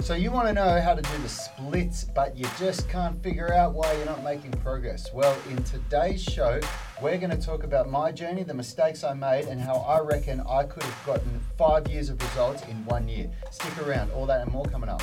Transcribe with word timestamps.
So 0.00 0.14
you 0.14 0.30
want 0.30 0.48
to 0.48 0.54
know 0.54 0.80
how 0.80 0.94
to 0.94 1.02
do 1.02 1.18
the 1.22 1.28
splits, 1.28 2.04
but 2.04 2.34
you 2.34 2.46
just 2.58 2.88
can't 2.88 3.22
figure 3.22 3.52
out 3.52 3.74
why 3.74 3.92
you're 3.92 4.06
not 4.06 4.24
making 4.24 4.52
progress. 4.52 5.12
Well, 5.12 5.36
in 5.50 5.62
today's 5.64 6.22
show, 6.22 6.60
we're 7.02 7.18
going 7.18 7.30
to 7.30 7.36
talk 7.36 7.62
about 7.62 7.90
my 7.90 8.10
journey, 8.10 8.42
the 8.42 8.54
mistakes 8.54 9.04
I 9.04 9.12
made, 9.12 9.46
and 9.46 9.60
how 9.60 9.74
I 9.74 10.00
reckon 10.00 10.40
I 10.48 10.64
could 10.64 10.84
have 10.84 11.06
gotten 11.06 11.40
five 11.58 11.88
years 11.88 12.08
of 12.08 12.22
results 12.22 12.62
in 12.62 12.84
one 12.86 13.06
year. 13.06 13.30
Stick 13.50 13.86
around, 13.86 14.10
all 14.12 14.24
that 14.26 14.40
and 14.40 14.50
more 14.50 14.64
coming 14.64 14.88
up. 14.88 15.02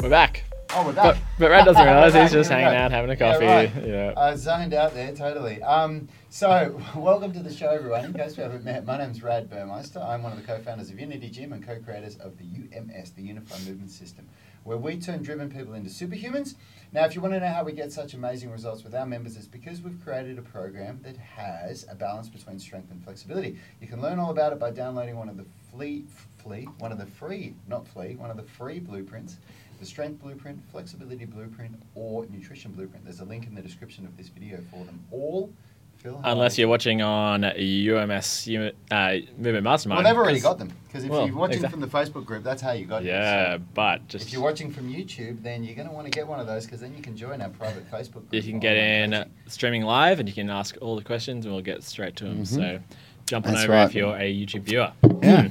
We're 0.00 0.10
back. 0.10 0.47
Oh, 0.74 0.84
we're 0.84 0.92
But, 0.92 1.16
but 1.38 1.48
doesn't 1.64 1.82
realize 1.84 2.14
he's 2.14 2.32
just 2.32 2.50
hanging 2.50 2.76
out, 2.76 2.90
having 2.90 3.10
a 3.10 3.14
Yeah, 3.14 3.32
coffee. 3.32 3.46
right. 3.46 3.86
Yeah. 3.86 4.12
I 4.16 4.34
zoned 4.36 4.74
out 4.74 4.92
there 4.92 5.14
totally. 5.14 5.62
Um, 5.62 6.08
so, 6.28 6.78
welcome 6.96 7.32
to 7.32 7.42
the 7.42 7.52
show, 7.52 7.70
everyone. 7.70 8.04
In 8.04 8.12
case 8.12 8.36
we 8.36 8.42
haven't 8.42 8.64
met, 8.64 8.84
my 8.84 8.98
name's 8.98 9.22
Rad 9.22 9.48
Burmeister. 9.48 9.98
I'm 10.00 10.22
one 10.22 10.32
of 10.32 10.38
the 10.38 10.44
co-founders 10.46 10.90
of 10.90 11.00
Unity 11.00 11.30
Gym 11.30 11.54
and 11.54 11.66
co-creators 11.66 12.16
of 12.16 12.36
the 12.36 12.44
UMS, 12.44 13.12
the 13.12 13.22
Unified 13.22 13.66
Movement 13.66 13.90
System, 13.90 14.28
where 14.64 14.76
we 14.76 14.98
turn 14.98 15.22
driven 15.22 15.50
people 15.50 15.72
into 15.72 15.88
superhumans. 15.88 16.54
Now, 16.92 17.04
if 17.06 17.14
you 17.14 17.22
want 17.22 17.32
to 17.34 17.40
know 17.40 17.46
how 17.48 17.64
we 17.64 17.72
get 17.72 17.90
such 17.90 18.12
amazing 18.12 18.50
results 18.50 18.84
with 18.84 18.94
our 18.94 19.06
members, 19.06 19.36
it's 19.36 19.46
because 19.46 19.80
we've 19.80 19.98
created 20.04 20.38
a 20.38 20.42
program 20.42 21.00
that 21.02 21.16
has 21.16 21.86
a 21.90 21.94
balance 21.94 22.28
between 22.28 22.58
strength 22.58 22.90
and 22.90 23.02
flexibility. 23.02 23.58
You 23.80 23.88
can 23.88 24.02
learn 24.02 24.18
all 24.18 24.30
about 24.30 24.52
it 24.52 24.58
by 24.58 24.70
downloading 24.70 25.16
one 25.16 25.30
of 25.30 25.38
the 25.38 25.46
flea, 25.70 26.04
flea, 26.36 26.66
one 26.78 26.92
of 26.92 26.98
the 26.98 27.06
free, 27.06 27.54
not 27.66 27.88
flea, 27.88 28.16
one 28.16 28.30
of 28.30 28.36
the 28.36 28.42
free 28.42 28.80
blueprints 28.80 29.38
the 29.78 29.86
strength 29.86 30.20
blueprint, 30.22 30.58
flexibility 30.70 31.24
blueprint, 31.24 31.72
or 31.94 32.26
nutrition 32.26 32.72
blueprint. 32.72 33.04
There's 33.04 33.20
a 33.20 33.24
link 33.24 33.46
in 33.46 33.54
the 33.54 33.62
description 33.62 34.04
of 34.04 34.16
this 34.16 34.28
video 34.28 34.58
for 34.70 34.84
them 34.84 35.00
all. 35.10 35.50
Phil, 35.98 36.20
Unless 36.22 36.56
you're 36.58 36.68
watching 36.68 37.02
on 37.02 37.42
UMS 37.42 38.46
Uni- 38.46 38.70
uh, 38.88 39.14
Movement 39.36 39.64
Mastermind. 39.64 40.04
well, 40.04 40.12
they've 40.12 40.16
already 40.16 40.36
'cause- 40.38 40.42
got 40.44 40.58
them 40.60 40.70
because 40.86 41.02
if 41.02 41.10
Well, 41.10 41.26
you're 41.26 41.36
watching 41.36 41.56
exact- 41.56 41.72
from 41.72 41.80
the 41.80 41.88
Facebook 41.88 42.24
group, 42.24 42.44
that's 42.44 42.62
how 42.62 42.70
you 42.70 42.84
got 42.86 43.02
it. 43.02 43.06
Yeah, 43.08 43.56
So 43.56 43.62
but 43.74 44.06
just 44.06 44.26
if 44.28 44.32
you're 44.32 44.42
watching 44.42 44.70
from 44.70 44.92
YouTube, 44.92 45.42
then 45.42 45.64
you're 45.64 45.74
going 45.74 45.88
to 45.88 45.92
want 45.94 46.06
to 46.06 46.10
get 46.12 46.28
one 46.28 46.38
of 46.38 46.46
those 46.46 46.66
because 46.66 46.80
then 46.80 46.94
you 46.96 47.02
can 47.02 47.16
join 47.16 47.42
our 47.42 47.48
private 47.48 47.90
Facebook 47.90 48.12
group. 48.28 48.34
you 48.34 48.42
can 48.42 48.60
get 48.60 48.76
in 48.76 49.10
coaching. 49.10 49.30
streaming 49.48 49.82
live 49.82 50.20
and 50.20 50.28
you 50.28 50.34
can 50.36 50.48
ask 50.50 50.76
all 50.80 50.94
the 50.94 51.02
questions 51.02 51.44
and 51.46 51.52
we'll 51.52 51.64
get 51.64 51.82
straight 51.82 52.14
to 52.16 52.24
them. 52.26 52.42
Mhm. 52.42 52.46
So 52.46 52.78
jump 53.26 53.46
on 53.46 53.54
That's 53.54 53.64
over 53.64 53.72
right. 53.72 53.84
if 53.88 53.94
you're 53.96 54.14
a 54.16 54.32
YouTube 54.32 54.62
viewer. 54.62 54.92
Yeah. 55.20 55.48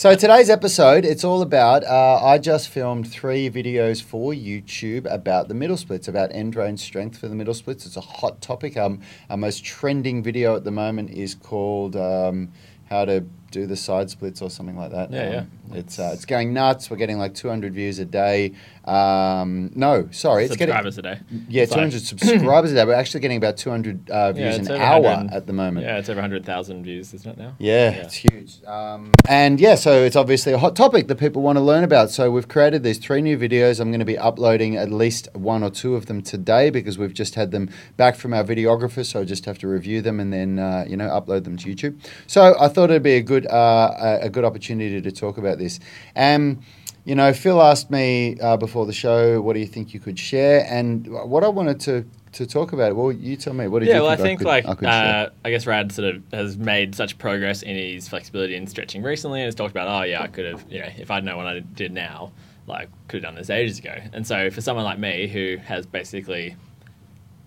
So 0.00 0.14
today's 0.14 0.48
episode, 0.48 1.04
it's 1.04 1.24
all 1.24 1.42
about. 1.42 1.84
Uh, 1.84 2.24
I 2.24 2.38
just 2.38 2.70
filmed 2.70 3.06
three 3.06 3.50
videos 3.50 4.02
for 4.02 4.32
YouTube 4.32 5.04
about 5.12 5.48
the 5.48 5.52
middle 5.52 5.76
splits, 5.76 6.08
about 6.08 6.32
end 6.32 6.56
range 6.56 6.80
strength 6.80 7.18
for 7.18 7.28
the 7.28 7.34
middle 7.34 7.52
splits. 7.52 7.84
It's 7.84 7.98
a 7.98 8.00
hot 8.00 8.40
topic. 8.40 8.78
Um, 8.78 9.02
our 9.28 9.36
most 9.36 9.62
trending 9.62 10.22
video 10.22 10.56
at 10.56 10.64
the 10.64 10.70
moment 10.70 11.10
is 11.10 11.34
called 11.34 11.96
um, 11.96 12.50
"How 12.88 13.04
to 13.04 13.26
Do 13.50 13.66
the 13.66 13.76
Side 13.76 14.08
Splits" 14.08 14.40
or 14.40 14.48
something 14.48 14.74
like 14.74 14.90
that. 14.92 15.12
Yeah, 15.12 15.26
Um, 15.26 15.32
yeah. 15.34 15.78
It's 15.78 15.98
uh, 15.98 16.12
it's 16.14 16.24
going 16.24 16.54
nuts. 16.54 16.90
We're 16.90 16.96
getting 16.96 17.18
like 17.18 17.34
200 17.34 17.74
views 17.74 17.98
a 17.98 18.06
day. 18.06 18.54
Um, 18.90 19.70
no, 19.74 20.08
sorry, 20.10 20.44
it's 20.46 20.56
getting 20.56 20.72
Subscribers 20.74 20.96
today. 20.96 21.20
yeah 21.48 21.62
It's 21.62 21.70
like- 21.72 21.90
200 21.90 22.02
subscribers 22.02 22.72
a 22.72 22.74
day. 22.74 22.84
We're 22.84 22.94
actually 22.94 23.20
getting 23.20 23.36
about 23.36 23.56
200 23.56 24.10
uh, 24.10 24.32
views 24.32 24.58
it's 24.58 24.68
an 24.68 24.74
over 24.74 24.82
hour 24.82 25.00
100 25.02 25.32
at 25.34 25.46
the 25.46 25.52
moment. 25.52 25.86
Yeah, 25.86 25.98
it's 25.98 26.08
over 26.08 26.16
100,000 26.20 26.82
views, 26.82 27.14
isn't 27.14 27.30
it 27.30 27.38
now? 27.38 27.54
Yeah, 27.58 27.90
Yeah. 27.90 27.96
it's 28.02 28.14
huge. 28.14 28.64
Um, 28.66 29.12
and 29.28 29.60
yeah, 29.60 29.76
so 29.76 30.02
it's 30.02 30.16
obviously 30.16 30.52
a 30.52 30.58
hot 30.58 30.74
topic 30.74 31.06
that 31.08 31.16
people 31.16 31.40
want 31.42 31.56
to 31.56 31.60
learn 31.62 31.84
about. 31.84 32.10
So 32.10 32.30
we've 32.30 32.48
created 32.48 32.82
these 32.82 32.98
three 32.98 33.22
new 33.22 33.38
videos. 33.38 33.78
I'm 33.80 33.90
going 33.90 34.00
to 34.00 34.04
be 34.04 34.18
uploading 34.18 34.76
at 34.76 34.90
least 34.90 35.28
one 35.34 35.62
or 35.62 35.70
two 35.70 35.94
of 35.94 36.06
them 36.06 36.20
today 36.22 36.70
because 36.70 36.98
we've 36.98 37.14
just 37.14 37.36
had 37.36 37.52
them 37.52 37.70
back 37.96 38.16
from 38.16 38.34
our 38.34 38.42
videographer. 38.44 39.04
So 39.06 39.20
I 39.20 39.24
just 39.24 39.44
have 39.44 39.58
to 39.58 39.68
review 39.68 40.02
them 40.02 40.18
and 40.18 40.32
then 40.32 40.58
uh, 40.58 40.84
you 40.88 40.96
know 40.96 41.08
upload 41.08 41.44
them 41.44 41.56
to 41.58 41.68
YouTube. 41.74 41.98
So 42.26 42.56
I 42.58 42.68
thought 42.68 42.90
it'd 42.90 43.02
be 43.02 43.14
a 43.16 43.22
good 43.22 43.46
uh, 43.46 43.94
a, 44.00 44.26
a 44.26 44.28
good 44.30 44.44
opportunity 44.44 45.00
to 45.00 45.12
talk 45.12 45.38
about 45.38 45.58
this. 45.58 45.78
Um, 46.16 46.60
you 47.04 47.14
know, 47.14 47.32
Phil 47.32 47.60
asked 47.62 47.90
me 47.90 48.38
uh, 48.40 48.56
before 48.56 48.86
the 48.86 48.92
show, 48.92 49.40
"What 49.40 49.54
do 49.54 49.60
you 49.60 49.66
think 49.66 49.94
you 49.94 50.00
could 50.00 50.18
share?" 50.18 50.66
And 50.68 51.06
what 51.08 51.44
I 51.44 51.48
wanted 51.48 51.80
to 51.80 52.04
to 52.32 52.46
talk 52.46 52.72
about. 52.72 52.94
Well, 52.94 53.10
you 53.12 53.36
tell 53.36 53.54
me. 53.54 53.68
What 53.68 53.80
did 53.80 53.88
yeah, 53.88 53.96
you 53.96 54.02
well, 54.02 54.10
I 54.10 54.16
think 54.16 54.26
think 54.26 54.38
could, 54.40 54.46
like 54.46 54.66
I 54.66 54.74
could 54.74 54.88
uh, 54.88 55.30
I 55.44 55.50
guess 55.50 55.66
Rad 55.66 55.92
sort 55.92 56.14
of 56.14 56.22
has 56.32 56.56
made 56.56 56.94
such 56.94 57.18
progress 57.18 57.62
in 57.62 57.76
his 57.76 58.08
flexibility 58.08 58.54
and 58.54 58.68
stretching 58.68 59.02
recently, 59.02 59.40
and 59.40 59.46
has 59.46 59.54
talked 59.54 59.72
about, 59.72 59.88
oh 59.88 60.04
yeah, 60.04 60.22
I 60.22 60.28
could 60.28 60.46
have, 60.46 60.64
you 60.70 60.80
know, 60.80 60.88
if 60.98 61.10
I'd 61.10 61.24
known 61.24 61.38
what 61.38 61.46
I 61.46 61.60
did 61.60 61.92
now, 61.92 62.32
like 62.66 62.88
could 63.08 63.22
have 63.22 63.32
done 63.32 63.34
this 63.34 63.50
ages 63.50 63.78
ago. 63.78 63.96
And 64.12 64.26
so 64.26 64.50
for 64.50 64.60
someone 64.60 64.84
like 64.84 64.98
me 64.98 65.26
who 65.26 65.56
has 65.58 65.86
basically 65.86 66.56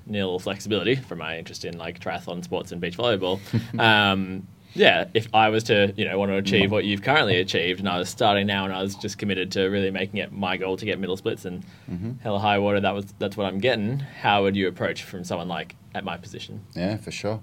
nil 0.06 0.38
flexibility 0.38 0.96
from 0.96 1.20
my 1.20 1.38
interest 1.38 1.64
in 1.64 1.78
like 1.78 2.00
triathlon 2.00 2.44
sports 2.44 2.72
and 2.72 2.82
beach 2.82 2.98
volleyball, 2.98 3.40
um, 3.80 4.48
yeah, 4.74 5.06
if 5.14 5.28
I 5.34 5.50
was 5.50 5.64
to, 5.66 5.94
you 5.96 6.06
know, 6.06 6.18
want 6.18 6.32
to 6.32 6.38
achieve 6.38 6.72
what 6.72 6.86
you've 6.86 7.02
currently 7.02 7.38
achieved, 7.40 7.80
and 7.80 7.88
I 7.90 7.98
was 7.98 8.10
starting 8.10 8.48
now, 8.48 8.66
and 8.66 8.74
I 8.74 8.82
was 8.82 8.96
just 8.96 9.18
committed 9.18 9.52
to 9.54 9.66
really 9.68 9.92
making 9.92 10.20
it 10.20 10.32
my 10.32 10.58
goal 10.58 10.78
to 10.78 10.86
get 10.86 11.00
middle 11.00 11.18
splits 11.18 11.46
and 11.46 11.64
Mm-hmm. 11.92 12.14
hella 12.22 12.40
high 12.40 12.58
water, 12.60 12.80
that 12.80 12.94
was 12.94 13.06
that's 13.20 13.36
what 13.38 13.46
I'm 13.46 13.60
getting. 13.60 14.00
How 14.00 14.44
would 14.44 14.56
you 14.56 14.68
approach 14.68 15.04
from 15.04 15.24
someone 15.24 15.48
like 15.48 15.76
at 15.94 16.04
my 16.04 16.18
position? 16.18 16.62
Yeah, 16.76 16.98
for 16.98 17.12
sure. 17.12 17.42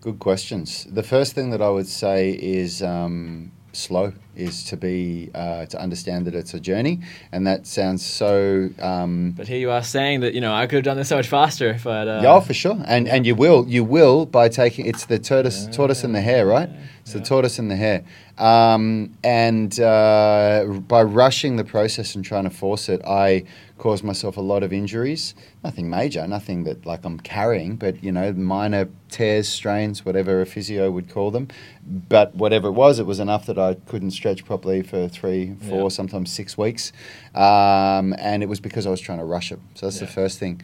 Good 0.00 0.18
questions. 0.18 0.84
The 0.90 1.02
first 1.02 1.34
thing 1.34 1.50
that 1.50 1.62
I 1.62 1.68
would 1.70 1.86
say 1.86 2.30
is 2.32 2.82
um, 2.82 3.52
slow, 3.76 4.12
is 4.36 4.64
to 4.64 4.76
be 4.76 5.30
uh, 5.34 5.66
to 5.66 5.80
understand 5.80 6.26
that 6.26 6.34
it's 6.34 6.54
a 6.54 6.60
journey, 6.60 7.00
and 7.32 7.46
that 7.46 7.66
sounds 7.66 8.04
so. 8.04 8.70
Um, 8.80 9.32
But 9.36 9.48
here 9.48 9.58
you 9.58 9.70
are 9.70 9.82
saying 9.82 10.20
that 10.20 10.34
you 10.34 10.40
know 10.40 10.52
I 10.52 10.66
could 10.66 10.76
have 10.76 10.84
done 10.84 10.96
this 10.96 11.08
so 11.08 11.16
much 11.16 11.28
faster 11.28 11.70
if 11.70 11.86
I'd. 11.86 12.08
Uh, 12.08 12.20
yeah, 12.22 12.40
for 12.40 12.54
sure, 12.54 12.78
and 12.86 13.08
and 13.08 13.26
you 13.26 13.34
will, 13.34 13.66
you 13.68 13.84
will 13.84 14.26
by 14.26 14.48
taking 14.48 14.86
it's 14.86 15.06
the 15.06 15.18
tortoise, 15.18 15.66
tortoise 15.66 16.04
and 16.04 16.14
the 16.14 16.20
hare, 16.20 16.46
right? 16.46 16.70
It's 17.02 17.12
the 17.12 17.20
tortoise 17.20 17.58
and 17.58 17.70
the 17.70 17.76
hare, 17.76 18.02
um, 18.38 19.14
and 19.22 19.78
uh, 19.78 20.64
by 20.88 21.02
rushing 21.02 21.56
the 21.56 21.64
process 21.64 22.14
and 22.14 22.24
trying 22.24 22.44
to 22.44 22.50
force 22.50 22.88
it, 22.88 23.04
I 23.04 23.44
caused 23.84 24.02
myself 24.02 24.38
a 24.38 24.40
lot 24.40 24.62
of 24.62 24.72
injuries. 24.72 25.34
Nothing 25.62 25.90
major, 25.90 26.26
nothing 26.26 26.64
that 26.64 26.86
like 26.86 27.04
I'm 27.04 27.20
carrying, 27.20 27.76
but 27.76 28.02
you 28.02 28.10
know, 28.10 28.32
minor 28.32 28.88
tears, 29.10 29.46
strains, 29.46 30.06
whatever 30.06 30.40
a 30.40 30.46
physio 30.46 30.90
would 30.90 31.10
call 31.10 31.30
them. 31.30 31.48
But 32.08 32.34
whatever 32.34 32.68
it 32.68 32.72
was, 32.72 32.98
it 32.98 33.04
was 33.04 33.20
enough 33.20 33.44
that 33.44 33.58
I 33.58 33.74
couldn't 33.74 34.12
stretch 34.12 34.46
properly 34.46 34.80
for 34.82 35.06
three, 35.06 35.54
four, 35.68 35.82
Yeah. 35.82 35.88
sometimes 35.88 36.32
six 36.32 36.56
weeks, 36.56 36.92
um, 37.34 38.14
and 38.18 38.42
it 38.42 38.48
was 38.48 38.58
because 38.58 38.86
I 38.86 38.90
was 38.90 39.02
trying 39.02 39.18
to 39.18 39.24
rush 39.26 39.52
it. 39.52 39.60
So 39.74 39.84
that's 39.84 40.00
the 40.00 40.06
first 40.06 40.38
thing. 40.38 40.62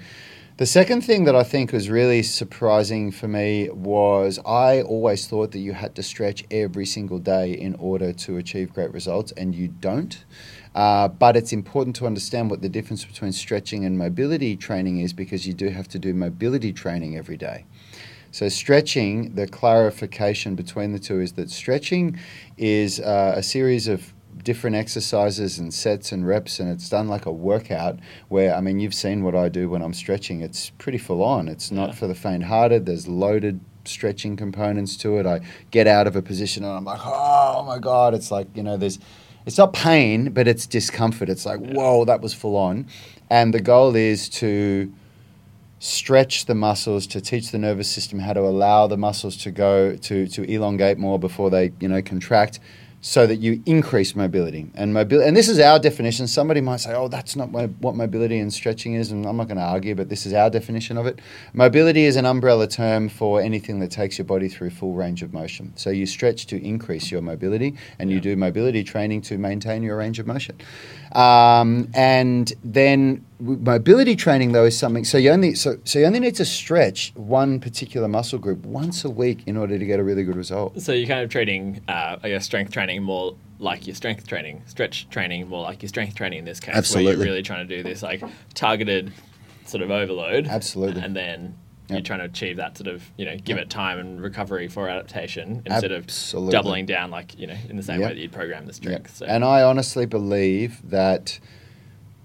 The 0.60 0.66
second 0.66 1.00
thing 1.00 1.24
that 1.24 1.34
I 1.34 1.42
think 1.42 1.72
was 1.72 1.88
really 1.88 2.22
surprising 2.22 3.12
for 3.12 3.26
me 3.26 3.70
was 3.70 4.38
I 4.44 4.82
always 4.82 5.26
thought 5.26 5.52
that 5.52 5.60
you 5.60 5.72
had 5.72 5.94
to 5.94 6.02
stretch 6.02 6.44
every 6.50 6.84
single 6.84 7.18
day 7.18 7.52
in 7.52 7.74
order 7.76 8.12
to 8.12 8.36
achieve 8.36 8.74
great 8.74 8.92
results, 8.92 9.32
and 9.38 9.54
you 9.54 9.68
don't. 9.68 10.22
Uh, 10.74 11.08
but 11.08 11.34
it's 11.34 11.54
important 11.54 11.96
to 11.96 12.06
understand 12.06 12.50
what 12.50 12.60
the 12.60 12.68
difference 12.68 13.06
between 13.06 13.32
stretching 13.32 13.86
and 13.86 13.96
mobility 13.96 14.54
training 14.54 15.00
is 15.00 15.14
because 15.14 15.46
you 15.46 15.54
do 15.54 15.70
have 15.70 15.88
to 15.88 15.98
do 15.98 16.12
mobility 16.12 16.74
training 16.74 17.16
every 17.16 17.38
day. 17.38 17.64
So, 18.30 18.50
stretching, 18.50 19.36
the 19.36 19.46
clarification 19.46 20.56
between 20.56 20.92
the 20.92 20.98
two 20.98 21.22
is 21.22 21.32
that 21.32 21.48
stretching 21.48 22.18
is 22.58 23.00
uh, 23.00 23.32
a 23.34 23.42
series 23.42 23.88
of 23.88 24.12
different 24.42 24.76
exercises 24.76 25.58
and 25.58 25.72
sets 25.72 26.12
and 26.12 26.26
reps, 26.26 26.60
and 26.60 26.70
it's 26.70 26.88
done 26.88 27.08
like 27.08 27.26
a 27.26 27.32
workout 27.32 27.98
where, 28.28 28.54
I 28.54 28.60
mean, 28.60 28.80
you've 28.80 28.94
seen 28.94 29.22
what 29.22 29.34
I 29.34 29.48
do 29.48 29.68
when 29.68 29.82
I'm 29.82 29.92
stretching. 29.94 30.40
It's 30.40 30.70
pretty 30.70 30.98
full 30.98 31.22
on. 31.22 31.48
It's 31.48 31.70
not 31.70 31.90
Yeah. 31.90 31.94
for 31.96 32.06
the 32.06 32.14
faint 32.14 32.44
hearted, 32.44 32.86
there's 32.86 33.06
loaded 33.06 33.60
stretching 33.84 34.36
components 34.36 34.96
to 34.98 35.18
it. 35.18 35.26
I 35.26 35.40
get 35.70 35.86
out 35.86 36.06
of 36.06 36.14
a 36.16 36.22
position 36.22 36.64
and 36.64 36.72
I'm 36.72 36.84
like, 36.84 37.00
oh 37.04 37.64
my 37.66 37.78
God. 37.78 38.14
It's 38.14 38.30
like, 38.30 38.46
you 38.54 38.62
know, 38.62 38.76
there's, 38.76 38.98
it's 39.46 39.56
not 39.58 39.72
pain, 39.72 40.32
but 40.32 40.46
it's 40.46 40.66
discomfort. 40.66 41.28
It's 41.30 41.46
like, 41.46 41.60
whoa, 41.60 42.04
that 42.04 42.20
was 42.20 42.34
full 42.34 42.56
on. 42.56 42.86
And 43.30 43.54
the 43.54 43.60
goal 43.60 43.96
is 43.96 44.28
to 44.30 44.92
stretch 45.78 46.44
the 46.44 46.54
muscles 46.54 47.06
to 47.06 47.20
teach 47.22 47.50
the 47.52 47.58
nervous 47.58 47.90
system 47.90 48.18
how 48.18 48.34
to 48.34 48.40
allow 48.40 48.86
the 48.86 48.98
muscles 48.98 49.34
to 49.38 49.50
go 49.50 49.96
to, 49.96 50.26
to 50.28 50.42
elongate 50.44 50.98
more 50.98 51.18
before 51.18 51.48
they 51.48 51.72
you 51.80 51.88
know 51.88 52.02
contract 52.02 52.60
so 53.02 53.26
that 53.26 53.36
you 53.36 53.62
increase 53.64 54.14
mobility 54.14 54.70
and 54.74 54.92
mobility 54.92 55.26
and 55.26 55.36
this 55.36 55.48
is 55.48 55.58
our 55.58 55.78
definition. 55.78 56.26
Somebody 56.26 56.60
might 56.60 56.78
say 56.78 56.94
oh 56.94 57.08
that's 57.08 57.34
not 57.34 57.50
my, 57.50 57.66
what 57.66 57.94
mobility 57.94 58.38
and 58.38 58.52
stretching 58.52 58.94
is 58.94 59.10
and 59.10 59.26
i'm 59.26 59.36
not 59.36 59.48
going 59.48 59.56
to 59.56 59.62
argue 59.62 59.94
but 59.94 60.08
this 60.08 60.26
is 60.26 60.32
our 60.32 60.50
definition 60.50 60.98
of 60.98 61.06
it. 61.06 61.18
Mobility 61.54 62.04
is 62.04 62.16
an 62.16 62.26
umbrella 62.26 62.66
term 62.66 63.08
for 63.08 63.40
anything 63.40 63.80
that 63.80 63.90
takes 63.90 64.18
your 64.18 64.26
body 64.26 64.48
through 64.48 64.70
full 64.70 64.94
range 64.94 65.22
of 65.22 65.32
motion. 65.32 65.72
So 65.76 65.90
you 65.90 66.06
stretch 66.06 66.46
to 66.46 66.62
increase 66.62 67.10
your 67.10 67.22
mobility 67.22 67.76
and 67.98 68.10
you 68.10 68.20
do 68.20 68.36
mobility 68.36 68.84
training 68.84 69.22
to 69.22 69.38
maintain 69.38 69.82
your 69.82 69.96
range 69.96 70.18
of 70.18 70.26
motion 70.26 70.58
um, 71.12 71.88
and 71.94 72.52
then 72.62 73.24
mobility 73.40 74.14
training 74.14 74.52
though 74.52 74.66
is 74.66 74.78
something 74.78 75.02
so 75.02 75.16
you 75.16 75.30
only 75.30 75.54
so, 75.54 75.78
so 75.84 75.98
you 75.98 76.04
only 76.04 76.20
need 76.20 76.34
to 76.34 76.44
stretch 76.44 77.10
one 77.16 77.58
particular 77.58 78.06
muscle 78.06 78.38
group 78.38 78.64
once 78.66 79.02
a 79.02 79.08
week 79.10 79.42
in 79.46 79.56
order 79.56 79.78
to 79.78 79.86
get 79.86 79.98
a 79.98 80.04
really 80.04 80.24
good 80.24 80.36
result 80.36 80.78
So 80.80 80.92
you're 80.92 81.08
kind 81.08 81.22
of 81.22 81.30
treating, 81.30 81.80
uh, 81.88 82.16
I 82.22 82.28
guess, 82.28 82.44
strength 82.44 82.72
training 82.72 83.02
more 83.02 83.34
like 83.58 83.86
your 83.86 83.94
strength 83.94 84.26
training, 84.26 84.62
stretch 84.66 85.08
training 85.10 85.48
more 85.48 85.62
like 85.62 85.82
your 85.82 85.88
strength 85.88 86.14
training 86.14 86.40
in 86.40 86.44
this 86.44 86.60
case, 86.60 86.68
where 86.68 86.78
Absolutely. 86.78 87.12
you're 87.12 87.24
really 87.24 87.42
trying 87.42 87.66
to 87.66 87.76
do 87.76 87.82
this 87.82 88.02
like 88.02 88.22
targeted 88.54 89.12
sort 89.66 89.82
of 89.82 89.90
overload. 89.90 90.46
Absolutely. 90.46 91.02
And 91.02 91.14
then 91.14 91.56
you're 91.96 92.02
trying 92.02 92.18
to 92.20 92.24
achieve 92.26 92.56
that 92.56 92.76
sort 92.78 92.88
of 92.88 93.02
you 93.16 93.24
know 93.24 93.36
give 93.36 93.56
Yep. 93.56 93.66
it 93.66 93.70
time 93.70 93.98
and 93.98 94.20
recovery 94.20 94.68
for 94.68 94.88
adaptation 94.88 95.62
instead 95.66 95.92
Absolutely. 95.92 96.48
of 96.48 96.52
doubling 96.52 96.86
down 96.86 97.10
like 97.10 97.38
you 97.38 97.46
know 97.46 97.56
in 97.68 97.76
the 97.76 97.82
same 97.82 98.00
Yep. 98.00 98.08
way 98.10 98.14
that 98.14 98.20
you'd 98.20 98.32
program 98.32 98.66
this 98.66 98.78
drink. 98.78 99.08
strength. 99.08 99.16
So. 99.18 99.26
And 99.26 99.44
I 99.44 99.62
honestly 99.62 100.06
believe 100.06 100.80
that 100.90 101.38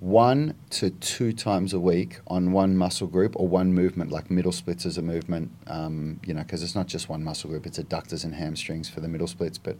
one 0.06 0.54
to 0.70 0.92
two 0.92 1.34
times 1.34 1.74
a 1.74 1.80
week 1.80 2.20
on 2.28 2.52
one 2.52 2.78
muscle 2.78 3.08
group 3.08 3.34
or 3.38 3.48
one 3.48 3.74
movement, 3.74 4.12
like 4.12 4.30
middle 4.30 4.52
splits 4.52 4.86
as 4.86 5.00
a 5.00 5.02
movement, 5.02 5.50
um, 5.66 6.20
you 6.28 6.32
know, 6.32 6.44
because 6.44 6.62
it's 6.62 6.76
not 6.76 6.86
just 6.86 7.10
one 7.10 7.24
muscle 7.24 7.50
group, 7.50 7.66
it's 7.66 7.80
adductors 7.80 8.24
and 8.24 8.36
hamstrings 8.36 8.88
for 8.88 9.00
the 9.00 9.08
middle 9.08 9.26
splits, 9.26 9.58
but, 9.58 9.76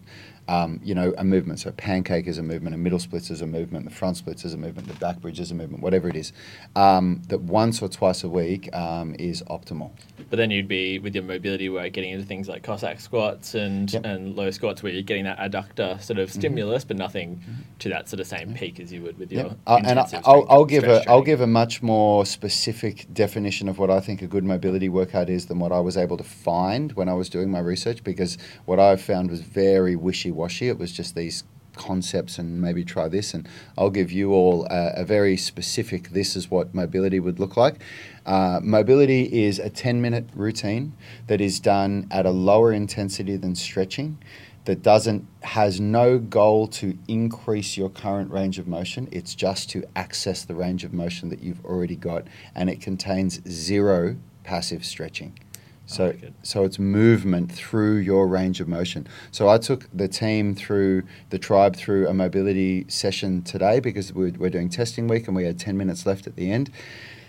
um, 0.48 0.80
you 0.84 0.96
know, 0.96 1.14
a 1.20 1.24
movement. 1.24 1.60
So 1.60 1.72
pancake 1.74 2.26
is 2.26 2.40
a 2.40 2.44
movement, 2.44 2.74
a 2.74 2.78
middle 2.80 2.98
splits 2.98 3.30
is 3.30 3.42
a 3.42 3.46
movement, 3.46 3.86
the 3.86 3.94
front 3.94 4.18
splits 4.18 4.44
is 4.44 4.56
a 4.56 4.58
movement, 4.58 4.88
the 4.88 4.96
back 4.96 5.22
bridge 5.22 5.40
is 5.40 5.52
a 5.52 5.54
movement, 5.54 5.84
whatever 5.84 6.10
it 6.10 6.16
is. 6.16 6.34
Um, 6.76 7.22
that 7.28 7.42
once 7.42 7.84
or 7.84 7.88
twice 7.88 8.24
a 8.24 8.30
week 8.30 8.76
um, 8.76 9.16
is 9.20 9.44
optimal. 9.44 9.92
But 10.32 10.38
then 10.38 10.50
you'd 10.50 10.68
be 10.68 10.98
with 10.98 11.14
your 11.14 11.24
mobility 11.24 11.70
work 11.70 11.94
getting 11.94 12.14
into 12.14 12.26
things 12.26 12.50
like 12.50 12.64
Cossack 12.64 13.00
squats 13.00 13.54
and 13.54 13.94
Yep. 13.94 14.06
and 14.06 14.36
low 14.36 14.50
squats 14.50 14.82
where 14.82 14.92
you're 14.92 15.04
getting 15.04 15.26
that 15.26 15.38
adductor 15.38 16.02
sort 16.02 16.18
of 16.18 16.32
stimulus, 16.32 16.84
but 16.84 16.98
nothing 16.98 17.42
to 17.78 17.90
that 17.90 18.10
sort 18.10 18.20
of 18.20 18.26
same 18.26 18.56
peak 18.56 18.80
as 18.80 18.92
you 18.92 19.04
would 19.04 19.20
with 19.20 19.32
your. 19.32 19.44
Yep. 19.44 19.58
Uh, 19.68 19.82
and 20.16 20.26
I, 20.26 20.32
intensive 20.32 20.50
I'll, 20.50 20.60
I'll 20.60 20.66
give 20.66 20.84
a 20.86 21.10
I'll 21.10 21.22
give 21.22 21.42
a 21.42 21.48
much 21.48 21.82
more 21.82 22.26
specific 22.26 23.14
definition 23.14 23.70
of 23.70 23.78
what 23.78 23.90
I 23.90 24.00
think 24.00 24.22
a 24.22 24.28
good 24.28 24.44
mobility 24.44 24.90
workout 24.90 25.30
is 25.30 25.46
than 25.48 25.60
what 25.60 25.72
I 25.72 25.80
was 25.80 25.98
able 25.98 26.18
to 26.18 26.24
find 26.24 26.92
when 26.94 27.10
I 27.10 27.14
was 27.14 27.30
doing 27.30 27.50
my 27.50 27.60
research 27.60 28.04
because 28.04 28.38
what 28.66 28.80
I 28.80 28.96
found 28.96 29.30
was 29.30 29.42
very 29.42 29.96
wishy 29.96 30.32
washy. 30.32 30.70
It 30.70 30.78
was 30.78 30.92
just 30.92 31.16
these 31.16 31.44
concepts 31.76 32.40
and 32.40 32.62
maybe 32.62 32.84
try 32.84 33.08
this 33.08 33.34
and 33.34 33.48
I'll 33.78 33.90
give 33.90 34.12
you 34.12 34.32
all 34.32 34.66
a, 34.70 34.94
a 34.96 35.06
very 35.06 35.38
specific 35.38 36.10
this 36.10 36.36
is 36.36 36.50
what 36.50 36.74
mobility 36.74 37.20
would 37.20 37.40
look 37.40 37.58
like. 37.58 37.82
Uh, 38.26 38.60
mobility 38.64 39.46
is 39.46 39.60
a 39.60 39.70
10 39.70 40.02
minute 40.02 40.30
routine 40.34 40.94
that 41.28 41.42
is 41.42 41.60
done 41.60 42.08
at 42.10 42.26
a 42.26 42.32
lower 42.32 42.72
intensity 42.72 43.38
than 43.38 43.56
stretching 43.56 44.18
that 44.66 44.82
doesn't 44.82 45.28
has 45.42 45.80
no 45.80 46.18
goal 46.18 46.68
to 46.68 46.98
increase 47.08 47.78
your 47.78 47.90
current 47.90 48.32
range 48.32 48.60
of 48.60 48.68
motion. 48.68 49.08
It's 49.12 49.36
just 49.36 49.70
to 49.72 49.84
access 49.96 50.44
the 50.44 50.56
range 50.56 50.84
of 50.84 50.94
motion 50.94 51.30
that 51.30 51.42
you've 51.42 51.64
already 51.64 51.96
got 51.96 52.26
and 52.54 52.70
it 52.70 52.82
contains 52.82 53.42
zero 53.48 54.18
passive 54.44 54.84
stretching. 54.84 55.38
So 55.86 56.16
so 56.42 56.64
it's 56.64 56.80
movement 56.80 57.52
through 57.52 57.98
your 57.98 58.28
range 58.28 58.60
of 58.60 58.68
motion. 58.68 59.08
So 59.32 59.48
i 59.48 59.60
took 59.60 59.88
the 59.94 60.08
team 60.08 60.56
through 60.56 61.04
the 61.30 61.38
tribe 61.38 61.76
through 61.76 62.08
a 62.08 62.14
mobility 62.14 62.86
session 62.88 63.44
today 63.44 63.80
because 63.80 64.12
we're, 64.12 64.32
we're 64.32 64.50
doing 64.50 64.70
testing 64.70 65.08
week 65.08 65.28
and 65.28 65.36
we 65.36 65.46
had 65.46 65.60
10 65.60 65.78
minutes 65.78 66.06
left 66.08 66.26
at 66.26 66.36
the 66.36 66.52
end. 66.52 66.72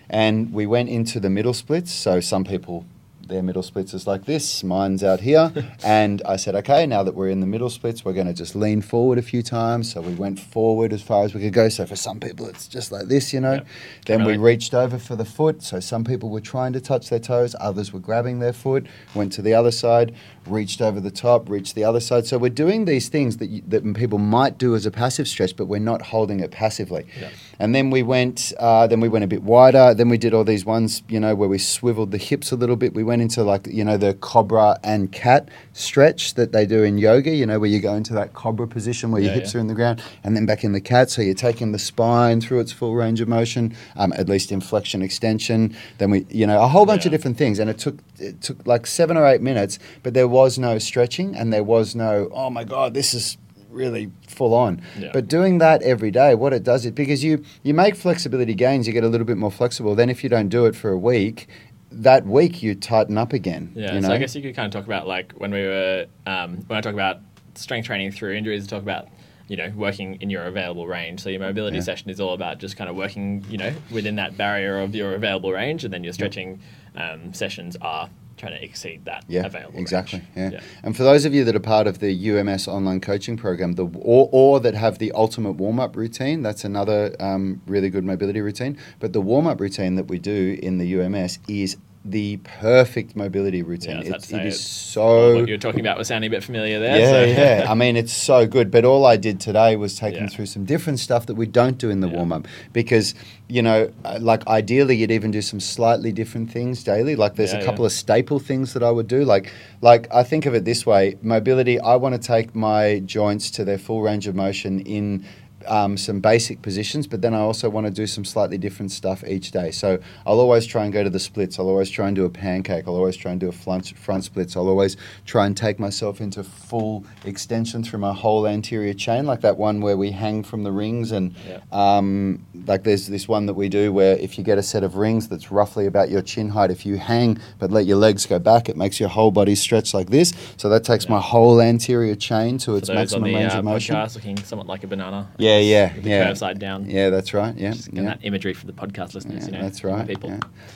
And 0.09 0.53
we 0.53 0.67
went 0.67 0.89
into 0.89 1.21
the 1.21 1.29
middle 1.29 1.53
splits. 1.53 1.93
So 1.93 2.21
some 2.21 2.45
people 2.45 2.87
their 3.29 3.43
middle 3.43 3.63
splits 3.63 3.95
is 3.95 4.07
like 4.07 4.25
this, 4.25 4.63
mine's 4.63 5.03
out 5.03 5.21
here. 5.21 5.53
and 5.85 6.23
I 6.27 6.37
said, 6.37 6.55
okay, 6.57 6.87
now 6.87 7.03
that 7.03 7.15
we're 7.15 7.29
in 7.29 7.41
the 7.41 7.47
middle 7.47 7.71
splits, 7.71 8.05
we're 8.05 8.13
going 8.13 8.27
to 8.27 8.33
just 8.33 8.55
lean 8.55 8.83
forward 8.83 9.19
a 9.19 9.23
few 9.23 9.43
times. 9.43 9.93
So 9.93 10.01
we 10.01 10.15
went 10.15 10.39
forward 10.39 10.93
as 10.93 11.03
far 11.03 11.25
as 11.25 11.35
we 11.35 11.41
could 11.41 11.53
go. 11.53 11.69
So 11.69 11.87
for 11.87 11.97
some 11.97 12.21
people, 12.21 12.47
it's 12.47 12.69
just 12.69 12.93
like 12.93 13.07
this, 13.07 13.33
you 13.33 13.41
know. 13.41 13.55
Yep. 13.55 13.67
Then 14.07 14.25
we 14.25 14.37
reached 14.37 14.75
over 14.75 14.99
for 14.99 15.17
the 15.17 15.25
foot. 15.25 15.63
So 15.63 15.81
some 15.81 16.05
people 16.05 16.31
were 16.31 16.41
trying 16.41 16.73
to 16.75 16.81
touch 16.81 17.11
their 17.11 17.19
toes, 17.19 17.55
others 17.61 17.93
were 17.93 18.01
grabbing 18.01 18.39
their 18.39 18.53
foot, 18.53 18.87
went 19.15 19.33
to 19.33 19.43
the 19.43 19.55
other 19.55 19.71
side, 19.71 20.15
reached 20.47 20.81
over 20.81 21.01
the 21.01 21.11
top, 21.11 21.49
reached 21.49 21.75
the 21.75 21.85
other 21.85 22.01
side. 22.01 22.27
So 22.27 22.39
we're 22.39 22.51
doing 22.51 22.85
these 22.85 23.09
things 23.09 23.39
that, 23.39 23.49
you, 23.49 23.63
that 23.69 23.95
people 23.95 24.19
might 24.19 24.59
do 24.59 24.75
as 24.75 24.87
a 24.87 24.91
passive 24.91 25.29
stretch, 25.29 25.57
but 25.57 25.67
we're 25.67 25.79
not 25.79 26.03
holding 26.03 26.41
it 26.41 26.51
passively. 26.51 27.07
Yeah. 27.19 27.31
And 27.59 27.75
then 27.75 27.91
we 27.91 28.03
went, 28.03 28.53
uh, 28.59 28.87
then 28.87 29.01
we 29.01 29.09
went 29.09 29.25
a 29.25 29.29
bit 29.29 29.43
wider. 29.43 29.95
Then 29.95 30.09
we 30.09 30.19
did 30.19 30.35
all 30.35 30.45
these 30.45 30.65
ones, 30.65 31.03
you 31.09 31.19
know, 31.19 31.35
where 31.35 31.49
we 31.49 31.59
swiveled 31.59 32.11
the 32.11 32.19
hips 32.19 32.53
a 32.53 32.57
little 32.57 32.77
bit. 32.77 32.95
We 32.95 33.03
went 33.03 33.23
into 33.23 33.43
like, 33.43 33.67
you 33.67 33.85
know, 33.85 33.97
the 33.97 34.15
cobra 34.15 34.79
and 34.85 35.11
cat 35.11 35.49
stretch 35.73 36.35
that 36.35 36.53
they 36.53 36.67
do 36.67 36.83
in 36.83 36.99
yoga. 36.99 37.31
You 37.31 37.47
know, 37.47 37.59
where 37.59 37.71
you 37.71 37.81
go 37.81 37.95
into 37.95 38.13
that 38.15 38.35
cobra 38.35 38.67
position 38.67 39.11
where 39.11 39.23
your 39.23 39.33
Yeah, 39.33 39.39
hips 39.39 39.55
yeah. 39.55 39.59
are 39.59 39.61
in 39.61 39.67
the 39.69 39.75
ground, 39.75 40.03
and 40.23 40.37
then 40.37 40.47
back 40.47 40.65
in 40.65 40.73
the 40.73 40.81
cat. 40.81 41.11
So 41.11 41.23
you're 41.23 41.35
taking 41.35 41.73
the 41.73 41.79
spine 41.79 42.41
through 42.41 42.61
its 42.61 42.73
full 42.73 42.95
range 42.95 43.21
of 43.21 43.29
motion, 43.29 43.75
um, 43.97 44.13
at 44.15 44.29
least 44.29 44.53
in 44.53 44.61
flexion 44.61 45.03
extension. 45.03 45.75
Then 45.99 46.11
we, 46.11 46.27
you 46.31 46.47
know, 46.47 46.61
a 46.63 46.69
whole 46.69 46.87
bunch 46.87 47.07
of 47.07 47.13
different 47.13 47.37
things, 47.39 47.59
and 47.59 47.71
it 47.71 47.79
took 47.79 47.97
it 48.19 48.41
took 48.43 48.67
like 48.67 48.87
seven 48.87 49.17
or 49.17 49.27
eight 49.27 49.41
minutes, 49.43 49.79
but 50.03 50.15
there 50.15 50.29
was 50.29 50.59
no 50.59 50.79
stretching, 50.79 51.35
and 51.35 51.53
there 51.53 51.65
was 51.65 51.95
no, 51.95 52.29
oh 52.33 52.51
my 52.51 52.65
god, 52.65 52.95
this 52.95 53.15
is 53.15 53.39
really 53.71 54.11
full 54.27 54.55
on. 54.55 54.81
Yeah. 54.99 55.11
But 55.13 55.29
doing 55.29 55.59
that 55.59 55.83
every 55.83 56.11
day, 56.11 56.35
what 56.35 56.53
it 56.53 56.63
does 56.63 56.85
is 56.85 56.93
because 56.93 57.23
you 57.25 57.45
you 57.63 57.75
make 57.75 57.97
flexibility 57.97 58.55
gains, 58.55 58.87
you 58.87 58.93
get 58.93 59.05
a 59.05 59.09
little 59.09 59.27
bit 59.27 59.37
more 59.37 59.51
flexible. 59.51 59.95
Then 59.95 60.11
if 60.11 60.23
you 60.23 60.31
don't 60.31 60.49
do 60.49 60.67
it 60.67 60.75
for 60.77 60.91
a 60.91 60.99
week, 60.99 61.49
that 61.91 62.27
week 62.27 62.63
you 62.63 62.75
tighten 62.75 63.17
up 63.19 63.33
again. 63.33 63.73
Yeah, 63.75 63.95
you 63.95 64.01
know? 64.01 64.09
so 64.09 64.15
I 64.15 64.19
guess 64.19 64.35
you 64.35 64.43
could 64.43 64.55
kind 64.55 64.67
of 64.67 64.73
talk 64.73 64.87
about 64.87 65.07
like 65.07 65.33
when 65.33 65.51
we 65.51 65.63
were 65.63 66.07
um, 66.27 66.59
when 66.67 66.77
I 66.77 66.81
talk 66.81 66.95
about 66.95 67.21
strength 67.55 67.87
training 67.87 68.13
through 68.13 68.35
injuries, 68.35 68.67
talk 68.67 68.83
about 68.83 69.09
you 69.49 69.57
know 69.57 69.73
working 69.77 70.19
in 70.21 70.29
your 70.31 70.45
available 70.45 70.87
range. 70.87 71.21
So 71.21 71.29
your 71.31 71.41
mobility 71.41 71.77
Yeah. 71.77 71.83
session 71.83 72.11
is 72.11 72.21
all 72.21 72.35
about 72.35 72.59
just 72.59 72.77
kind 72.77 72.91
of 72.91 72.97
working 72.97 73.45
you 73.49 73.59
know 73.59 73.73
within 73.91 74.17
that 74.17 74.37
barrier 74.37 74.81
of 74.81 74.95
your 74.95 75.15
available 75.15 75.53
range, 75.53 75.85
and 75.85 75.93
then 75.93 76.05
your 76.05 76.13
stretching 76.13 76.61
um, 76.97 77.33
sessions 77.33 77.77
are 77.81 78.11
trying 78.37 78.53
to 78.53 78.63
exceed 78.63 79.05
that 79.07 79.25
Yeah, 79.29 79.47
available 79.47 79.79
exactly. 79.79 80.23
range. 80.37 80.53
Yeah. 80.55 80.61
and 80.83 80.97
for 80.97 81.03
those 81.03 81.25
of 81.25 81.33
you 81.35 81.45
that 81.45 81.57
are 81.57 81.61
part 81.61 81.87
of 81.87 81.99
the 82.01 82.13
UMS 82.31 82.69
online 82.69 83.01
coaching 83.01 83.37
program, 83.37 83.73
the 83.75 83.87
or, 83.87 84.29
or 84.33 84.61
that 84.61 84.75
have 84.75 84.99
the 84.99 85.13
ultimate 85.13 85.53
warm 85.53 85.81
up 85.81 85.97
routine, 85.97 86.43
that's 86.43 86.65
another 86.65 87.15
um, 87.21 87.63
really 87.67 87.91
good 87.91 88.05
mobility 88.05 88.41
routine. 88.41 88.77
But 89.01 89.13
the 89.13 89.21
warm 89.21 89.47
up 89.47 89.61
routine 89.61 89.95
that 89.97 90.09
we 90.09 90.19
do 90.19 90.59
in 90.63 90.79
the 90.79 91.01
UMS 91.01 91.39
is 91.49 91.77
the 92.11 92.37
perfect 92.61 93.17
mobility 93.17 93.63
routine. 93.63 93.99
It's- 93.99 94.25
it 94.25 94.27
say 94.27 94.47
is 94.47 94.61
so 94.61 95.35
what 95.37 95.49
you 95.49 95.55
were 95.55 95.59
talking 95.59 95.81
about 95.81 95.99
was 95.99 96.09
sounding 96.09 96.29
a 96.29 96.31
bit 96.31 96.45
familiar 96.45 96.79
there. 96.79 96.99
yeah, 96.99 97.11
so. 97.11 97.25
yeah. 97.65 97.67
I 97.71 97.75
mean, 97.75 97.97
it's 97.97 98.13
so 98.13 98.47
good. 98.47 98.71
But 98.71 98.85
all 98.85 99.05
I 99.05 99.17
did 99.17 99.41
today 99.41 99.77
was 99.77 99.97
take 99.99 100.15
them 100.15 100.29
through 100.29 100.47
some 100.47 100.65
different 100.65 101.01
stuff 101.01 101.27
that 101.27 101.35
we 101.35 101.47
don't 101.47 101.79
do 101.79 101.91
in 101.91 102.01
the 102.01 102.09
Yeah. 102.09 102.17
warm 102.17 102.33
up 102.33 102.47
because, 102.73 103.15
you 103.49 103.61
know, 103.63 103.91
uh, 104.05 104.19
like 104.21 104.47
ideally 104.47 104.97
you'd 104.97 105.11
even 105.11 105.31
do 105.31 105.43
some 105.43 105.61
slightly 105.61 106.13
different 106.13 106.51
things 106.51 106.85
daily. 106.85 107.17
Like 107.17 107.35
there's 107.35 107.53
Yeah, 107.53 107.59
a 107.59 107.61
yeah. 107.63 107.67
couple 107.67 107.85
of 107.85 107.93
staple 107.93 108.39
things 108.39 108.73
that 108.75 108.83
I 108.83 108.91
would 108.91 109.09
do. 109.09 109.25
Like, 109.25 109.53
like 109.83 110.07
I 110.15 110.23
think 110.23 110.47
of 110.47 110.55
it 110.55 110.65
this 110.65 110.87
way: 110.87 111.17
mobility. 111.23 111.81
I 111.81 111.97
want 111.97 112.15
to 112.15 112.21
take 112.21 112.55
my 112.55 113.01
joints 113.01 113.51
to 113.53 113.65
their 113.65 113.79
full 113.79 114.03
range 114.03 114.27
of 114.27 114.35
motion 114.35 114.81
in. 114.81 115.25
Um, 115.69 115.97
some 115.97 116.21
basic 116.21 116.63
positions, 116.63 117.07
but 117.07 117.23
then 117.23 117.35
I 117.35 117.41
also 117.41 117.69
want 117.69 117.87
to 117.87 117.93
do 117.93 118.07
some 118.07 118.25
slightly 118.25 118.59
different 118.59 118.93
stuff 118.93 119.25
each 119.27 119.51
day. 119.51 119.71
So 119.71 119.99
I'll 120.25 120.41
always 120.41 120.65
try 120.67 120.85
and 120.85 120.93
go 120.93 121.03
to 121.03 121.11
the 121.11 121.19
splits. 121.19 121.59
I'll 121.59 121.69
always 121.69 121.91
try 121.91 122.07
and 122.07 122.15
do 122.17 122.25
a 122.25 122.31
pancake. 122.31 122.85
I'll 122.87 122.95
always 122.97 123.17
try 123.17 123.31
and 123.33 123.41
do 123.41 123.49
a 123.49 123.53
front, 123.53 123.89
front 123.97 124.25
splits. 124.25 124.57
I'll 124.57 124.69
always 124.69 124.97
try 125.25 125.47
and 125.47 125.57
take 125.57 125.79
myself 125.79 126.21
into 126.21 126.45
full 126.45 127.05
extension 127.25 127.83
through 127.83 127.99
my 127.99 128.13
whole 128.13 128.47
anterior 128.47 128.95
chain, 128.95 129.27
like 129.27 129.41
that 129.41 129.57
one 129.57 129.81
where 129.81 129.97
we 129.97 130.13
hang 130.13 130.43
from 130.43 130.63
the 130.63 130.73
rings. 130.73 131.11
And 131.13 131.35
Yeah. 131.49 131.59
um, 131.73 132.45
like 132.67 132.85
there's 132.85 133.07
this 133.09 133.27
one 133.29 133.47
that 133.47 133.55
we 133.55 133.69
do 133.69 133.93
where 133.93 134.17
if 134.17 134.39
you 134.39 134.45
get 134.45 134.59
a 134.59 134.63
set 134.63 134.83
of 134.85 134.97
rings 134.97 135.29
that's 135.29 135.51
roughly 135.51 135.87
about 135.87 136.11
your 136.11 136.23
chin 136.23 136.51
height, 136.51 136.71
if 136.71 136.87
you 136.87 136.97
hang 136.97 137.39
but 137.59 137.71
let 137.71 137.87
your 137.87 137.97
legs 137.99 138.27
go 138.27 138.39
back, 138.39 138.69
it 138.69 138.77
makes 138.77 139.01
your 139.01 139.09
whole 139.09 139.31
body 139.31 139.55
stretch 139.55 139.95
like 139.95 140.11
this. 140.11 140.33
So 140.57 140.69
that 140.69 140.85
takes 140.85 141.05
Yeah. 141.07 141.13
my 141.13 141.21
whole 141.21 141.61
anterior 141.61 142.15
chain 142.15 142.59
to 142.59 142.73
For 142.73 142.79
its 142.79 142.89
maximum 142.89 143.31
the 143.31 143.35
range 143.35 143.53
uh, 143.55 143.59
of 143.59 143.65
motion. 143.65 143.95
podcast, 143.97 144.15
looking 144.15 144.37
somewhat 144.39 144.67
like 144.67 144.85
a 144.85 144.87
banana. 144.87 145.29
Yeah, 145.39 145.56
yeah, 145.63 145.95
with 145.95 146.05
the 146.05 146.11
yeah. 146.11 146.27
curve 146.27 146.39
side 146.39 146.59
down. 146.59 146.89
Yeah, 146.89 147.11
that's 147.11 147.35
right. 147.35 147.57
Yeah, 147.57 147.75
yeah. 147.93 148.03
that 148.03 148.21
imagery 148.23 148.55
for 148.55 148.67
the 148.67 148.73
podcast 148.73 149.15
listeners. 149.15 149.45
Yeah, 149.45 149.47
you 149.47 149.53
know, 149.59 149.63
that's 149.63 149.85
right. 149.85 150.07
People. 150.07 150.31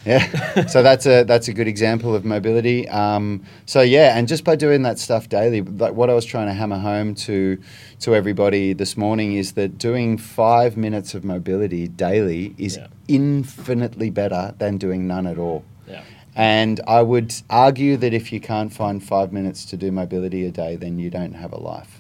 Yeah. 0.05 0.29
yeah. 0.57 0.67
so 0.67 0.83
that's 0.83 1.07
a 1.07 1.25
that's 1.25 1.49
a 1.49 1.53
good 1.53 1.69
example 1.69 2.15
of 2.15 2.25
mobility. 2.25 2.89
Um, 2.89 3.45
so 3.67 3.81
yeah, 3.81 4.17
and 4.19 4.29
just 4.29 4.45
by 4.45 4.57
doing 4.57 4.83
that 4.83 4.99
stuff 4.99 5.29
daily, 5.29 5.63
like 5.63 5.95
what 5.95 6.11
I 6.11 6.15
was 6.15 6.25
trying 6.25 6.47
to 6.49 6.55
hammer 6.55 6.79
home 6.79 7.15
to 7.17 7.61
to 8.01 8.15
everybody 8.15 8.73
this 8.73 8.97
morning 8.97 9.35
is 9.35 9.53
that 9.53 9.79
doing 9.79 10.19
five 10.19 10.77
minutes 10.77 11.15
of 11.15 11.25
mobility 11.25 11.89
daily 11.89 12.55
is 12.59 12.77
Yeah. 12.77 12.87
infinitely 13.09 14.11
better 14.11 14.55
than 14.59 14.79
doing 14.79 15.07
none 15.07 15.27
at 15.27 15.39
all. 15.39 15.65
Yeah. 15.89 16.03
And 16.35 16.81
I 16.87 17.03
would 17.03 17.35
argue 17.51 17.97
that 17.99 18.15
if 18.15 18.33
you 18.33 18.41
can't 18.41 18.73
find 18.73 19.03
five 19.03 19.33
minutes 19.33 19.65
to 19.67 19.77
do 19.77 19.91
mobility 19.91 20.47
a 20.47 20.51
day, 20.51 20.77
then 20.77 20.99
you 20.99 21.11
don't 21.11 21.35
have 21.35 21.53
a 21.53 21.59
life 21.59 22.00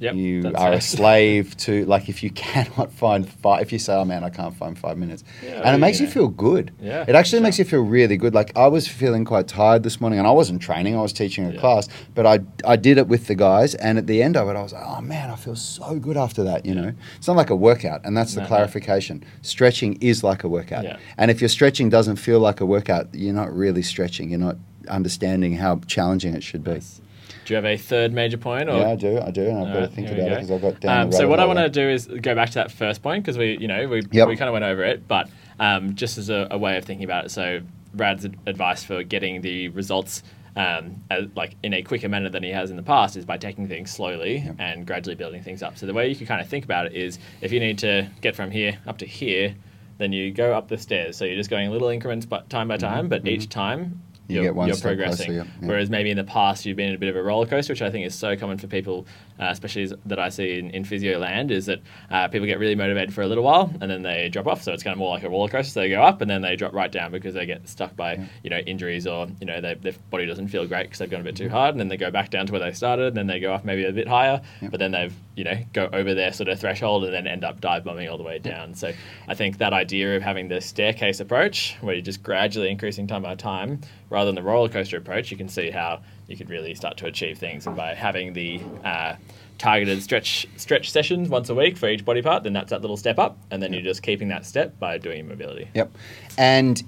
Yep, 0.00 0.14
you 0.16 0.52
are 0.56 0.72
it. 0.72 0.76
a 0.76 0.80
slave 0.96 1.56
to 1.58 1.84
like 1.86 2.08
if 2.08 2.22
you 2.22 2.30
cannot 2.44 2.92
find 2.92 3.28
five 3.28 3.62
if 3.62 3.72
you 3.72 3.78
say 3.78 3.94
oh 3.94 4.04
man 4.04 4.24
i 4.24 4.28
can't 4.30 4.54
find 4.56 4.76
five 4.78 4.98
minutes. 4.98 5.22
Yeah, 5.42 5.62
and 5.64 5.74
it 5.76 5.78
makes 5.78 6.00
you 6.00 6.06
you 6.06 6.12
feel 6.12 6.28
good. 6.28 6.72
Yeah, 6.80 7.04
it 7.08 7.14
actually 7.14 7.38
sure. 7.38 7.42
makes 7.44 7.58
you 7.58 7.64
feel 7.64 7.80
really 7.82 8.16
good. 8.16 8.34
Like 8.34 8.50
i 8.56 8.66
was 8.66 8.86
feeling 8.88 9.24
quite 9.24 9.46
tired 9.48 9.82
this 9.84 10.00
morning 10.00 10.18
and 10.18 10.26
i 10.28 10.30
wasn't 10.32 10.60
training 10.60 10.96
i 10.96 11.00
was 11.00 11.12
teaching 11.12 11.46
a 11.46 11.52
Yeah. 11.52 11.60
class 11.60 11.88
but 12.14 12.26
i 12.26 12.40
i 12.66 12.76
did 12.76 12.98
it 12.98 13.06
with 13.08 13.26
the 13.28 13.34
guys 13.34 13.74
and 13.76 13.96
at 13.96 14.06
the 14.06 14.22
end 14.22 14.36
of 14.36 14.48
it 14.48 14.56
i 14.56 14.62
was 14.62 14.72
like 14.72 14.84
oh 14.84 15.00
man 15.00 15.30
i 15.30 15.36
feel 15.36 15.56
so 15.56 15.98
good 15.98 16.16
after 16.16 16.42
that 16.44 16.66
you 16.66 16.74
know? 16.74 16.92
It's 17.16 17.28
not 17.28 17.36
like 17.36 17.50
a 17.50 17.56
workout 17.56 18.00
and 18.04 18.16
that's 18.16 18.34
the 18.34 18.40
No, 18.40 18.44
no. 18.44 18.48
clarification. 18.48 19.24
Stretching 19.42 19.94
is 20.00 20.22
like 20.24 20.42
a 20.44 20.48
workout. 20.48 20.84
And 21.18 21.30
if 21.30 21.40
your 21.40 21.48
stretching 21.48 21.88
doesn't 21.88 22.16
feel 22.16 22.40
like 22.40 22.60
a 22.60 22.66
workout 22.66 23.14
you're 23.14 23.32
not 23.34 23.50
really 23.54 23.82
stretching. 23.82 24.30
You're 24.30 24.40
not 24.40 24.56
understanding 24.88 25.54
how 25.56 25.80
challenging 25.86 26.34
it 26.34 26.42
should 26.42 26.62
be. 26.64 26.72
Nice. 26.72 27.00
Do 27.44 27.52
you 27.52 27.56
have 27.56 27.64
a 27.64 27.76
third 27.76 28.12
major 28.12 28.36
point? 28.38 28.68
Or? 28.68 28.78
yeah 28.78 28.90
i 28.90 28.96
do 28.96 29.20
i 29.20 29.30
do 29.30 29.42
and 29.44 29.58
i've 29.58 29.72
got 29.74 29.80
to 29.80 29.88
think 29.88 30.08
here 30.08 30.16
we 30.16 30.22
about 30.22 30.32
it 30.32 30.46
because 30.46 30.50
I've 30.50 30.62
got 30.62 30.80
down 30.80 31.00
Um, 31.06 31.12
so 31.12 31.28
what 31.28 31.40
I 31.40 31.44
want 31.44 31.58
to 31.58 31.68
do 31.68 31.88
is 31.88 32.06
go 32.06 32.34
back 32.34 32.48
to 32.50 32.54
that 32.54 32.70
first 32.70 33.02
point 33.02 33.24
because 33.24 33.36
we, 33.38 33.58
you 33.58 33.68
know, 33.68 33.86
we, 33.88 34.02
Yep. 34.10 34.28
we 34.28 34.36
kind 34.36 34.48
of 34.48 34.52
went 34.52 34.64
over 34.64 34.82
it, 34.84 35.06
but 35.06 35.28
um, 35.60 35.94
just 35.94 36.18
as 36.18 36.30
a, 36.30 36.48
a 36.50 36.58
way 36.58 36.76
of 36.76 36.84
thinking 36.84 37.04
about 37.04 37.26
it. 37.26 37.30
So 37.30 37.60
Brad's 37.94 38.24
ad- 38.24 38.36
advice 38.46 38.82
for 38.82 39.02
getting 39.02 39.40
the 39.42 39.68
results 39.68 40.22
um, 40.56 41.02
as, 41.10 41.26
like 41.34 41.56
in 41.62 41.74
a 41.74 41.82
quicker 41.82 42.08
manner 42.08 42.28
than 42.28 42.42
he 42.42 42.50
has 42.50 42.70
in 42.70 42.76
the 42.76 42.82
past 42.82 43.16
is 43.16 43.24
by 43.24 43.36
taking 43.36 43.66
things 43.68 43.90
slowly 43.90 44.38
Yep. 44.38 44.56
and 44.58 44.86
gradually 44.86 45.16
building 45.16 45.42
things 45.42 45.62
up. 45.62 45.76
So 45.78 45.86
the 45.86 45.92
way 45.94 46.08
you 46.08 46.16
can 46.16 46.26
kind 46.26 46.40
of 46.40 46.48
think 46.48 46.64
about 46.64 46.86
it 46.86 46.94
is 46.94 47.18
if 47.40 47.52
you 47.52 47.60
need 47.60 47.78
to 47.78 48.08
get 48.20 48.34
from 48.36 48.50
here 48.50 48.78
up 48.86 48.98
to 48.98 49.06
here, 49.06 49.54
then 49.98 50.12
you 50.12 50.30
go 50.32 50.54
up 50.54 50.68
the 50.68 50.78
stairs. 50.78 51.16
So 51.16 51.24
you're 51.24 51.36
just 51.36 51.50
going 51.50 51.70
little 51.70 51.88
increments, 51.88 52.24
but 52.26 52.48
time 52.50 52.68
by 52.68 52.76
time, 52.78 53.08
but 53.08 53.26
each 53.28 53.48
time. 53.48 54.00
You 54.26 54.36
you're, 54.36 54.44
get 54.44 54.54
one 54.54 54.68
you're 54.68 54.76
closer, 54.76 54.88
progressing. 54.88 55.34
yep, 55.34 55.46
yep. 55.46 55.68
Whereas 55.68 55.90
maybe 55.90 56.10
in 56.10 56.16
the 56.16 56.24
past 56.24 56.64
you've 56.64 56.76
been 56.76 56.88
in 56.88 56.94
a 56.94 56.98
bit 56.98 57.10
of 57.10 57.16
a 57.16 57.22
roller 57.22 57.46
coaster, 57.46 57.72
which 57.72 57.82
I 57.82 57.90
think 57.90 58.06
is 58.06 58.14
so 58.14 58.36
common 58.36 58.56
for 58.56 58.66
people, 58.66 59.06
uh, 59.40 59.46
especially 59.50 59.86
that 60.06 60.18
I 60.18 60.28
see 60.28 60.58
in, 60.58 60.70
in 60.70 60.84
physio 60.84 61.18
land, 61.18 61.50
is 61.50 61.66
that 61.66 61.80
uh, 62.10 62.28
people 62.28 62.46
get 62.46 62.58
really 62.58 62.74
motivated 62.74 63.12
for 63.12 63.22
a 63.22 63.26
little 63.26 63.44
while 63.44 63.72
and 63.80 63.90
then 63.90 64.02
they 64.02 64.28
drop 64.28 64.46
off. 64.46 64.62
So 64.62 64.72
it's 64.72 64.82
kind 64.82 64.92
of 64.92 64.98
more 64.98 65.10
like 65.10 65.24
a 65.24 65.28
roller 65.28 65.48
coaster. 65.48 65.70
So 65.72 65.80
they 65.80 65.88
go 65.88 66.02
up 66.02 66.20
and 66.20 66.30
then 66.30 66.42
they 66.42 66.56
drop 66.56 66.72
right 66.72 66.90
down 66.92 67.10
because 67.10 67.34
they 67.34 67.46
get 67.46 67.68
stuck 67.68 67.96
by 67.96 68.26
you 68.42 68.50
know 68.50 68.58
injuries 68.58 69.06
or 69.06 69.26
you 69.40 69.46
know 69.46 69.60
they, 69.60 69.74
their 69.74 69.94
body 70.10 70.26
doesn't 70.26 70.48
feel 70.48 70.66
great 70.66 70.84
because 70.84 70.98
they've 70.98 71.10
gone 71.10 71.20
a 71.20 71.24
bit 71.24 71.36
too 71.36 71.48
hard, 71.48 71.74
and 71.74 71.80
then 71.80 71.88
they 71.88 71.96
go 71.96 72.10
back 72.10 72.30
down 72.30 72.46
to 72.46 72.52
where 72.52 72.60
they 72.60 72.72
started, 72.72 73.08
and 73.08 73.16
then 73.16 73.26
they 73.26 73.40
go 73.40 73.52
up 73.52 73.64
maybe 73.64 73.84
a 73.84 73.92
bit 73.92 74.06
higher, 74.08 74.40
Yep. 74.62 74.70
but 74.70 74.78
then 74.80 74.92
they've 74.92 75.12
you 75.36 75.44
know 75.44 75.58
go 75.72 75.88
over 75.92 76.14
their 76.14 76.32
sort 76.32 76.48
of 76.48 76.60
threshold 76.60 77.04
and 77.04 77.12
then 77.12 77.26
end 77.26 77.42
up 77.44 77.60
dive 77.60 77.84
bombing 77.84 78.08
all 78.08 78.16
the 78.16 78.22
way 78.22 78.38
down. 78.38 78.74
So 78.74 78.92
I 79.26 79.34
think 79.34 79.58
that 79.58 79.72
idea 79.72 80.16
of 80.16 80.22
having 80.22 80.48
the 80.48 80.60
staircase 80.60 81.18
approach, 81.20 81.76
where 81.80 81.94
you're 81.94 82.02
just 82.04 82.22
gradually 82.22 82.70
increasing 82.70 83.06
time 83.08 83.22
by 83.22 83.34
time, 83.34 83.80
rather 84.10 84.26
than 84.26 84.36
the 84.36 84.42
roller 84.42 84.68
coaster 84.68 84.96
approach, 84.96 85.30
you 85.30 85.36
can 85.36 85.48
see 85.48 85.70
how 85.70 86.00
you 86.26 86.36
could 86.36 86.50
really 86.50 86.74
start 86.74 86.96
to 86.98 87.06
achieve 87.06 87.38
things. 87.38 87.66
And 87.66 87.76
by 87.76 87.94
having 87.94 88.32
the 88.32 88.60
uh, 88.84 89.16
targeted 89.58 90.02
stretch 90.02 90.46
stretch 90.56 90.90
sessions 90.90 91.28
once 91.28 91.48
a 91.48 91.54
week 91.54 91.76
for 91.76 91.88
each 91.88 92.04
body 92.04 92.22
part, 92.22 92.42
then 92.42 92.52
that's 92.52 92.70
that 92.70 92.80
little 92.80 92.96
step 92.96 93.18
up, 93.18 93.38
and 93.50 93.62
then 93.62 93.72
you're 93.72 93.82
just 93.82 94.02
keeping 94.02 94.28
that 94.28 94.46
step 94.46 94.78
by 94.78 94.98
doing 94.98 95.18
your 95.18 95.26
mobility. 95.26 95.68
Yep. 95.74 95.92
And 96.38 96.82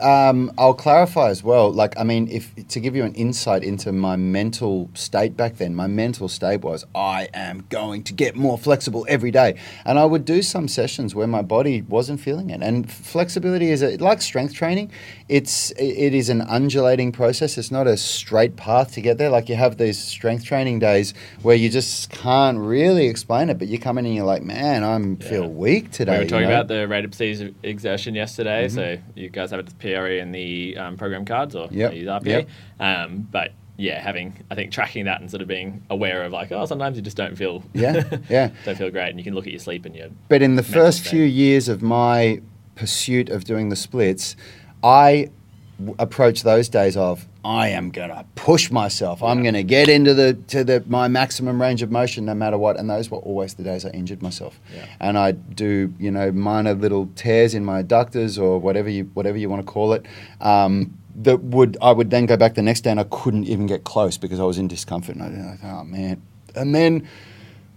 um, 0.00 0.52
I'll 0.58 0.74
clarify 0.74 1.28
as 1.28 1.42
well. 1.42 1.72
Like, 1.72 1.98
I 1.98 2.04
mean, 2.04 2.28
if 2.28 2.54
to 2.68 2.80
give 2.80 2.96
you 2.96 3.04
an 3.04 3.14
insight 3.14 3.62
into 3.62 3.92
my 3.92 4.16
mental 4.16 4.90
state 4.94 5.36
back 5.36 5.56
then, 5.56 5.74
my 5.74 5.86
mental 5.86 6.28
state 6.28 6.62
was 6.62 6.84
I 6.94 7.28
am 7.34 7.64
going 7.68 8.02
to 8.04 8.12
get 8.12 8.36
more 8.36 8.58
flexible 8.58 9.06
every 9.08 9.30
day, 9.30 9.58
and 9.84 9.98
I 9.98 10.04
would 10.04 10.24
do 10.24 10.42
some 10.42 10.68
sessions 10.68 11.14
where 11.14 11.26
my 11.26 11.42
body 11.42 11.82
wasn't 11.82 12.20
feeling 12.20 12.50
it. 12.50 12.62
And 12.62 12.90
flexibility 12.90 13.70
is 13.70 13.82
a, 13.82 13.96
like 13.98 14.22
strength 14.22 14.54
training. 14.54 14.90
It's 15.28 15.70
it 15.72 16.14
is 16.14 16.28
an 16.28 16.42
undulating 16.42 17.12
process. 17.12 17.56
It's 17.58 17.70
not 17.70 17.86
a 17.86 17.96
straight 17.96 18.56
path 18.56 18.92
to 18.94 19.00
get 19.00 19.18
there. 19.18 19.30
Like 19.30 19.48
you 19.48 19.56
have 19.56 19.78
these 19.78 19.98
strength 19.98 20.44
training 20.44 20.78
days 20.78 21.14
where 21.42 21.56
you 21.56 21.70
just 21.70 22.10
can't 22.10 22.58
really 22.58 23.06
explain 23.06 23.48
it, 23.50 23.58
but 23.58 23.68
you 23.68 23.78
come 23.78 23.98
in 23.98 24.06
and 24.06 24.14
you're 24.14 24.24
like, 24.24 24.42
man, 24.42 24.84
I'm 24.84 25.16
feel 25.16 25.48
weak 25.48 25.90
today. 25.90 26.12
We 26.12 26.18
were 26.18 26.24
you 26.24 26.28
talking 26.28 26.48
know? 26.48 26.54
about 26.54 26.68
the 26.68 26.86
rate 26.88 27.04
of 27.04 27.54
exertion 27.62 28.14
yesterday, 28.14 28.68
so 28.68 28.98
you 29.14 29.28
guys 29.28 29.50
have 29.50 29.60
the 29.66 29.74
PRE 29.76 30.18
and 30.20 30.34
the 30.34 30.76
um, 30.76 30.96
program 30.96 31.24
cards, 31.24 31.54
or 31.54 31.68
Yep, 31.70 31.90
I 31.90 31.94
use 31.94 32.06
RPE. 32.08 32.26
yep. 32.26 32.48
Um, 32.80 33.28
but 33.30 33.52
yeah, 33.76 34.00
having 34.00 34.36
I 34.50 34.54
think 34.54 34.70
tracking 34.70 35.06
that 35.06 35.20
and 35.20 35.30
sort 35.30 35.40
of 35.42 35.48
being 35.48 35.84
aware 35.90 36.22
of 36.24 36.32
like, 36.32 36.52
oh, 36.52 36.66
sometimes 36.66 36.96
you 36.96 37.02
just 37.02 37.16
don't 37.16 37.36
feel 37.36 37.62
Yeah, 37.72 38.04
yeah. 38.28 38.50
don't 38.64 38.76
feel 38.76 38.90
great, 38.90 39.08
and 39.10 39.18
you 39.18 39.24
can 39.24 39.34
look 39.34 39.46
at 39.46 39.52
your 39.52 39.60
sleep 39.60 39.84
and 39.86 39.94
your 39.96 40.08
But 40.28 40.42
in 40.42 40.56
the 40.56 40.62
first 40.62 41.00
few 41.00 41.24
years 41.24 41.68
of 41.68 41.82
my 41.82 42.40
pursuit 42.74 43.28
of 43.30 43.44
doing 43.44 43.68
the 43.70 43.76
splits, 43.76 44.36
I 44.82 45.30
w- 45.78 45.94
approached 45.98 46.44
those 46.44 46.68
days 46.68 46.96
of 46.96 47.26
I 47.44 47.68
am 47.68 47.90
gonna 47.90 48.24
push 48.36 48.70
myself. 48.70 49.22
I'm 49.22 49.42
gonna 49.42 49.64
get 49.64 49.88
into 49.88 50.14
the 50.14 50.34
to 50.48 50.62
the 50.62 50.84
my 50.86 51.08
maximum 51.08 51.60
range 51.60 51.82
of 51.82 51.90
motion 51.90 52.24
no 52.24 52.34
matter 52.34 52.56
what. 52.56 52.78
And 52.78 52.88
those 52.88 53.10
were 53.10 53.18
always 53.18 53.54
the 53.54 53.64
days 53.64 53.84
I 53.84 53.90
injured 53.90 54.22
myself. 54.22 54.60
Yeah. 54.72 54.86
And 55.00 55.18
I 55.18 55.32
do 55.32 55.92
you 55.98 56.10
know 56.10 56.30
minor 56.30 56.74
little 56.74 57.08
tears 57.16 57.54
in 57.54 57.64
my 57.64 57.82
adductors 57.82 58.40
or 58.40 58.58
whatever 58.58 58.88
you 58.88 59.10
whatever 59.14 59.36
you 59.38 59.48
want 59.48 59.66
to 59.66 59.70
call 59.70 59.92
it. 59.92 60.06
Um, 60.40 60.96
that 61.16 61.42
would 61.42 61.76
I 61.82 61.90
would 61.90 62.10
then 62.10 62.26
go 62.26 62.36
back 62.36 62.54
the 62.54 62.62
next 62.62 62.82
day 62.82 62.90
and 62.90 63.00
I 63.00 63.04
couldn't 63.10 63.44
even 63.44 63.66
get 63.66 63.82
close 63.82 64.16
because 64.18 64.38
I 64.38 64.44
was 64.44 64.58
in 64.58 64.68
discomfort. 64.68 65.16
And 65.16 65.24
I 65.24 65.28
was 65.28 65.60
like, 65.62 65.64
oh 65.64 65.84
man. 65.84 66.22
And 66.54 66.74
then 66.74 67.08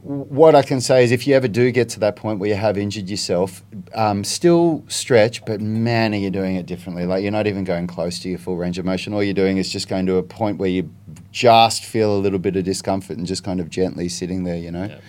what 0.06 0.54
I 0.54 0.62
can 0.62 0.82
say 0.82 1.04
is 1.04 1.12
if 1.12 1.26
you 1.26 1.34
ever 1.34 1.48
do 1.48 1.72
get 1.72 1.90
to 1.90 2.00
that 2.02 2.16
point 2.16 2.40
where 2.40 2.50
you 2.50 2.56
have 2.56 2.78
injured 2.78 3.10
yourself, 3.10 3.64
um, 3.96 4.24
still 4.24 4.84
stretch, 4.88 5.44
but 5.46 5.62
man, 5.62 6.14
are 6.14 6.18
you 6.18 6.30
doing 6.30 6.56
it 6.56 6.68
differently? 6.68 7.06
Like 7.06 7.24
you're 7.24 7.32
not 7.32 7.48
even 7.48 7.64
going 7.64 7.88
close 7.88 8.20
to 8.20 8.30
your 8.30 8.38
full 8.38 8.56
range 8.56 8.78
of 8.78 8.86
motion. 8.86 9.14
All 9.14 9.24
you're 9.24 9.34
doing 9.34 9.58
is 9.58 9.72
just 9.72 9.88
going 9.88 10.06
to 10.06 10.18
a 10.18 10.24
point 10.24 10.60
where 10.60 10.70
you 10.70 10.92
just 11.32 11.84
feel 11.84 12.16
a 12.16 12.20
little 12.20 12.38
bit 12.38 12.56
of 12.56 12.64
discomfort 12.64 13.18
and 13.18 13.26
just 13.26 13.44
kind 13.44 13.60
of 13.60 13.72
gently 13.72 14.08
sitting 14.08 14.44
there, 14.44 14.58
you 14.58 14.70
know? 14.70 14.86
Yeah. 14.86 15.00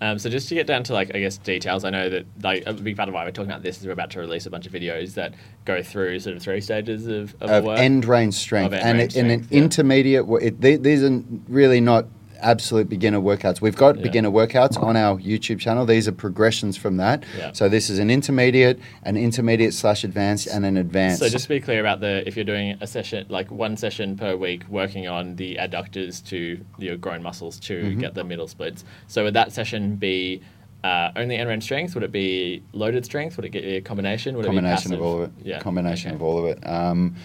Um, 0.00 0.18
so 0.18 0.28
just 0.28 0.48
to 0.50 0.54
get 0.54 0.66
down 0.66 0.84
to 0.84 0.92
like 0.92 1.14
I 1.14 1.18
guess 1.18 1.38
details, 1.38 1.84
I 1.84 1.90
know 1.90 2.08
that 2.10 2.26
like 2.42 2.64
a 2.66 2.74
big 2.74 2.96
part 2.96 3.08
of 3.08 3.14
why 3.14 3.24
we're 3.24 3.32
talking 3.32 3.50
about 3.50 3.62
this 3.62 3.80
is 3.80 3.86
we're 3.86 3.92
about 3.92 4.10
to 4.10 4.20
release 4.20 4.46
a 4.46 4.50
bunch 4.50 4.66
of 4.66 4.72
videos 4.72 5.14
that 5.14 5.34
go 5.64 5.82
through 5.82 6.20
sort 6.20 6.36
of 6.36 6.42
three 6.42 6.60
stages 6.60 7.06
of, 7.06 7.34
of, 7.40 7.50
Of 7.50 7.64
work. 7.64 7.78
end 7.78 8.04
range 8.04 8.34
strength. 8.34 8.74
Of 8.74 8.74
end 8.74 8.88
and 8.88 8.98
range 8.98 9.16
it, 9.16 9.20
in 9.20 9.30
an 9.30 9.46
yeah. 9.50 9.58
intermediate, 9.58 10.26
it, 10.42 10.82
these 10.82 11.02
are 11.02 11.22
really 11.48 11.80
not 11.80 12.06
absolute 12.40 12.88
beginner 12.88 13.20
workouts. 13.20 13.60
We've 13.60 13.76
got 13.76 13.96
Yeah. 13.96 14.02
beginner 14.02 14.30
workouts 14.30 14.80
on 14.82 14.96
our 14.96 15.18
YouTube 15.18 15.58
channel. 15.58 15.86
These 15.86 16.08
are 16.08 16.12
progressions 16.12 16.76
from 16.76 16.96
that. 16.98 17.24
Yeah. 17.36 17.52
So 17.52 17.68
this 17.68 17.90
is 17.90 17.98
an 17.98 18.10
intermediate, 18.10 18.78
an 19.02 19.16
intermediate 19.16 19.74
slash 19.74 20.04
advanced, 20.04 20.46
and 20.46 20.64
an 20.64 20.76
advanced. 20.76 21.20
So 21.20 21.28
just 21.28 21.44
to 21.44 21.48
be 21.48 21.60
clear 21.60 21.80
about 21.80 22.00
the 22.00 22.26
if 22.26 22.36
you're 22.36 22.44
doing 22.44 22.76
a 22.80 22.86
session 22.86 23.26
like 23.28 23.50
one 23.50 23.76
session 23.76 24.16
per 24.16 24.36
week 24.36 24.62
working 24.68 25.08
on 25.08 25.36
the 25.36 25.56
adductors 25.60 26.24
to 26.26 26.58
your 26.78 26.96
groin 26.96 27.22
muscles 27.22 27.58
to 27.60 27.78
Mm-hmm. 27.78 28.00
get 28.00 28.14
the 28.14 28.24
middle 28.24 28.48
splits. 28.48 28.84
So 29.06 29.24
would 29.24 29.34
that 29.34 29.52
session 29.52 29.96
be 29.96 30.40
uh, 30.84 31.10
only 31.16 31.36
end 31.36 31.48
range 31.48 31.64
strength? 31.64 31.94
Would 31.94 32.04
it 32.04 32.12
be 32.12 32.62
loaded 32.72 33.04
strength? 33.04 33.36
Would 33.36 33.44
it 33.44 33.50
get 33.50 33.64
a 33.64 33.80
combination? 33.80 34.36
Would 34.36 34.46
combination 34.46 34.92
of 34.94 35.02
all 35.02 35.22
of 35.22 35.22
it. 35.24 35.30
Yeah. 35.42 35.58
Combination 35.58 36.10
okay. 36.10 36.16
of 36.16 36.22
all 36.22 36.38
of 36.38 36.44
it. 36.46 36.66
Um, 36.66 37.16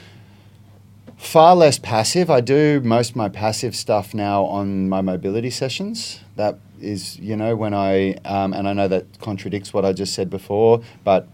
far 1.23 1.55
less 1.55 1.79
passive. 1.79 2.29
I 2.29 2.41
do 2.41 2.81
most 2.81 3.11
of 3.11 3.15
my 3.15 3.29
passive 3.29 3.75
stuff 3.75 4.13
now 4.13 4.43
on 4.45 4.89
my 4.89 5.01
mobility 5.01 5.49
sessions. 5.49 6.19
That 6.35 6.59
is, 6.81 7.17
you 7.19 7.35
know, 7.35 7.55
when 7.55 7.73
I 7.73 8.15
um, 8.25 8.53
and 8.53 8.67
I 8.67 8.73
know 8.73 8.87
that 8.87 9.19
contradicts 9.19 9.73
what 9.73 9.85
I 9.85 9.93
just 9.93 10.13
said 10.13 10.29
before, 10.29 10.81
but 11.03 11.27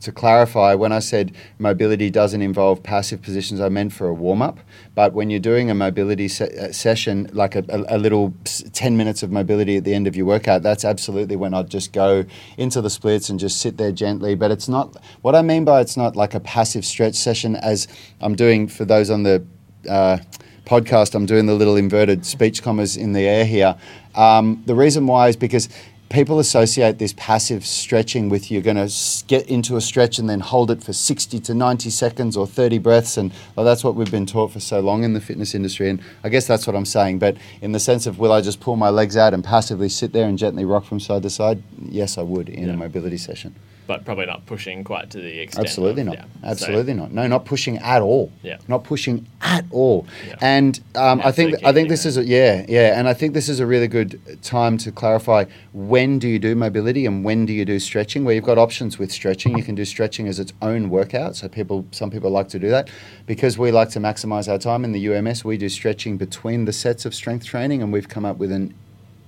to 0.00 0.12
clarify, 0.12 0.74
when 0.74 0.92
I 0.92 0.98
said 0.98 1.34
mobility 1.58 2.10
doesn't 2.10 2.42
involve 2.42 2.82
passive 2.82 3.22
positions, 3.22 3.60
I 3.60 3.68
meant 3.68 3.92
for 3.92 4.06
a 4.08 4.14
warm 4.14 4.42
up. 4.42 4.58
But 4.94 5.12
when 5.12 5.30
you're 5.30 5.40
doing 5.40 5.70
a 5.70 5.74
mobility 5.74 6.28
se- 6.28 6.56
uh, 6.56 6.72
session, 6.72 7.28
like 7.32 7.54
a, 7.54 7.64
a, 7.68 7.96
a 7.96 7.98
little 7.98 8.34
s- 8.44 8.64
10 8.72 8.96
minutes 8.96 9.22
of 9.22 9.30
mobility 9.30 9.76
at 9.76 9.84
the 9.84 9.94
end 9.94 10.06
of 10.06 10.16
your 10.16 10.26
workout, 10.26 10.62
that's 10.62 10.84
absolutely 10.84 11.36
when 11.36 11.54
I'd 11.54 11.70
just 11.70 11.92
go 11.92 12.24
into 12.56 12.80
the 12.80 12.90
splits 12.90 13.28
and 13.28 13.38
just 13.38 13.60
sit 13.60 13.76
there 13.76 13.92
gently. 13.92 14.34
But 14.34 14.50
it's 14.50 14.68
not, 14.68 14.96
what 15.22 15.34
I 15.34 15.42
mean 15.42 15.64
by 15.64 15.80
it's 15.80 15.96
not 15.96 16.16
like 16.16 16.34
a 16.34 16.40
passive 16.40 16.84
stretch 16.84 17.14
session, 17.14 17.56
as 17.56 17.88
I'm 18.20 18.34
doing 18.34 18.68
for 18.68 18.84
those 18.84 19.10
on 19.10 19.22
the 19.22 19.44
uh, 19.88 20.18
podcast, 20.64 21.14
I'm 21.14 21.26
doing 21.26 21.46
the 21.46 21.54
little 21.54 21.76
inverted 21.76 22.26
speech 22.26 22.62
commas 22.62 22.96
in 22.96 23.12
the 23.12 23.26
air 23.26 23.44
here. 23.44 23.76
Um, 24.14 24.62
the 24.66 24.74
reason 24.74 25.06
why 25.06 25.28
is 25.28 25.36
because 25.36 25.68
people 26.08 26.38
associate 26.38 26.98
this 26.98 27.12
passive 27.16 27.66
stretching 27.66 28.28
with 28.28 28.48
you're 28.50 28.62
going 28.62 28.76
to 28.76 29.24
get 29.26 29.48
into 29.48 29.76
a 29.76 29.80
stretch 29.80 30.18
and 30.18 30.30
then 30.30 30.38
hold 30.40 30.70
it 30.70 30.82
for 30.82 30.92
60 30.92 31.40
to 31.40 31.52
90 31.54 31.90
seconds 31.90 32.36
or 32.36 32.46
30 32.46 32.78
breaths 32.78 33.16
and 33.16 33.32
well, 33.56 33.66
that's 33.66 33.82
what 33.82 33.96
we've 33.96 34.10
been 34.10 34.24
taught 34.26 34.52
for 34.52 34.60
so 34.60 34.78
long 34.80 35.02
in 35.02 35.14
the 35.14 35.20
fitness 35.20 35.54
industry 35.54 35.90
and 35.90 36.00
i 36.22 36.28
guess 36.28 36.46
that's 36.46 36.64
what 36.66 36.76
i'm 36.76 36.84
saying 36.84 37.18
but 37.18 37.36
in 37.60 37.72
the 37.72 37.80
sense 37.80 38.06
of 38.06 38.20
will 38.20 38.30
i 38.32 38.40
just 38.40 38.60
pull 38.60 38.76
my 38.76 38.88
legs 38.88 39.16
out 39.16 39.34
and 39.34 39.42
passively 39.42 39.88
sit 39.88 40.12
there 40.12 40.28
and 40.28 40.38
gently 40.38 40.64
rock 40.64 40.84
from 40.84 41.00
side 41.00 41.22
to 41.22 41.30
side 41.30 41.60
yes 41.82 42.16
i 42.18 42.22
would 42.22 42.48
in 42.48 42.68
Yeah. 42.68 42.74
a 42.74 42.76
mobility 42.76 43.18
session 43.18 43.54
But 43.86 44.04
probably 44.04 44.26
not 44.26 44.44
pushing 44.46 44.82
quite 44.84 45.10
to 45.10 45.20
the 45.20 45.38
extent. 45.40 45.66
Absolutely 45.66 46.02
of- 46.02 46.06
not. 46.08 46.16
yeah. 46.16 46.24
So- 46.42 46.48
Absolutely 46.50 46.94
not. 46.94 47.12
No, 47.12 47.26
not 47.26 47.44
pushing 47.44 47.78
at 47.78 48.02
all. 48.02 48.32
Yeah. 48.42 48.58
Not 48.68 48.84
pushing 48.84 49.26
at 49.42 49.64
all. 49.70 50.06
Yeah. 50.26 50.36
And 50.40 50.80
um, 50.94 51.20
I 51.24 51.32
think 51.32 51.64
I 51.64 51.72
think 51.72 51.88
this 51.88 52.04
is 52.04 52.16
a, 52.16 52.24
yeah 52.24 52.64
yeah, 52.68 52.98
and 52.98 53.08
I 53.08 53.14
think 53.14 53.34
this 53.34 53.48
is 53.48 53.60
a 53.60 53.66
really 53.66 53.88
good 53.88 54.20
time 54.42 54.76
to 54.78 54.90
clarify 54.92 55.44
when 55.72 56.18
do 56.18 56.28
you 56.28 56.38
do 56.38 56.54
mobility 56.54 57.06
and 57.06 57.24
when 57.24 57.46
do 57.46 57.52
you 57.52 57.64
do 57.64 57.78
stretching. 57.78 58.24
Where 58.24 58.34
you've 58.34 58.44
got 58.44 58.58
options 58.58 58.98
with 58.98 59.12
stretching, 59.12 59.56
you 59.56 59.62
can 59.62 59.74
do 59.74 59.84
stretching 59.84 60.26
as 60.26 60.38
its 60.40 60.52
own 60.62 60.90
workout. 60.90 61.36
So 61.36 61.48
people, 61.48 61.86
some 61.92 62.10
people 62.10 62.30
like 62.30 62.48
to 62.48 62.58
do 62.58 62.68
that 62.70 62.88
because 63.26 63.56
we 63.58 63.70
like 63.70 63.90
to 63.90 63.98
maximize 64.00 64.50
our 64.50 64.58
time 64.58 64.84
in 64.84 64.92
the 64.92 65.08
UMS. 65.08 65.44
We 65.44 65.56
do 65.58 65.68
stretching 65.68 66.16
between 66.16 66.64
the 66.64 66.72
sets 66.72 67.04
of 67.04 67.14
strength 67.14 67.44
training, 67.44 67.82
and 67.82 67.92
we've 67.92 68.08
come 68.08 68.24
up 68.24 68.36
with 68.38 68.50
an 68.52 68.74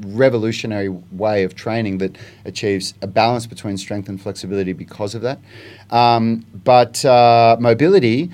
revolutionary 0.00 0.88
way 0.88 1.44
of 1.44 1.54
training 1.54 1.98
that 1.98 2.16
achieves 2.44 2.94
a 3.02 3.06
balance 3.06 3.46
between 3.46 3.76
strength 3.76 4.08
and 4.08 4.20
flexibility 4.20 4.72
because 4.72 5.14
of 5.14 5.22
that. 5.22 5.38
Um, 5.90 6.44
but 6.64 7.04
uh, 7.04 7.56
mobility, 7.60 8.30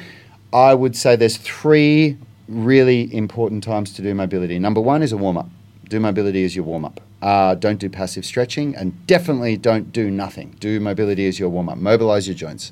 I 0.53 0.75
would 0.75 0.97
say 0.97 1.17
there's 1.17 1.37
three 1.37 2.17
really 2.49 3.15
important 3.15 3.65
times 3.65 3.93
to 3.95 4.03
do 4.03 4.15
mobility. 4.15 4.59
Number 4.59 4.81
one 4.81 5.03
is 5.03 5.13
a 5.13 5.17
warm 5.17 5.37
up. 5.37 5.49
Do 5.89 6.01
mobility 6.01 6.45
as 6.45 6.55
your 6.55 6.65
warm 6.65 6.85
up. 6.85 7.01
Uh, 7.23 7.55
don't 7.55 7.79
do 7.79 7.89
passive 7.89 8.25
stretching 8.25 8.77
and 8.77 9.07
definitely 9.07 9.57
don't 9.57 9.93
do 9.93 10.11
nothing. 10.11 10.55
Do 10.61 10.79
mobility 10.79 11.27
as 11.27 11.39
your 11.39 11.49
warm 11.49 11.69
up. 11.69 11.79
Mobilize 11.79 12.29
your 12.29 12.37
joints. 12.37 12.71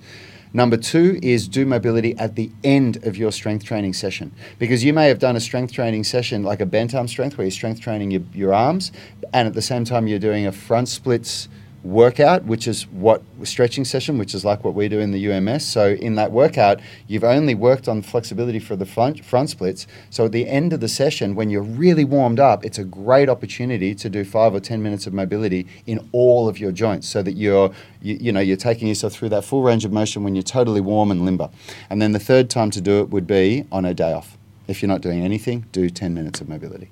Number 0.54 0.76
two 0.76 1.18
is 1.22 1.48
do 1.48 1.64
mobility 1.64 2.16
at 2.18 2.36
the 2.36 2.50
end 2.62 3.04
of 3.06 3.16
your 3.16 3.32
strength 3.32 3.64
training 3.64 3.94
session. 3.94 4.32
Because 4.58 4.84
you 4.84 4.92
may 4.92 5.08
have 5.08 5.18
done 5.18 5.34
a 5.34 5.40
strength 5.40 5.72
training 5.72 6.04
session 6.04 6.42
like 6.42 6.60
a 6.60 6.66
bent 6.66 6.94
arm 6.94 7.08
strength 7.08 7.38
where 7.38 7.46
you're 7.46 7.50
strength 7.50 7.80
training 7.80 8.10
your, 8.10 8.22
your 8.34 8.52
arms, 8.52 8.92
and 9.32 9.48
at 9.48 9.54
the 9.54 9.62
same 9.62 9.84
time 9.84 10.06
you're 10.06 10.18
doing 10.18 10.46
a 10.46 10.52
front 10.52 10.88
splits 10.88 11.48
workout, 11.84 12.44
which 12.44 12.68
is 12.68 12.86
what 12.88 13.22
stretching 13.42 13.84
session, 13.84 14.18
which 14.18 14.34
is 14.34 14.44
like 14.44 14.62
what 14.64 14.74
we 14.74 14.88
do 14.88 15.00
in 15.00 15.10
the 15.10 15.32
UMS. 15.32 15.66
So 15.66 15.90
in 15.90 16.14
that 16.14 16.30
workout, 16.30 16.80
you've 17.08 17.24
only 17.24 17.54
worked 17.54 17.88
on 17.88 18.02
flexibility 18.02 18.58
for 18.58 18.76
the 18.76 18.86
front, 18.86 19.24
front 19.24 19.50
splits. 19.50 19.86
So 20.10 20.26
at 20.26 20.32
the 20.32 20.48
end 20.48 20.72
of 20.72 20.80
the 20.80 20.88
session, 20.88 21.34
when 21.34 21.50
you're 21.50 21.62
really 21.62 22.04
warmed 22.04 22.38
up, 22.38 22.64
it's 22.64 22.78
a 22.78 22.84
great 22.84 23.28
opportunity 23.28 23.94
to 23.96 24.08
do 24.08 24.24
five 24.24 24.54
or 24.54 24.60
ten 24.60 24.82
minutes 24.82 25.06
of 25.06 25.12
mobility 25.12 25.66
in 25.86 26.08
all 26.12 26.48
of 26.48 26.58
your 26.58 26.72
joints, 26.72 27.08
so 27.08 27.22
that 27.22 27.32
you're 27.32 27.72
you, 28.00 28.16
you 28.20 28.32
know 28.32 28.40
you're 28.40 28.56
taking 28.56 28.88
yourself 28.88 29.12
through 29.12 29.30
that 29.30 29.44
full 29.44 29.62
range 29.62 29.84
of 29.84 29.92
motion 29.92 30.22
when 30.22 30.34
you're 30.34 30.42
totally 30.42 30.80
warm 30.80 31.10
and 31.10 31.24
limber. 31.24 31.50
And 31.90 32.00
then 32.00 32.12
the 32.12 32.20
third 32.20 32.48
time 32.50 32.70
to 32.70 32.80
do 32.80 33.00
it 33.00 33.10
would 33.10 33.26
be 33.26 33.66
on 33.72 33.84
a 33.84 33.94
day 33.94 34.12
off. 34.12 34.38
If 34.68 34.82
you're 34.82 34.88
not 34.88 35.00
doing 35.00 35.22
anything, 35.22 35.66
do 35.72 35.90
ten 35.90 36.14
minutes 36.14 36.40
of 36.40 36.48
mobility. 36.48 36.90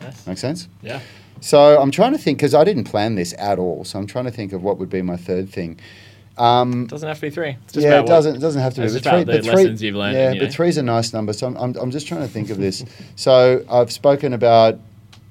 Nice. 0.00 0.26
Make 0.26 0.38
sense? 0.38 0.68
Yeah. 0.82 1.00
So 1.40 1.80
I'm 1.80 1.90
trying 1.90 2.12
to 2.12 2.18
think 2.18 2.38
because 2.38 2.54
I 2.54 2.64
didn't 2.64 2.84
plan 2.84 3.14
this 3.14 3.34
at 3.38 3.58
all. 3.58 3.84
So 3.84 3.98
I'm 3.98 4.06
trying 4.06 4.24
to 4.26 4.30
think 4.30 4.52
of 4.52 4.62
what 4.62 4.78
would 4.78 4.90
be 4.90 5.02
my 5.02 5.16
third 5.16 5.50
thing. 5.50 5.78
Um, 6.36 6.86
Doesn't 6.86 7.08
have 7.08 7.18
to 7.18 7.22
be 7.22 7.30
three. 7.30 7.56
It's 7.64 7.72
just 7.74 7.84
yeah, 7.84 7.94
about 7.94 8.04
it 8.04 8.06
doesn't. 8.06 8.36
It 8.36 8.38
doesn't 8.38 8.62
have 8.62 8.74
to 8.74 8.80
be. 8.82 8.84
it's 8.84 8.94
but 8.94 9.02
just 9.02 9.06
about 9.06 9.26
the 9.26 9.38
but 9.38 9.56
lessons 9.56 9.82
you've 9.82 9.96
learned, 9.96 10.16
Yeah, 10.16 10.32
you 10.32 10.40
but 10.40 10.46
know. 10.46 10.50
three's 10.52 10.76
a 10.76 10.82
nice 10.82 11.12
number. 11.12 11.32
So 11.32 11.48
I'm, 11.48 11.56
I'm, 11.56 11.76
I'm 11.76 11.90
just 11.90 12.06
trying 12.06 12.20
to 12.22 12.28
think 12.28 12.50
of 12.50 12.58
this. 12.58 12.84
So 13.16 13.64
I've 13.68 13.90
spoken 13.90 14.32
about 14.32 14.78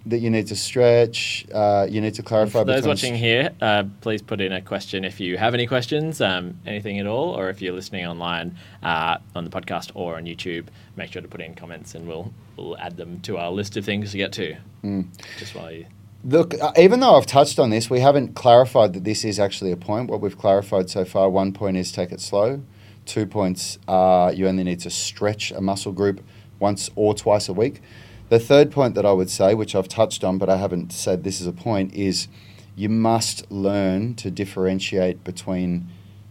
that 0.08 0.20
you 0.20 0.30
need 0.30 0.48
to 0.48 0.56
stretch. 0.56 1.46
Uh, 1.54 1.88
you 1.90 2.02
need 2.02 2.14
to 2.16 2.24
clarify. 2.24 2.60
For 2.60 2.66
those 2.66 2.88
watching 2.88 3.16
here, 3.16 3.52
uh, 3.62 3.86
please 4.02 4.22
put 4.22 4.42
in 4.42 4.52
a 4.52 4.62
question 4.62 5.06
if 5.06 5.20
you 5.20 5.38
have 5.38 5.54
any 5.54 5.68
questions, 5.68 6.22
um, 6.22 6.60
anything 6.66 7.00
at 7.00 7.08
all, 7.08 7.30
or 7.38 7.50
if 7.50 7.62
you're 7.62 7.74
listening 7.74 8.06
online 8.06 8.58
uh, 8.84 9.18
on 9.36 9.44
the 9.44 9.50
podcast 9.50 9.92
or 9.96 10.16
on 10.16 10.26
YouTube, 10.26 10.68
make 10.96 11.12
sure 11.12 11.22
to 11.22 11.28
put 11.28 11.42
in 11.42 11.56
comments 11.56 11.96
and 11.96 12.08
we'll 12.08 12.34
we'll 12.58 12.78
add 12.78 12.98
them 12.98 13.20
to 13.22 13.38
our 13.38 13.52
list 13.52 13.78
of 13.78 13.86
things 13.86 14.12
to 14.12 14.18
get 14.18 14.32
to. 14.34 14.58
Mm. 14.84 15.08
Just 15.38 15.56
while 15.56 15.72
you. 15.72 15.86
Look, 16.24 16.60
uh, 16.60 16.72
even 16.78 17.00
though 17.00 17.16
I've 17.16 17.26
touched 17.26 17.60
on 17.60 17.70
this, 17.70 17.90
we 17.90 18.00
haven't 18.00 18.36
clarified 18.36 18.94
that 18.94 19.04
this 19.04 19.24
is 19.24 19.40
actually 19.40 19.72
a 19.72 19.78
point. 19.78 20.10
What 20.10 20.20
we've 20.20 20.38
clarified 20.38 20.90
so 20.90 21.06
far 21.06 21.30
one 21.30 21.54
point 21.54 21.78
is 21.78 21.92
take 21.92 22.12
it 22.12 22.20
slow. 22.20 22.64
Two 23.06 23.26
points 23.26 23.80
are 23.88 24.34
you 24.34 24.48
only 24.48 24.64
need 24.64 24.82
to 24.82 24.90
stretch 24.90 25.52
a 25.52 25.62
muscle 25.62 25.94
group 25.94 26.22
once 26.60 26.90
or 26.96 27.14
twice 27.14 27.48
a 27.48 27.54
week. 27.54 27.82
The 28.30 28.40
third 28.40 28.72
point 28.72 28.96
that 28.96 29.06
I 29.06 29.14
would 29.14 29.30
say, 29.30 29.54
which 29.54 29.74
I've 29.74 29.88
touched 29.88 30.24
on 30.24 30.38
but 30.38 30.50
I 30.50 30.58
haven't 30.58 30.92
said 30.92 31.24
this 31.24 31.40
is 31.40 31.48
a 31.48 31.54
point, 31.54 31.94
is 31.94 32.28
you 32.76 32.90
must 32.90 33.50
learn 33.50 34.16
to 34.16 34.30
differentiate 34.30 35.24
between 35.24 35.88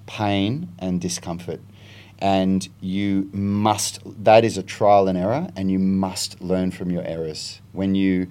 pain 0.07 0.69
and 0.79 1.01
discomfort. 1.01 1.61
And 2.27 2.69
you 2.81 3.31
must, 3.33 4.01
that 4.25 4.45
is 4.45 4.59
a 4.59 4.63
trial 4.65 5.07
and 5.07 5.17
error, 5.17 5.47
and 5.55 5.71
you 5.71 5.79
must 5.79 6.41
learn 6.41 6.73
from 6.73 6.91
your 6.91 7.05
errors. 7.05 7.61
When 7.71 7.95
you 7.95 8.27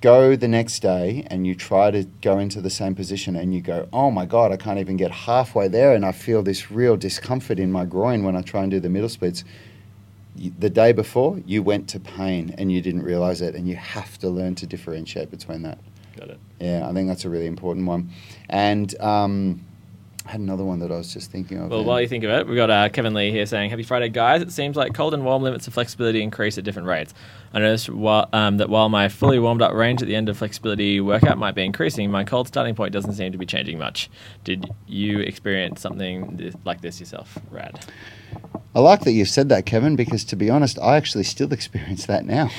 go 0.00 0.36
the 0.36 0.46
next 0.46 0.78
day 0.82 1.26
and 1.26 1.44
you 1.44 1.56
try 1.56 1.90
to 1.90 2.04
go 2.22 2.38
into 2.38 2.60
the 2.60 2.70
same 2.70 2.94
position 2.94 3.34
and 3.34 3.52
you 3.52 3.60
go, 3.60 3.88
oh 3.92 4.12
my 4.12 4.24
God, 4.24 4.52
I 4.52 4.56
can't 4.56 4.78
even 4.78 4.96
get 4.96 5.10
halfway 5.10 5.66
there 5.66 5.94
and 5.96 6.04
I 6.06 6.12
feel 6.12 6.44
this 6.44 6.70
real 6.70 6.96
discomfort 6.96 7.58
in 7.58 7.72
my 7.72 7.84
groin 7.84 8.22
when 8.22 8.36
I 8.36 8.42
try 8.42 8.62
and 8.62 8.70
do 8.70 8.78
the 8.78 8.88
middle 8.88 9.08
splits. 9.08 9.42
The 10.36 10.70
day 10.70 10.92
before, 10.92 11.40
you 11.44 11.64
went 11.64 11.88
to 11.88 11.98
pain 11.98 12.54
and 12.56 12.70
you 12.70 12.80
didn't 12.80 13.02
realize 13.02 13.40
it, 13.42 13.56
and 13.56 13.66
you 13.66 13.74
have 13.74 14.16
to 14.18 14.28
learn 14.28 14.54
to 14.54 14.66
differentiate 14.66 15.28
between 15.32 15.62
that. 15.62 15.78
Got 16.16 16.30
it. 16.30 16.38
Yeah, 16.60 16.88
I 16.88 16.92
think 16.92 17.08
that's 17.08 17.24
a 17.24 17.28
really 17.28 17.46
important 17.46 17.88
one. 17.88 18.10
And 18.48 18.88
um, 19.00 19.66
I 20.28 20.32
had 20.32 20.40
another 20.40 20.64
one 20.64 20.80
that 20.80 20.92
I 20.92 20.96
was 20.98 21.10
just 21.10 21.30
thinking 21.30 21.56
of. 21.56 21.70
Well, 21.70 21.84
while 21.84 22.02
you 22.02 22.06
think 22.06 22.22
of 22.22 22.28
it, 22.28 22.46
we've 22.46 22.54
got 22.54 22.68
uh, 22.68 22.90
Kevin 22.90 23.14
Lee 23.14 23.30
here 23.30 23.46
saying, 23.46 23.70
Happy 23.70 23.82
Friday, 23.82 24.10
guys. 24.10 24.42
It 24.42 24.52
seems 24.52 24.76
like 24.76 24.92
cold 24.92 25.14
and 25.14 25.24
warm 25.24 25.42
limits 25.42 25.66
of 25.66 25.72
flexibility 25.72 26.20
increase 26.20 26.58
at 26.58 26.64
different 26.64 26.86
rates. 26.86 27.14
I 27.54 27.60
noticed 27.60 27.88
while, 27.88 28.28
um, 28.34 28.58
that 28.58 28.68
while 28.68 28.90
my 28.90 29.08
fully 29.08 29.38
warmed 29.38 29.62
up 29.62 29.72
range 29.72 30.02
at 30.02 30.06
the 30.06 30.14
end 30.14 30.28
of 30.28 30.36
flexibility 30.36 31.00
workout 31.00 31.38
might 31.38 31.54
be 31.54 31.64
increasing, 31.64 32.10
my 32.10 32.24
cold 32.24 32.46
starting 32.46 32.74
point 32.74 32.92
doesn't 32.92 33.14
seem 33.14 33.32
to 33.32 33.38
be 33.38 33.46
changing 33.46 33.78
much. 33.78 34.10
Did 34.44 34.70
you 34.86 35.20
experience 35.20 35.80
something 35.80 36.36
th- 36.36 36.54
like 36.62 36.82
this 36.82 37.00
yourself, 37.00 37.38
Rad? 37.50 37.86
I 38.74 38.80
like 38.80 39.00
that 39.04 39.12
you've 39.12 39.30
said 39.30 39.48
that, 39.48 39.64
Kevin, 39.64 39.96
because 39.96 40.24
to 40.24 40.36
be 40.36 40.50
honest, 40.50 40.78
I 40.78 40.96
actually 40.98 41.24
still 41.24 41.50
experience 41.54 42.04
that 42.04 42.26
now. 42.26 42.50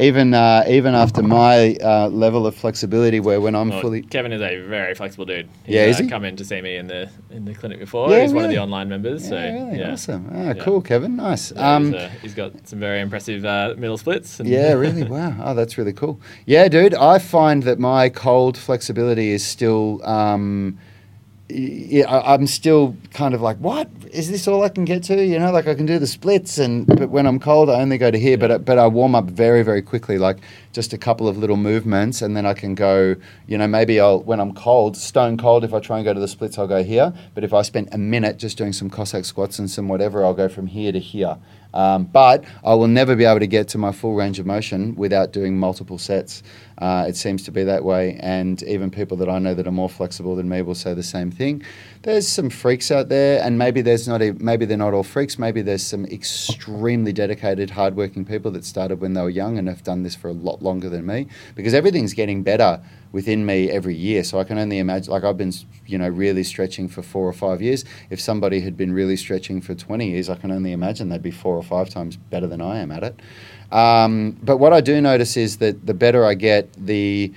Even 0.00 0.34
uh, 0.34 0.64
even 0.68 0.94
after 0.94 1.22
my 1.22 1.74
uh, 1.76 2.08
level 2.08 2.46
of 2.46 2.54
flexibility, 2.54 3.20
where 3.20 3.40
when 3.40 3.54
I'm 3.54 3.68
Well, 3.70 3.80
fully 3.80 4.02
Kevin 4.02 4.32
is 4.32 4.40
a 4.40 4.60
very 4.66 4.94
flexible 4.94 5.24
dude. 5.26 5.48
He's, 5.64 5.74
Yeah, 5.74 5.84
is 5.86 6.00
uh, 6.00 6.04
he? 6.04 6.08
come 6.08 6.24
in 6.24 6.36
to 6.36 6.44
see 6.44 6.60
me 6.60 6.76
in 6.76 6.86
the 6.86 7.08
in 7.30 7.44
the 7.44 7.54
clinic 7.54 7.78
before. 7.78 8.10
Yeah, 8.10 8.22
he's 8.22 8.32
one 8.32 8.44
of 8.44 8.50
the 8.50 8.58
online 8.58 8.88
members. 8.88 9.28
so 9.28 9.36
really 9.36 9.78
yeah. 9.78 9.92
awesome. 9.92 10.30
Ah, 10.32 10.42
Yeah. 10.48 10.52
cool, 10.54 10.80
Kevin. 10.80 11.16
Nice. 11.16 11.52
Yeah, 11.52 11.74
um, 11.76 11.92
he's, 11.92 11.94
uh, 11.94 12.10
he's 12.22 12.34
got 12.34 12.68
some 12.68 12.80
very 12.80 13.00
impressive 13.00 13.44
uh, 13.44 13.74
middle 13.76 13.98
splits. 13.98 14.40
And 14.40 14.48
yeah, 14.48 14.72
really. 14.72 15.04
Wow. 15.10 15.34
Oh, 15.42 15.54
that's 15.54 15.76
really 15.76 15.92
cool. 15.92 16.20
Yeah, 16.46 16.68
dude. 16.68 16.94
I 16.94 17.18
find 17.18 17.62
that 17.64 17.78
my 17.78 18.08
cold 18.08 18.56
flexibility 18.56 19.30
is 19.30 19.44
still. 19.44 20.00
Um, 20.04 20.78
yeah, 20.78 20.86
I- 21.50 22.34
I'm 22.34 22.46
still 22.46 22.96
kind 23.12 23.34
of 23.34 23.40
like, 23.40 23.56
what 23.58 23.88
is 24.12 24.30
this 24.30 24.46
all 24.48 24.62
I 24.62 24.68
can 24.68 24.84
get 24.84 25.02
to? 25.04 25.24
You 25.24 25.38
know, 25.38 25.50
like 25.50 25.66
I 25.66 25.74
can 25.74 25.86
do 25.86 25.98
the 25.98 26.06
splits, 26.06 26.58
and 26.58 26.86
but 26.86 27.10
when 27.10 27.26
I'm 27.26 27.38
cold, 27.40 27.70
I 27.70 27.80
only 27.80 27.98
go 27.98 28.10
to 28.10 28.18
here. 28.18 28.38
But 28.38 28.64
but 28.64 28.78
I 28.78 28.86
warm 28.86 29.14
up 29.14 29.26
very 29.26 29.62
very 29.62 29.82
quickly, 29.82 30.18
like 30.18 30.38
just 30.72 30.92
a 30.92 30.98
couple 30.98 31.28
of 31.28 31.36
little 31.36 31.56
movements, 31.56 32.22
and 32.22 32.36
then 32.36 32.46
I 32.46 32.54
can 32.54 32.74
go. 32.74 33.16
You 33.46 33.58
know, 33.58 33.66
maybe 33.66 34.00
I'll 34.00 34.20
when 34.22 34.40
I'm 34.40 34.54
cold, 34.54 34.96
stone 34.96 35.36
cold. 35.36 35.64
If 35.64 35.74
I 35.74 35.80
try 35.80 35.98
and 35.98 36.04
go 36.04 36.14
to 36.14 36.20
the 36.20 36.28
splits, 36.28 36.58
I'll 36.58 36.66
go 36.66 36.82
here. 36.82 37.12
But 37.34 37.44
if 37.44 37.52
I 37.52 37.62
spend 37.62 37.88
a 37.92 37.98
minute 37.98 38.38
just 38.38 38.56
doing 38.56 38.72
some 38.72 38.90
Cossack 38.90 39.24
squats 39.24 39.58
and 39.58 39.70
some 39.70 39.88
whatever, 39.88 40.24
I'll 40.24 40.34
go 40.34 40.48
from 40.48 40.66
here 40.68 40.92
to 40.92 40.98
here. 40.98 41.38
Um, 41.72 42.04
but 42.04 42.44
I 42.64 42.74
will 42.74 42.88
never 42.88 43.14
be 43.14 43.24
able 43.24 43.40
to 43.40 43.46
get 43.46 43.68
to 43.68 43.78
my 43.78 43.92
full 43.92 44.14
range 44.14 44.38
of 44.40 44.46
motion 44.46 44.96
without 44.96 45.32
doing 45.32 45.56
multiple 45.56 45.98
sets. 45.98 46.42
Uh, 46.80 47.04
it 47.06 47.14
seems 47.14 47.42
to 47.42 47.52
be 47.52 47.62
that 47.64 47.84
way, 47.84 48.16
and 48.20 48.62
even 48.62 48.90
people 48.90 49.16
that 49.18 49.28
I 49.28 49.38
know 49.38 49.52
that 49.54 49.66
are 49.66 49.72
more 49.72 49.88
flexible 49.88 50.34
than 50.34 50.48
me 50.48 50.62
will 50.62 50.74
say 50.74 50.94
the 50.94 51.02
same 51.02 51.30
thing. 51.30 51.62
There's 52.02 52.26
some 52.26 52.48
freaks 52.48 52.90
out 52.90 53.10
there, 53.10 53.42
and 53.42 53.58
maybe 53.58 53.82
there's 53.82 54.08
not. 54.08 54.22
A, 54.22 54.32
maybe 54.32 54.64
they're 54.64 54.78
not 54.78 54.94
all 54.94 55.02
freaks. 55.02 55.38
Maybe 55.38 55.60
there's 55.60 55.86
some 55.86 56.06
extremely 56.06 57.12
dedicated, 57.12 57.70
hardworking 57.70 58.24
people 58.24 58.50
that 58.52 58.64
started 58.64 59.00
when 59.00 59.12
they 59.12 59.20
were 59.20 59.28
young 59.28 59.58
and 59.58 59.68
have 59.68 59.84
done 59.84 60.04
this 60.04 60.14
for 60.14 60.28
a 60.28 60.32
lot 60.32 60.62
longer 60.62 60.88
than 60.88 61.04
me. 61.04 61.26
Because 61.54 61.74
everything's 61.74 62.14
getting 62.14 62.42
better 62.42 62.80
within 63.12 63.44
me 63.44 63.70
every 63.70 63.94
year. 63.94 64.24
So 64.24 64.38
I 64.38 64.44
can 64.44 64.56
only 64.56 64.78
imagine. 64.78 65.12
Like 65.12 65.24
I've 65.24 65.36
been, 65.36 65.52
you 65.86 65.98
know, 65.98 66.08
really 66.08 66.44
stretching 66.44 66.88
for 66.88 67.02
four 67.02 67.26
or 67.26 67.32
five 67.32 67.60
years. 67.60 67.84
If 68.08 68.20
somebody 68.20 68.60
had 68.60 68.76
been 68.76 68.92
really 68.92 69.16
stretching 69.16 69.60
for 69.60 69.74
20 69.74 70.10
years, 70.10 70.30
I 70.30 70.36
can 70.36 70.50
only 70.50 70.72
imagine 70.72 71.08
they'd 71.08 71.22
be 71.22 71.30
four 71.30 71.56
or 71.56 71.62
five 71.62 71.90
times 71.90 72.16
better 72.16 72.46
than 72.46 72.60
I 72.60 72.78
am 72.78 72.90
at 72.90 73.02
it. 73.02 73.20
Um, 73.72 74.36
but 74.42 74.58
what 74.58 74.72
I 74.72 74.80
do 74.80 75.00
notice 75.00 75.36
is 75.36 75.58
that 75.58 75.86
the 75.86 75.94
better 75.94 76.24
I 76.24 76.34
get, 76.34 76.72
the 76.74 77.32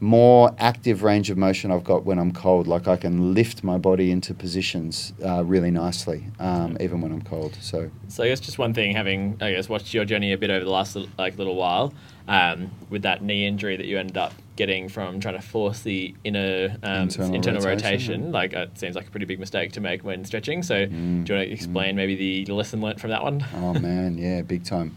more 0.00 0.54
active 0.58 1.02
range 1.02 1.30
of 1.30 1.38
motion 1.38 1.70
I've 1.70 1.84
got 1.84 2.04
when 2.04 2.18
I'm 2.18 2.32
cold. 2.32 2.66
Like 2.66 2.86
I 2.86 2.96
can 2.96 3.34
lift 3.34 3.64
my 3.64 3.78
body 3.78 4.10
into 4.10 4.34
positions 4.34 5.12
uh, 5.24 5.42
really 5.44 5.70
nicely, 5.70 6.24
um, 6.38 6.76
even 6.80 7.00
when 7.00 7.12
I'm 7.12 7.22
cold. 7.22 7.56
So 7.60 7.90
So 8.08 8.22
I 8.24 8.28
guess 8.28 8.40
just 8.40 8.58
one 8.58 8.74
thing, 8.74 8.94
having 8.94 9.38
I 9.40 9.52
guess 9.52 9.68
watched 9.68 9.94
your 9.94 10.04
journey 10.04 10.32
a 10.32 10.38
bit 10.38 10.50
over 10.50 10.64
the 10.64 10.70
last 10.70 10.96
little, 10.96 11.10
like 11.16 11.38
little 11.38 11.56
while, 11.56 11.94
um, 12.28 12.70
with 12.90 13.02
that 13.02 13.22
knee 13.22 13.46
injury 13.46 13.76
that 13.76 13.86
you 13.86 13.98
ended 13.98 14.18
up 14.18 14.34
getting 14.56 14.88
from 14.88 15.20
trying 15.20 15.34
to 15.36 15.42
force 15.42 15.80
the 15.80 16.14
inner 16.24 16.76
um, 16.82 17.04
Internal 17.04 17.34
internal, 17.34 17.62
rotation, 17.62 18.22
rotation, 18.22 18.32
like 18.32 18.52
it 18.52 18.78
seems 18.78 18.96
like 18.96 19.08
a 19.08 19.10
pretty 19.10 19.26
big 19.26 19.40
mistake 19.40 19.72
to 19.72 19.80
make 19.80 20.04
when 20.04 20.24
stretching. 20.24 20.62
So 20.62 20.86
Mm, 20.86 21.24
do 21.24 21.32
you 21.32 21.38
want 21.38 21.48
to 21.48 21.52
explain 21.52 21.96
maybe 21.96 22.44
the 22.44 22.52
lesson 22.52 22.80
learnt 22.82 23.00
from 23.00 23.10
that 23.10 23.22
one? 23.22 23.44
Oh 23.54 23.72
man, 23.74 24.18
yeah, 24.18 24.42
big 24.42 24.64
time. 24.64 24.94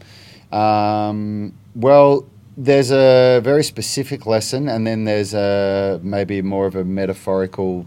Um, 0.51 1.53
well, 1.75 2.25
there's 2.57 2.91
a 2.91 3.39
very 3.43 3.63
specific 3.63 4.25
lesson, 4.25 4.67
and 4.67 4.85
then 4.85 5.05
there's 5.05 5.33
a 5.33 5.99
maybe 6.03 6.41
more 6.41 6.65
of 6.65 6.75
a 6.75 6.83
metaphorical 6.83 7.85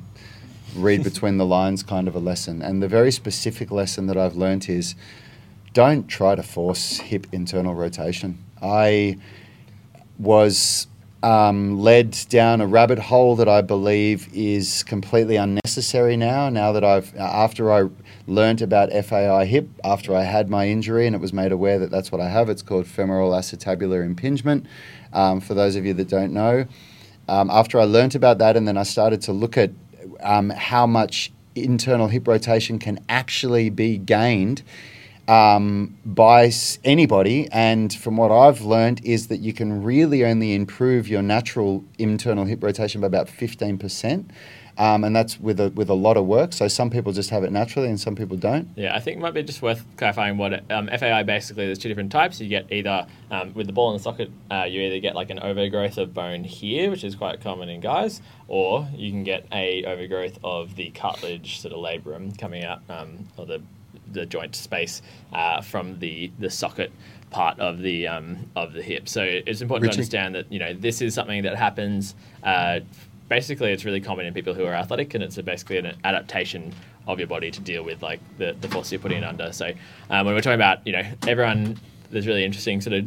read 0.74 1.04
between 1.10 1.36
the 1.36 1.46
lines 1.46 1.82
kind 1.82 2.08
of 2.08 2.14
a 2.14 2.18
lesson. 2.18 2.62
And 2.62 2.82
the 2.82 2.88
very 2.88 3.12
specific 3.12 3.70
lesson 3.70 4.06
that 4.06 4.16
I've 4.16 4.36
learnt 4.36 4.68
is 4.68 4.94
don't 5.72 6.06
try 6.08 6.34
to 6.34 6.42
force 6.42 6.98
hip 6.98 7.26
internal 7.32 7.74
rotation. 7.74 8.38
I 8.62 9.18
was 10.18 10.86
um, 11.22 11.78
led 11.78 12.18
down 12.28 12.60
a 12.60 12.66
rabbit 12.66 12.98
hole 12.98 13.36
that 13.36 13.48
I 13.48 13.60
believe 13.60 14.28
is 14.32 14.82
completely 14.82 15.36
unnecessary 15.36 16.16
now. 16.16 16.48
Now 16.48 16.72
that 16.72 16.82
I've, 16.82 17.14
after 17.16 17.72
I 17.72 17.88
learnt 18.26 18.60
about 18.60 18.90
FAI 18.90 19.44
hip, 19.44 19.68
after 19.84 20.14
I 20.14 20.24
had 20.24 20.50
my 20.50 20.68
injury 20.68 21.06
and 21.06 21.14
it 21.14 21.20
was 21.20 21.32
made 21.32 21.52
aware 21.52 21.78
that 21.78 21.90
that's 21.90 22.10
what 22.10 22.20
I 22.20 22.28
have, 22.28 22.48
it's 22.48 22.62
called 22.62 22.86
femoral 22.86 23.30
acetabular 23.30 24.04
impingement. 24.04 24.66
Um, 25.12 25.40
for 25.40 25.54
those 25.54 25.76
of 25.76 25.86
you 25.86 25.94
that 25.94 26.08
don't 26.08 26.32
know, 26.32 26.66
um, 27.28 27.50
after 27.50 27.78
I 27.78 27.84
learnt 27.84 28.14
about 28.14 28.38
that 28.38 28.56
and 28.56 28.66
then 28.66 28.76
I 28.76 28.82
started 28.82 29.22
to 29.22 29.32
look 29.32 29.56
at 29.56 29.70
um, 30.20 30.50
how 30.50 30.86
much 30.86 31.32
internal 31.54 32.08
hip 32.08 32.26
rotation 32.26 32.78
can 32.78 32.98
actually 33.08 33.70
be 33.70 33.98
gained 33.98 34.62
um, 35.28 35.96
by 36.04 36.50
anybody. 36.84 37.48
And 37.52 37.92
from 37.92 38.16
what 38.16 38.30
I've 38.30 38.62
learned, 38.62 39.04
is 39.04 39.28
that 39.28 39.40
you 39.40 39.52
can 39.52 39.82
really 39.82 40.24
only 40.24 40.54
improve 40.54 41.08
your 41.08 41.22
natural 41.22 41.84
internal 41.98 42.44
hip 42.44 42.62
rotation 42.62 43.00
by 43.00 43.06
about 43.06 43.28
15%. 43.28 44.30
um, 44.78 45.04
and 45.04 45.14
that's 45.14 45.38
with 45.38 45.60
a 45.60 45.70
with 45.70 45.90
a 45.90 45.94
lot 45.94 46.16
of 46.16 46.26
work. 46.26 46.52
So 46.52 46.68
some 46.68 46.90
people 46.90 47.12
just 47.12 47.30
have 47.30 47.44
it 47.44 47.52
naturally, 47.52 47.88
and 47.88 48.00
some 48.00 48.16
people 48.16 48.36
don't. 48.36 48.68
Yeah, 48.76 48.94
I 48.94 49.00
think 49.00 49.18
it 49.18 49.20
might 49.20 49.34
be 49.34 49.42
just 49.42 49.62
worth 49.62 49.84
clarifying 49.96 50.38
what 50.38 50.70
um, 50.70 50.88
FAI 50.88 51.22
basically. 51.24 51.66
There's 51.66 51.78
two 51.78 51.88
different 51.88 52.12
types. 52.12 52.40
You 52.40 52.48
get 52.48 52.72
either 52.72 53.06
um, 53.30 53.52
with 53.54 53.66
the 53.66 53.72
ball 53.72 53.90
in 53.90 53.98
the 53.98 54.02
socket, 54.02 54.30
uh, 54.50 54.64
you 54.64 54.80
either 54.82 54.98
get 55.00 55.14
like 55.14 55.30
an 55.30 55.40
overgrowth 55.40 55.98
of 55.98 56.14
bone 56.14 56.44
here, 56.44 56.90
which 56.90 57.04
is 57.04 57.14
quite 57.14 57.40
common 57.40 57.68
in 57.68 57.80
guys, 57.80 58.22
or 58.48 58.88
you 58.94 59.10
can 59.10 59.24
get 59.24 59.46
a 59.52 59.84
overgrowth 59.84 60.38
of 60.42 60.76
the 60.76 60.90
cartilage 60.90 61.60
sort 61.60 61.74
of 61.74 61.80
labrum 61.80 62.36
coming 62.38 62.64
out, 62.64 62.80
um, 62.88 63.28
or 63.36 63.46
the 63.46 63.62
the 64.12 64.26
joint 64.26 64.54
space 64.54 65.02
uh, 65.32 65.60
from 65.60 65.98
the 65.98 66.30
the 66.38 66.50
socket 66.50 66.92
part 67.30 67.58
of 67.58 67.80
the 67.80 68.06
um, 68.06 68.50
of 68.54 68.72
the 68.72 68.82
hip. 68.82 69.08
So 69.08 69.22
it's 69.22 69.60
important 69.60 69.88
Richie? 69.88 69.96
to 69.96 70.00
understand 70.00 70.34
that 70.34 70.52
you 70.52 70.58
know 70.58 70.74
this 70.74 71.00
is 71.00 71.14
something 71.14 71.42
that 71.42 71.56
happens. 71.56 72.14
Uh, 72.42 72.80
basically, 73.28 73.72
it's 73.72 73.84
really 73.84 74.00
common 74.00 74.26
in 74.26 74.34
people 74.34 74.54
who 74.54 74.64
are 74.64 74.74
athletic, 74.74 75.14
and 75.14 75.24
it's 75.24 75.38
a, 75.38 75.42
basically 75.42 75.78
an 75.78 75.96
adaptation 76.04 76.72
of 77.06 77.18
your 77.18 77.28
body 77.28 77.50
to 77.50 77.60
deal 77.60 77.82
with 77.82 78.02
like 78.02 78.20
the, 78.38 78.54
the 78.60 78.68
force 78.68 78.92
you're 78.92 79.00
putting 79.00 79.18
it 79.18 79.24
under. 79.24 79.52
So 79.52 79.72
um, 80.10 80.26
when 80.26 80.34
we're 80.34 80.40
talking 80.40 80.54
about 80.54 80.86
you 80.86 80.92
know 80.92 81.04
everyone, 81.26 81.78
there's 82.10 82.26
really 82.26 82.44
interesting 82.44 82.80
sort 82.80 82.94
of 82.94 83.06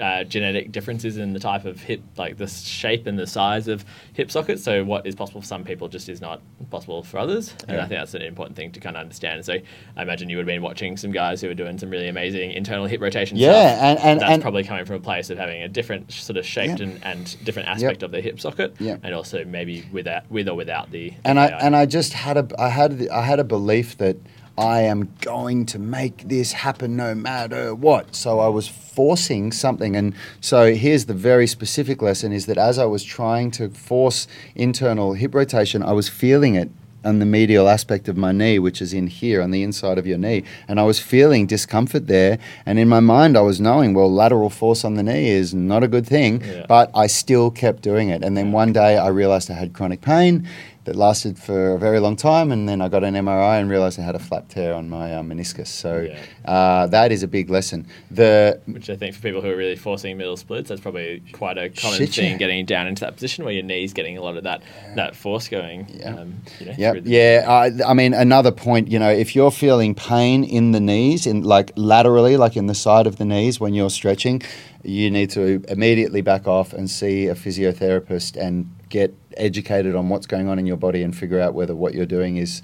uh, 0.00 0.24
genetic 0.24 0.72
differences 0.72 1.16
in 1.18 1.32
the 1.32 1.40
type 1.40 1.64
of 1.64 1.80
hip, 1.80 2.00
like 2.16 2.36
the 2.38 2.46
shape 2.46 3.06
and 3.06 3.18
the 3.18 3.26
size 3.26 3.68
of 3.68 3.84
hip 4.14 4.30
sockets. 4.30 4.62
So 4.62 4.84
what 4.84 5.06
is 5.06 5.14
possible 5.14 5.40
for 5.40 5.46
some 5.46 5.64
people 5.64 5.88
just 5.88 6.08
is 6.08 6.20
not 6.20 6.40
possible 6.70 7.02
for 7.02 7.18
others, 7.18 7.54
and 7.68 7.76
Yeah. 7.76 7.84
I 7.84 7.88
think 7.88 8.00
that's 8.00 8.14
an 8.14 8.22
important 8.22 8.56
thing 8.56 8.72
to 8.72 8.80
kind 8.80 8.96
of 8.96 9.00
understand. 9.02 9.44
So 9.44 9.54
I 9.96 10.02
imagine 10.02 10.28
you 10.28 10.36
would 10.36 10.42
have 10.42 10.54
been 10.54 10.62
watching 10.62 10.96
some 10.96 11.12
guys 11.12 11.40
who 11.40 11.48
were 11.48 11.54
doing 11.54 11.78
some 11.78 11.90
really 11.90 12.08
amazing 12.08 12.52
internal 12.52 12.86
hip 12.86 13.00
rotation 13.00 13.36
Yeah, 13.36 13.50
stuff. 13.74 13.82
and- 13.82 13.98
and- 14.00 14.20
that's 14.20 14.32
and- 14.32 14.42
probably 14.42 14.64
coming 14.64 14.84
from 14.84 14.96
a 14.96 15.00
place 15.00 15.30
of 15.30 15.38
having 15.38 15.62
a 15.62 15.68
different 15.68 16.10
sort 16.12 16.36
of 16.36 16.46
shaped 16.46 16.80
Yeah. 16.80 16.86
and, 16.86 17.04
and 17.04 17.44
different 17.44 17.68
aspect 17.68 18.02
of 18.02 18.10
the 18.10 18.20
hip 18.20 18.40
socket, 18.40 18.74
Yeah. 18.78 18.96
and 19.02 19.14
also 19.14 19.44
maybe 19.44 19.84
without 19.92 20.30
with 20.30 20.48
or 20.48 20.54
without 20.54 20.90
the 20.90 21.12
and 21.24 21.38
I 21.38 21.46
and 21.46 21.76
I 21.76 21.86
just 21.86 22.12
had 22.14 22.36
a 22.36 22.46
I 22.58 22.68
had 22.68 23.08
I 23.12 23.22
had 23.22 23.38
a 23.40 23.44
belief 23.44 23.98
that 23.98 24.16
I 24.60 24.82
am 24.82 25.14
going 25.22 25.64
to 25.66 25.78
make 25.78 26.28
this 26.28 26.52
happen 26.52 26.94
no 26.94 27.14
matter 27.14 27.74
what. 27.74 28.14
So 28.14 28.40
I 28.40 28.48
was 28.48 28.68
forcing 28.68 29.52
something, 29.52 29.96
and 29.96 30.14
so 30.40 30.74
here's 30.74 31.06
the 31.06 31.14
very 31.14 31.46
specific 31.46 32.02
lesson: 32.02 32.30
is 32.32 32.44
that 32.46 32.58
as 32.58 32.78
I 32.78 32.84
was 32.84 33.02
trying 33.02 33.50
to 33.52 33.70
force 33.70 34.26
internal 34.54 35.14
hip 35.14 35.34
rotation, 35.34 35.82
I 35.82 35.92
was 35.92 36.10
feeling 36.10 36.56
it 36.56 36.70
on 37.02 37.18
the 37.18 37.24
medial 37.24 37.66
aspect 37.66 38.08
of 38.08 38.18
my 38.18 38.30
knee, 38.30 38.58
which 38.58 38.82
is 38.82 38.92
in 38.92 39.06
here 39.06 39.40
on 39.40 39.50
the 39.50 39.62
inside 39.62 39.96
of 39.96 40.06
your 40.06 40.18
knee, 40.18 40.44
and 40.68 40.78
I 40.78 40.82
was 40.82 40.98
feeling 40.98 41.46
discomfort 41.46 42.06
there. 42.08 42.38
And 42.66 42.78
in 42.78 42.88
my 42.88 43.00
mind, 43.00 43.38
I 43.38 43.40
was 43.40 43.58
knowing, 43.62 43.94
well, 43.94 44.12
lateral 44.12 44.50
force 44.50 44.84
on 44.84 44.94
the 44.96 45.02
knee 45.02 45.30
is 45.30 45.54
not 45.54 45.82
a 45.82 45.88
good 45.88 46.06
thing, 46.06 46.42
Yeah. 46.42 46.66
but 46.68 46.90
I 46.94 47.06
still 47.06 47.50
kept 47.50 47.82
doing 47.82 48.10
it. 48.10 48.22
And 48.22 48.36
then 48.36 48.52
one 48.52 48.74
day 48.74 48.98
I 48.98 49.08
realized 49.08 49.50
I 49.50 49.54
had 49.54 49.72
chronic 49.72 50.02
pain 50.02 50.46
that 50.90 50.96
lasted 50.98 51.38
for 51.38 51.74
a 51.76 51.78
very 51.78 52.00
long 52.00 52.16
time. 52.16 52.50
And 52.50 52.68
then 52.68 52.80
I 52.80 52.88
got 52.88 53.04
an 53.04 53.14
MRI 53.14 53.60
and 53.60 53.70
realized 53.70 54.00
I 54.00 54.02
had 54.02 54.16
a 54.16 54.18
flap 54.18 54.48
tear 54.48 54.74
on 54.74 54.90
my 54.90 55.14
uh, 55.14 55.22
meniscus. 55.22 55.68
So 55.68 56.00
Yeah. 56.00 56.18
uh, 56.52 56.88
that 56.88 57.12
is 57.12 57.22
a 57.22 57.28
big 57.28 57.48
lesson. 57.48 57.86
The 58.10 58.60
which 58.66 58.90
I 58.90 58.96
think 58.96 59.14
for 59.14 59.22
people 59.22 59.40
who 59.40 59.50
are 59.50 59.56
really 59.56 59.76
forcing 59.76 60.16
middle 60.18 60.36
splits, 60.36 60.68
that's 60.68 60.80
probably 60.80 61.22
quite 61.30 61.58
a 61.58 61.68
common 61.70 61.98
Shit, 61.98 62.10
thing. 62.14 62.32
yeah. 62.32 62.38
Getting 62.38 62.66
down 62.66 62.88
into 62.88 63.02
that 63.04 63.14
position 63.14 63.44
where 63.44 63.54
your 63.54 63.62
knees 63.62 63.92
getting 63.92 64.18
a 64.18 64.20
lot 64.20 64.36
of 64.36 64.42
that 64.42 64.62
that 64.96 65.14
force 65.14 65.46
going. 65.46 65.86
Yeah. 65.94 66.16
Um, 66.16 66.34
you 66.58 66.66
know, 66.66 66.74
Yeah, 66.76 66.92
the- 66.94 67.02
yeah. 67.08 67.44
I, 67.48 67.70
I 67.90 67.94
mean, 67.94 68.12
another 68.12 68.50
point. 68.50 68.90
You 68.90 68.98
know, 68.98 69.10
if 69.10 69.36
you're 69.36 69.52
feeling 69.52 69.94
pain 69.94 70.42
in 70.42 70.72
the 70.72 70.80
knees, 70.80 71.24
in 71.24 71.44
like 71.44 71.70
laterally, 71.76 72.36
like 72.36 72.56
in 72.56 72.66
the 72.66 72.74
side 72.74 73.06
of 73.06 73.14
the 73.16 73.24
knees 73.24 73.60
when 73.60 73.74
you're 73.74 73.90
stretching, 73.90 74.42
you 74.82 75.08
need 75.08 75.30
to 75.30 75.62
immediately 75.68 76.20
back 76.20 76.48
off 76.48 76.72
and 76.72 76.90
see 76.90 77.28
a 77.28 77.36
physiotherapist 77.36 78.36
and 78.36 78.66
get 78.88 79.14
educated 79.36 79.94
on 79.94 80.08
what's 80.08 80.26
going 80.26 80.48
on 80.48 80.58
in 80.58 80.66
your 80.66 80.76
body 80.76 81.02
and 81.02 81.16
figure 81.16 81.40
out 81.40 81.54
whether 81.54 81.74
what 81.74 81.94
you're 81.94 82.06
doing 82.06 82.36
is. 82.36 82.62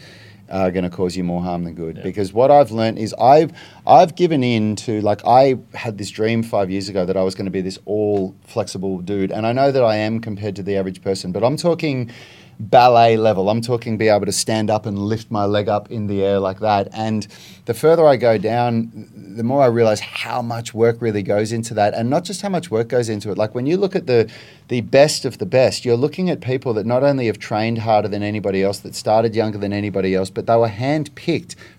Uh, 0.49 0.71
going 0.71 0.85
to 0.85 0.91
cause 0.91 1.17
you 1.17 1.25
more 1.25 1.43
harm 1.43 1.65
than 1.65 1.75
good 1.75 1.97
Yeah. 1.97 2.05
because 2.05 2.33
what 2.33 2.53
I've 2.53 2.71
learned 2.71 3.01
is 3.01 3.13
I've 3.21 3.51
I've 3.85 4.15
given 4.15 4.45
in 4.45 4.77
to 4.77 5.01
like 5.01 5.21
I 5.27 5.57
had 5.75 5.99
this 5.99 6.09
dream 6.09 6.45
five 6.45 6.71
years 6.71 6.89
ago 6.89 7.05
that 7.05 7.17
I 7.17 7.25
was 7.25 7.35
going 7.35 7.47
to 7.47 7.51
be 7.51 7.63
this 7.63 7.81
all 7.85 8.33
flexible 8.45 9.01
dude 9.01 9.33
and 9.33 9.45
I 9.45 9.51
know 9.51 9.73
that 9.73 9.83
I 9.83 9.97
am 9.97 10.21
compared 10.21 10.55
to 10.55 10.63
the 10.63 10.77
average 10.77 11.03
person 11.03 11.33
but 11.33 11.43
I'm 11.43 11.57
talking 11.57 12.13
ballet 12.59 13.17
level. 13.17 13.51
I'm 13.51 13.61
talking 13.61 13.97
be 13.97 14.09
able 14.09 14.27
to 14.27 14.33
stand 14.33 14.71
up 14.71 14.87
and 14.87 14.99
lift 14.99 15.31
my 15.31 15.45
leg 15.45 15.69
up 15.69 15.91
in 15.91 16.07
the 16.07 16.23
air 16.23 16.39
like 16.39 16.61
that. 16.61 16.89
And 16.93 17.27
the 17.67 17.75
further 17.75 18.07
I 18.07 18.17
go 18.17 18.39
down, 18.39 19.09
the 19.15 19.43
more 19.43 19.63
I 19.63 19.67
realize 19.67 20.01
how 20.01 20.41
much 20.43 20.73
work 20.73 21.01
really 21.01 21.23
goes 21.23 21.53
into 21.53 21.75
that. 21.75 21.95
And 21.95 22.09
not 22.09 22.25
just 22.25 22.43
how 22.43 22.49
much 22.49 22.71
work 22.71 22.89
goes 22.89 23.09
into 23.09 23.31
it. 23.31 23.39
Like 23.39 23.55
when 23.55 23.67
you 23.67 23.77
look 23.77 23.95
at 23.95 24.07
the 24.07 24.31
the 24.69 24.81
best 24.81 25.25
of 25.25 25.39
the 25.39 25.47
best, 25.47 25.85
you're 25.85 25.97
looking 25.97 26.29
at 26.29 26.41
people 26.41 26.75
that 26.75 26.87
not 26.87 27.05
only 27.05 27.27
have 27.27 27.39
trained 27.39 27.79
harder 27.79 28.09
than 28.09 28.23
anybody 28.23 28.65
else, 28.65 28.81
that 28.81 28.97
started 28.97 29.35
younger 29.37 29.59
than 29.59 29.73
anybody 29.73 30.15
else, 30.15 30.29
but 30.29 30.47
they 30.47 30.57
were 30.57 30.69
handpicked 30.69 31.55
i- 31.55 31.76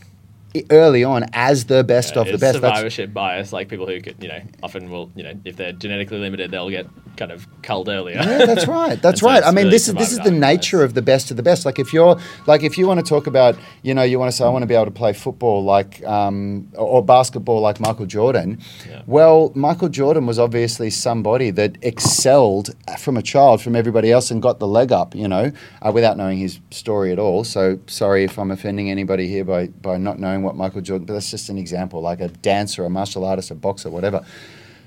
early 0.71 1.03
on 1.03 1.25
as 1.33 1.65
the 1.65 1.83
best 1.83 2.15
Yeah, 2.15 2.21
of 2.21 2.27
the 2.27 2.37
best. 2.37 2.61
That's- 2.61 2.77
survivorship 2.77 3.13
bias, 3.13 3.53
like 3.53 3.69
people 3.69 3.87
who 3.87 3.99
could, 4.01 4.15
you 4.21 4.29
know, 4.29 4.39
often 4.63 4.89
will, 4.89 5.11
you 5.15 5.23
know, 5.23 5.33
if 5.45 5.55
they're 5.55 5.71
genetically 5.73 6.19
limited, 6.19 6.51
they'll 6.51 6.69
get 6.69 6.87
kind 7.17 7.31
of 7.31 7.47
culled 7.63 7.89
earlier. 7.89 8.17
Yeah, 8.17 8.45
that's 8.45 8.67
right. 8.79 9.01
That's 9.01 9.05
And 9.05 9.19
so 9.19 9.27
right. 9.27 9.43
I 9.43 9.47
mean, 9.47 9.65
really 9.65 9.69
this 9.71 9.87
is 9.87 9.93
this 9.95 10.11
is 10.11 10.19
the 10.19 10.31
nature 10.31 10.83
of 10.83 10.93
the 10.93 11.01
best 11.01 11.31
of 11.31 11.37
the 11.37 11.43
best. 11.43 11.65
Like 11.65 11.79
if 11.79 11.91
you're 11.93 12.19
like 12.45 12.63
if 12.63 12.77
you 12.77 12.87
want 12.87 12.99
to 12.99 13.05
talk 13.07 13.27
about, 13.27 13.57
you 13.81 13.93
know, 13.93 14.03
you 14.03 14.19
want 14.19 14.31
to 14.31 14.37
say 14.37 14.45
I 14.45 14.49
want 14.49 14.63
to 14.63 14.67
be 14.67 14.75
able 14.75 14.85
to 14.85 14.91
play 14.91 15.13
football 15.13 15.63
like 15.63 16.03
um, 16.05 16.69
or, 16.73 16.87
or 16.87 17.03
basketball 17.03 17.59
like 17.61 17.79
Michael 17.79 18.05
Jordan. 18.05 18.59
Yeah. 18.87 19.01
Well, 19.07 19.51
Michael 19.55 19.89
Jordan 19.89 20.25
was 20.27 20.37
obviously 20.39 20.89
somebody 20.89 21.49
that 21.51 21.77
excelled 21.81 22.75
from 22.99 23.17
a 23.17 23.21
child 23.21 23.61
from 23.61 23.75
everybody 23.75 24.11
else 24.11 24.29
and 24.31 24.41
got 24.41 24.59
the 24.59 24.67
leg 24.67 24.91
up, 24.91 25.15
you 25.15 25.27
know, 25.27 25.51
uh, 25.81 25.91
without 25.91 26.17
knowing 26.17 26.37
his 26.37 26.59
story 26.71 27.11
at 27.11 27.19
all. 27.19 27.43
So 27.43 27.79
sorry 27.87 28.23
if 28.23 28.37
I'm 28.37 28.51
offending 28.51 28.91
anybody 28.91 29.27
here 29.27 29.43
by 29.43 29.67
by 29.67 29.97
not 29.97 30.19
knowing 30.19 30.43
what 30.47 30.55
Michael 30.55 30.81
Jordan. 30.81 31.05
But 31.05 31.13
that's 31.13 31.29
just 31.31 31.49
an 31.49 31.57
example, 31.57 32.01
like 32.01 32.19
a 32.21 32.29
dancer, 32.29 32.83
a 32.85 32.89
martial 32.89 33.23
artist, 33.25 33.51
a 33.51 33.55
boxer, 33.55 33.89
whatever. 33.89 34.25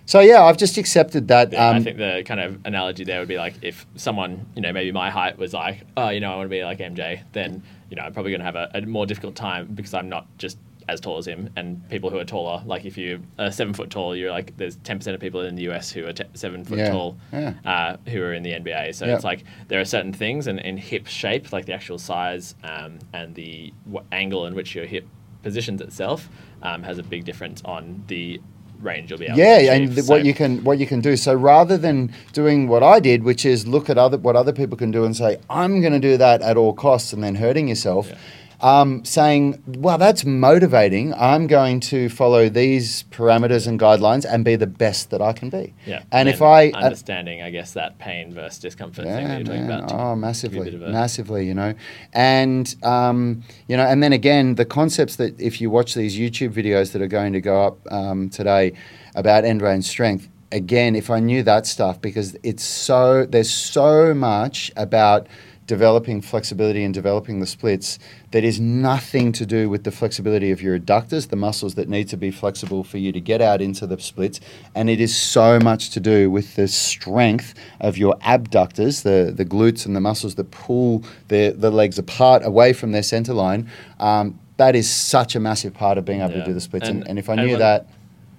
So 0.07 0.18
yeah, 0.18 0.42
I've 0.42 0.57
just 0.57 0.77
accepted 0.77 1.29
that. 1.29 1.53
Yeah, 1.53 1.68
I 1.70 1.77
um, 1.77 1.85
think 1.85 1.96
the 1.99 2.25
kind 2.27 2.40
of 2.40 2.59
analogy 2.64 3.05
there 3.05 3.20
would 3.20 3.29
be 3.29 3.37
like 3.38 3.55
if 3.62 3.87
someone, 3.94 4.44
you 4.57 4.62
know, 4.62 4.73
maybe 4.73 4.90
my 4.90 5.09
height 5.09 5.38
was 5.38 5.53
like, 5.53 5.83
oh, 5.96 6.09
you 6.09 6.18
know, 6.18 6.33
I 6.33 6.37
want 6.37 6.46
to 6.46 6.51
be 6.51 6.64
like 6.64 6.79
MJ, 6.79 7.23
then, 7.33 7.62
you 7.90 7.96
know, 7.96 8.03
I'm 8.03 8.12
probably 8.12 8.33
going 8.33 8.40
to 8.40 8.44
have 8.44 8.57
a, 8.57 8.70
a 8.75 8.81
more 8.87 9.07
difficult 9.07 9.37
time 9.37 9.68
because 9.73 9.94
I'm 9.94 10.09
not 10.09 10.27
just 10.37 10.59
as 10.88 10.99
tall 11.01 11.18
as 11.18 11.29
him. 11.29 11.49
And 11.55 11.88
people 11.90 12.11
who 12.11 12.18
are 12.18 12.25
taller, 12.25 12.61
like 12.66 12.85
if 12.85 12.99
you 12.99 13.23
are 13.38 13.53
seven 13.53 13.73
foot 13.73 13.90
tall, 13.90 14.16
you're 14.16 14.33
like, 14.33 14.57
there's 14.57 14.79
10% 14.79 15.14
of 15.14 15.20
people 15.20 15.42
in 15.42 15.55
the 15.55 15.70
US 15.70 15.92
who 15.92 16.05
are 16.07 16.12
t- 16.12 16.25
seven 16.35 16.64
foot 16.64 16.79
Yeah, 16.79 16.90
tall 16.90 17.16
yeah. 17.33 17.55
uh, 17.64 17.96
who 18.11 18.20
are 18.20 18.33
in 18.35 18.42
the 18.42 18.51
NBA. 18.51 18.92
So 18.96 19.07
Yeah. 19.07 19.14
it's 19.14 19.23
like 19.23 19.44
there 19.68 19.81
are 19.81 19.85
certain 19.85 20.12
things 20.12 20.49
and 20.49 20.59
in 20.59 20.77
hip 20.77 21.07
shape, 21.07 21.53
like 21.53 21.66
the 21.66 21.73
actual 21.75 21.99
size 21.99 22.57
um, 22.64 22.99
and 23.12 23.33
the 23.37 23.73
w- 23.87 24.05
angle 24.11 24.46
in 24.46 24.57
which 24.57 24.75
your 24.75 24.87
hip 24.87 25.07
positions 25.42 25.81
itself 25.81 26.29
um, 26.62 26.83
has 26.83 26.98
a 26.98 27.03
big 27.03 27.24
difference 27.24 27.62
on 27.64 28.03
the 28.09 28.40
range 28.81 29.11
you'll 29.11 29.18
be 29.18 29.26
able 29.26 29.37
to 29.37 29.42
yeah 29.42 29.57
achieve. 29.59 29.70
and 29.88 29.94
th- 29.94 30.07
So- 30.07 30.12
what 30.14 30.24
you 30.24 30.33
can 30.33 30.64
what 30.64 30.79
you 30.79 30.87
can 30.87 31.00
do 31.00 31.14
so 31.16 31.35
rather 31.35 31.76
than 31.76 32.12
doing 32.33 32.66
what 32.66 32.83
i 32.83 32.98
did 32.98 33.22
which 33.24 33.44
is 33.44 33.66
look 33.66 33.90
at 33.90 33.98
other 33.98 34.16
what 34.16 34.37
other 34.37 34.53
people 34.53 34.76
can 34.79 34.90
do 34.90 35.05
and 35.05 35.14
say 35.14 35.37
i'm 35.50 35.81
going 35.83 35.92
to 35.92 35.98
do 36.00 36.16
that 36.16 36.40
at 36.40 36.57
all 36.57 36.72
costs 36.72 37.12
and 37.12 37.22
then 37.22 37.35
hurting 37.35 37.68
yourself 37.68 38.09
Yeah. 38.09 38.16
Um, 38.62 39.05
saying 39.05 39.62
well 39.66 39.99
that's 39.99 40.25
motivating. 40.25 41.14
I'm 41.14 41.46
going 41.46 41.81
to 41.81 42.09
follow 42.09 42.49
these 42.49 43.05
parameters 43.11 43.66
and 43.66 43.79
guidelines 43.81 44.25
and 44.29 44.44
be 44.44 44.57
the 44.57 44.66
best 44.66 45.11
that 45.11 45.23
i 45.23 45.33
can 45.33 45.51
be. 45.51 45.75
Yeah. 45.87 46.03
and 46.12 46.29
if 46.29 46.38
then 46.38 46.49
i 46.49 46.70
uh, 46.70 46.85
understanding, 46.85 47.42
I 47.42 47.51
guess, 47.51 47.73
that 47.73 47.99
pain 47.99 48.35
versus 48.35 48.59
discomfort 48.59 49.05
thing 49.05 49.27
that 49.27 49.38
you're 49.38 49.46
talking 49.46 49.64
about. 49.64 49.85
Oh, 49.85 49.87
give 49.87 49.99
you 49.99 50.05
a 50.05 50.16
massively, 50.16 50.77
massively, 50.77 51.46
you 51.46 51.55
know, 51.55 51.75
and 52.12 52.75
um, 52.83 53.42
you 53.68 53.77
know, 53.77 53.87
and 53.87 54.03
then 54.03 54.12
again, 54.12 54.57
the 54.57 54.64
concepts 54.64 55.16
that 55.16 55.40
if 55.40 55.61
you 55.61 55.70
watch 55.70 55.94
these 55.94 56.18
YouTube 56.18 56.53
videos 56.53 56.92
that 56.92 57.03
are 57.03 57.09
going 57.09 57.33
to 57.33 57.40
go 57.40 57.62
up 57.62 57.79
um, 57.90 58.29
today 58.29 58.73
about 59.14 59.44
end 59.44 59.62
range 59.62 59.85
strength, 59.85 60.29
again, 60.53 60.96
if 60.96 61.11
I 61.11 61.20
knew 61.20 61.42
that 61.44 61.66
stuff, 61.66 62.01
because 62.01 62.37
it's 62.42 62.64
so 62.64 63.27
there's 63.27 63.51
so 63.51 64.14
much 64.14 64.70
about 64.77 65.27
developing 65.75 66.21
flexibility 66.21 66.83
and 66.83 66.93
developing 66.93 67.39
the 67.39 67.47
splits 67.47 68.01
that 68.33 68.43
is 68.43 68.59
nothing 68.59 69.31
to 69.31 69.47
do 69.47 69.71
with 69.71 69.85
the 69.85 69.93
flexibility 69.93 70.51
of 70.51 70.61
your 70.61 70.77
adductors, 70.77 71.29
the 71.29 71.37
muscles 71.37 71.77
that 71.77 71.89
need 71.89 72.09
to 72.09 72.17
be 72.17 72.33
flexible 72.33 72.83
for 72.83 72.99
you 72.99 73.13
to 73.13 73.21
get 73.21 73.41
out 73.41 73.63
into 73.63 73.87
the 73.87 73.97
splits. 74.01 74.41
And 74.75 74.91
it 74.91 75.01
is 75.01 75.15
so 75.17 75.61
much 75.61 75.91
to 75.91 76.01
do 76.01 76.29
with 76.29 76.57
the 76.57 76.67
strength 76.67 77.55
of 77.81 77.97
your 77.97 78.17
abductors, 78.23 79.05
the, 79.05 79.33
the 79.33 79.45
glutes 79.45 79.87
and 79.87 79.95
the 79.95 80.01
muscles 80.01 80.35
that 80.35 80.51
pull 80.51 81.05
the, 81.29 81.55
the 81.57 81.71
legs 81.71 82.01
apart 82.01 82.45
away 82.45 82.73
from 82.73 82.91
their 82.91 83.05
center 83.05 83.33
line. 83.33 83.71
Um, 84.01 84.41
that 84.57 84.75
is 84.75 84.91
such 84.91 85.37
a 85.37 85.41
massive 85.41 85.73
part 85.73 85.99
of 85.99 86.05
being 86.05 86.21
able 86.21 86.33
to 86.33 86.45
do 86.45 86.53
the 86.53 86.61
splits. 86.61 86.89
And, 86.89 87.03
And- 87.03 87.11
and 87.11 87.19
if 87.21 87.31
I 87.31 87.37
knew 87.37 87.51
one- 87.51 87.61
that, 87.61 87.87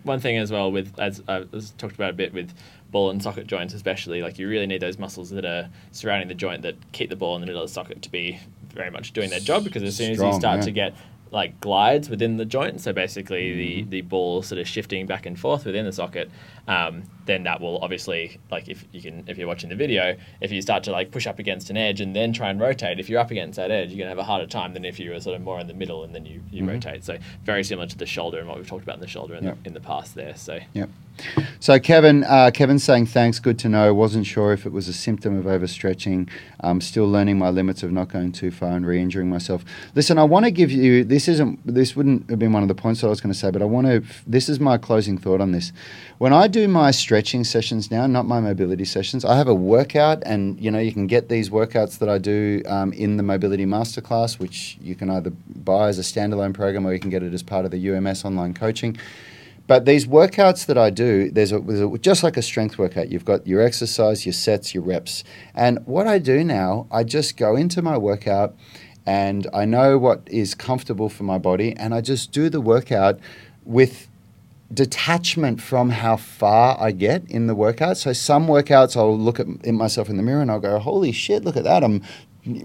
One 0.04 0.20
thing 0.20 0.36
as 0.38 0.52
well 0.52 0.70
with 0.70 1.00
as 1.00 1.22
I 1.30 1.46
was 1.52 1.72
talked 1.78 1.96
about 1.96 2.10
a 2.10 2.14
bit 2.24 2.34
with 2.34 2.50
ball 2.92 3.10
and 3.10 3.24
socket 3.24 3.48
joints, 3.48 3.74
especially 3.74 4.22
like 4.22 4.38
you 4.38 4.48
really 4.48 4.68
need 4.68 4.82
those 4.82 5.00
muscles 5.00 5.30
that 5.32 5.46
are 5.46 5.70
surrounding 5.92 6.28
the 6.28 6.34
joint 6.36 6.62
that 6.64 6.76
keep 6.92 7.10
the 7.10 7.16
ball 7.16 7.36
in 7.36 7.42
the 7.42 7.48
middle 7.48 7.62
of 7.62 7.70
the 7.70 7.74
socket 7.74 8.02
to 8.02 8.12
be 8.12 8.40
very 8.74 8.90
much 8.90 9.14
doing 9.14 9.30
their 9.30 9.40
job. 9.40 9.64
Because 9.64 9.84
as 9.84 9.96
soon 9.96 10.12
as 10.12 10.20
you 10.20 10.34
start 10.34 10.60
yeah. 10.60 10.66
to 10.66 10.72
get 10.72 10.96
like 11.32 11.62
glides 11.62 12.10
within 12.10 12.36
the 12.36 12.46
joint, 12.46 12.82
so 12.82 12.92
basically 12.92 13.52
Mm-hmm. 13.52 13.90
the 13.90 14.02
the 14.02 14.02
ball 14.02 14.42
sort 14.42 14.60
of 14.60 14.68
shifting 14.68 15.06
back 15.06 15.26
and 15.26 15.40
forth 15.40 15.66
within 15.66 15.86
the 15.86 15.94
socket, 15.94 16.30
um, 16.68 17.04
then 17.26 17.44
that 17.44 17.62
will 17.62 17.78
obviously 17.80 18.40
like 18.50 18.68
if 18.68 18.86
you 18.92 19.02
can 19.02 19.24
if 19.28 19.38
you're 19.38 19.48
watching 19.48 19.70
the 19.70 19.76
video, 19.76 20.16
if 20.42 20.52
you 20.52 20.62
start 20.62 20.84
to 20.84 20.92
like 20.92 21.12
push 21.12 21.28
up 21.28 21.40
against 21.40 21.70
an 21.70 21.78
edge 21.78 22.02
and 22.02 22.16
then 22.16 22.34
try 22.34 22.50
and 22.50 22.60
rotate, 22.60 23.00
if 23.00 23.10
you're 23.10 23.20
up 23.20 23.32
against 23.32 23.58
that 23.58 23.72
edge, 23.72 23.90
you're 23.90 23.98
gonna 24.00 24.10
have 24.10 24.18
a 24.18 24.24
harder 24.24 24.48
time 24.48 24.74
than 24.74 24.84
if 24.86 25.00
you 25.00 25.12
were 25.12 25.20
sort 25.20 25.36
of 25.36 25.42
more 25.42 25.60
in 25.60 25.68
the 25.68 25.74
middle 25.74 26.04
and 26.04 26.14
then 26.16 26.26
you, 26.26 26.42
you 26.52 26.66
rotate. 26.66 27.04
So 27.04 27.18
very 27.44 27.64
similar 27.64 27.88
to 27.88 27.98
the 27.98 28.06
shoulder 28.06 28.40
and 28.40 28.48
what 28.48 28.58
we've 28.58 28.68
talked 28.68 28.84
about 28.84 28.96
in 28.96 29.02
the 29.02 29.08
shoulder 29.08 29.36
in, 29.36 29.44
Yep. 29.44 29.58
the, 29.64 29.68
in 29.68 29.74
the 29.74 29.80
past 29.82 30.16
there. 30.16 30.36
So 30.36 30.60
Yep. 30.74 30.90
So 31.60 31.78
Kevin, 31.78 32.24
uh, 32.24 32.50
Kevin's 32.54 32.84
saying 32.84 33.06
thanks. 33.08 33.38
Good 33.38 33.60
to 33.60 33.70
know. 33.70 33.94
Wasn't 33.94 34.26
sure 34.26 34.54
if 34.54 34.66
it 34.66 34.72
was 34.72 34.88
a 34.88 34.94
symptom 34.94 35.38
of 35.38 35.46
overstretching. 35.46 36.30
I'm 36.62 36.82
still 36.82 37.08
learning 37.08 37.38
my 37.38 37.50
limits 37.50 37.84
of 37.84 37.92
not 37.92 38.08
going 38.08 38.32
too 38.32 38.50
far 38.50 38.70
and 38.72 38.88
re-injuring 38.88 39.30
myself. 39.30 39.64
Listen, 39.94 40.18
I 40.18 40.24
want 40.24 40.46
to 40.46 40.52
give 40.52 40.72
you. 40.72 41.04
This 41.04 41.28
isn't. 41.28 41.60
This 41.66 41.96
wouldn't 41.96 42.30
have 42.30 42.40
been 42.40 42.54
one 42.54 42.64
of 42.64 42.70
the 42.70 42.76
points 42.76 43.02
that 43.02 43.08
I 43.08 43.10
was 43.12 43.22
going 43.22 43.34
to 43.34 43.38
say, 43.38 43.52
but 43.52 43.62
I 43.62 43.66
want 43.66 43.88
to. 43.88 44.04
This 44.26 44.50
is 44.50 44.60
my 44.60 44.78
closing 44.78 45.18
thought 45.18 45.42
on 45.42 45.52
this. 45.52 45.72
When 46.18 46.34
I 46.34 46.48
do 46.52 46.68
my 46.68 46.92
stretching 46.92 47.44
sessions 47.44 47.90
now, 47.90 48.06
not 48.06 48.26
my 48.26 48.40
mobility 48.40 48.86
sessions, 48.86 49.26
I 49.26 49.36
have 49.36 49.48
a 49.48 49.56
workout, 49.56 50.22
and 50.26 50.60
you 50.60 50.70
know 50.70 50.80
you 50.80 50.92
can 50.92 51.08
get 51.08 51.30
these 51.30 51.50
workouts 51.50 51.98
that 52.00 52.10
I 52.10 52.18
do 52.18 52.62
um, 52.68 52.94
in 52.94 53.18
the 53.18 53.24
Mobility 53.24 53.66
Masterclass, 53.66 54.38
which 54.40 54.78
you 54.82 54.94
can 54.94 55.10
either 55.10 55.32
buy 55.32 55.88
as 55.88 55.98
a 55.98 56.04
standalone 56.04 56.54
program 56.54 56.86
or 56.86 56.94
you 56.94 57.00
can 57.00 57.10
get 57.10 57.24
it 57.24 57.34
as 57.34 57.42
part 57.42 57.66
of 57.66 57.72
the 57.72 57.90
UMS 57.90 58.24
online 58.26 58.54
coaching. 58.54 58.98
But 59.68 59.86
these 59.86 60.06
workouts 60.06 60.66
that 60.66 60.78
I 60.78 60.90
do, 60.90 61.32
there's, 61.32 61.52
a, 61.52 61.60
there's 61.60 61.80
a, 61.80 61.98
just 61.98 62.24
like 62.24 62.36
a 62.36 62.42
strength 62.42 62.78
workout. 62.78 63.10
You've 63.10 63.26
got 63.26 63.48
your 63.48 63.62
exercise, 63.62 64.26
your 64.26 64.34
sets, 64.34 64.74
your 64.74 64.84
reps. 64.84 65.24
And 65.56 65.80
what 65.86 66.08
I 66.08 66.20
do 66.20 66.44
now, 66.44 66.88
I 66.92 67.04
just 67.04 67.38
go 67.38 67.56
into 67.56 67.82
my 67.82 67.98
workout 67.98 68.56
and 69.06 69.48
I 69.54 69.66
know 69.66 69.98
what 69.98 70.28
is 70.28 70.56
comfortable 70.56 71.10
for 71.10 71.24
my 71.24 71.38
body 71.38 71.74
and 71.78 71.94
I 71.94 72.02
just 72.02 72.32
do 72.32 72.50
the 72.50 72.62
workout 72.62 73.20
with 73.64 74.10
detachment 74.74 75.62
from 75.62 75.90
how 75.90 76.18
far 76.18 76.78
I 76.80 76.92
get 76.92 77.30
in 77.30 77.48
the 77.48 77.56
workout. 77.56 77.98
So 77.98 78.14
some 78.14 78.48
workouts 78.48 78.96
I'll 78.96 79.18
look 79.18 79.40
at 79.40 79.66
myself 79.66 80.10
in 80.10 80.18
the 80.18 80.24
mirror 80.24 80.42
and 80.42 80.52
I'll 80.52 80.60
go, 80.60 80.80
"Holy 80.80 81.12
shit, 81.12 81.44
look 81.44 81.58
at 81.58 81.64
that. 81.64 81.84
I'm 81.84 82.02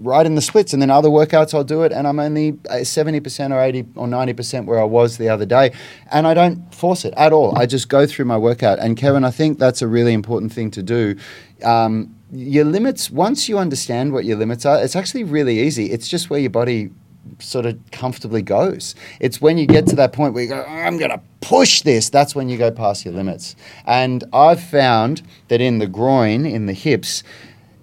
right 0.01 0.25
in 0.25 0.35
the 0.35 0.41
splits." 0.41 0.73
And 0.73 0.81
then 0.81 0.89
other 0.89 1.09
workouts 1.09 1.53
I'll 1.53 1.63
do 1.63 1.83
it 1.83 1.91
and 1.91 2.07
I'm 2.07 2.19
only 2.19 2.57
uh, 2.69 2.83
70% 2.83 3.51
or 3.53 3.59
80 3.61 3.85
or 3.95 4.07
90% 4.07 4.65
where 4.65 4.79
I 4.79 4.85
was 4.85 5.17
the 5.17 5.29
other 5.29 5.45
day. 5.45 5.73
And 6.11 6.25
I 6.27 6.33
don't 6.33 6.73
force 6.73 7.05
it 7.05 7.13
at 7.17 7.33
all. 7.33 7.57
I 7.57 7.65
just 7.65 7.89
go 7.89 8.05
through 8.05 8.25
my 8.25 8.37
workout. 8.37 8.79
And 8.79 8.97
Kevin, 8.97 9.23
I 9.23 9.31
think 9.31 9.59
that's 9.59 9.81
a 9.81 9.87
really 9.87 10.13
important 10.13 10.53
thing 10.53 10.71
to 10.71 10.83
do. 10.83 11.15
Um, 11.63 12.15
your 12.31 12.65
limits, 12.65 13.09
once 13.09 13.47
you 13.47 13.57
understand 13.57 14.11
what 14.11 14.25
your 14.25 14.37
limits 14.37 14.65
are, 14.65 14.81
it's 14.83 14.95
actually 14.95 15.23
really 15.23 15.59
easy. 15.59 15.91
It's 15.91 16.07
just 16.07 16.29
where 16.29 16.39
your 16.39 16.49
body 16.49 16.91
sort 17.39 17.65
of 17.65 17.79
comfortably 17.91 18.41
goes. 18.41 18.95
It's 19.19 19.41
when 19.41 19.57
you 19.57 19.65
get 19.65 19.87
to 19.87 19.95
that 19.97 20.13
point 20.13 20.33
where 20.33 20.43
you 20.43 20.49
go, 20.49 20.63
I'm 20.63 20.97
going 20.97 21.11
to 21.11 21.21
push 21.41 21.81
this, 21.81 22.09
that's 22.09 22.35
when 22.35 22.49
you 22.49 22.57
go 22.57 22.71
past 22.71 23.05
your 23.05 23.13
limits. 23.13 23.55
And 23.85 24.23
I've 24.33 24.61
found 24.61 25.21
that 25.47 25.61
in 25.61 25.79
the 25.79 25.87
groin, 25.87 26.45
in 26.45 26.65
the 26.65 26.73
hips, 26.73 27.23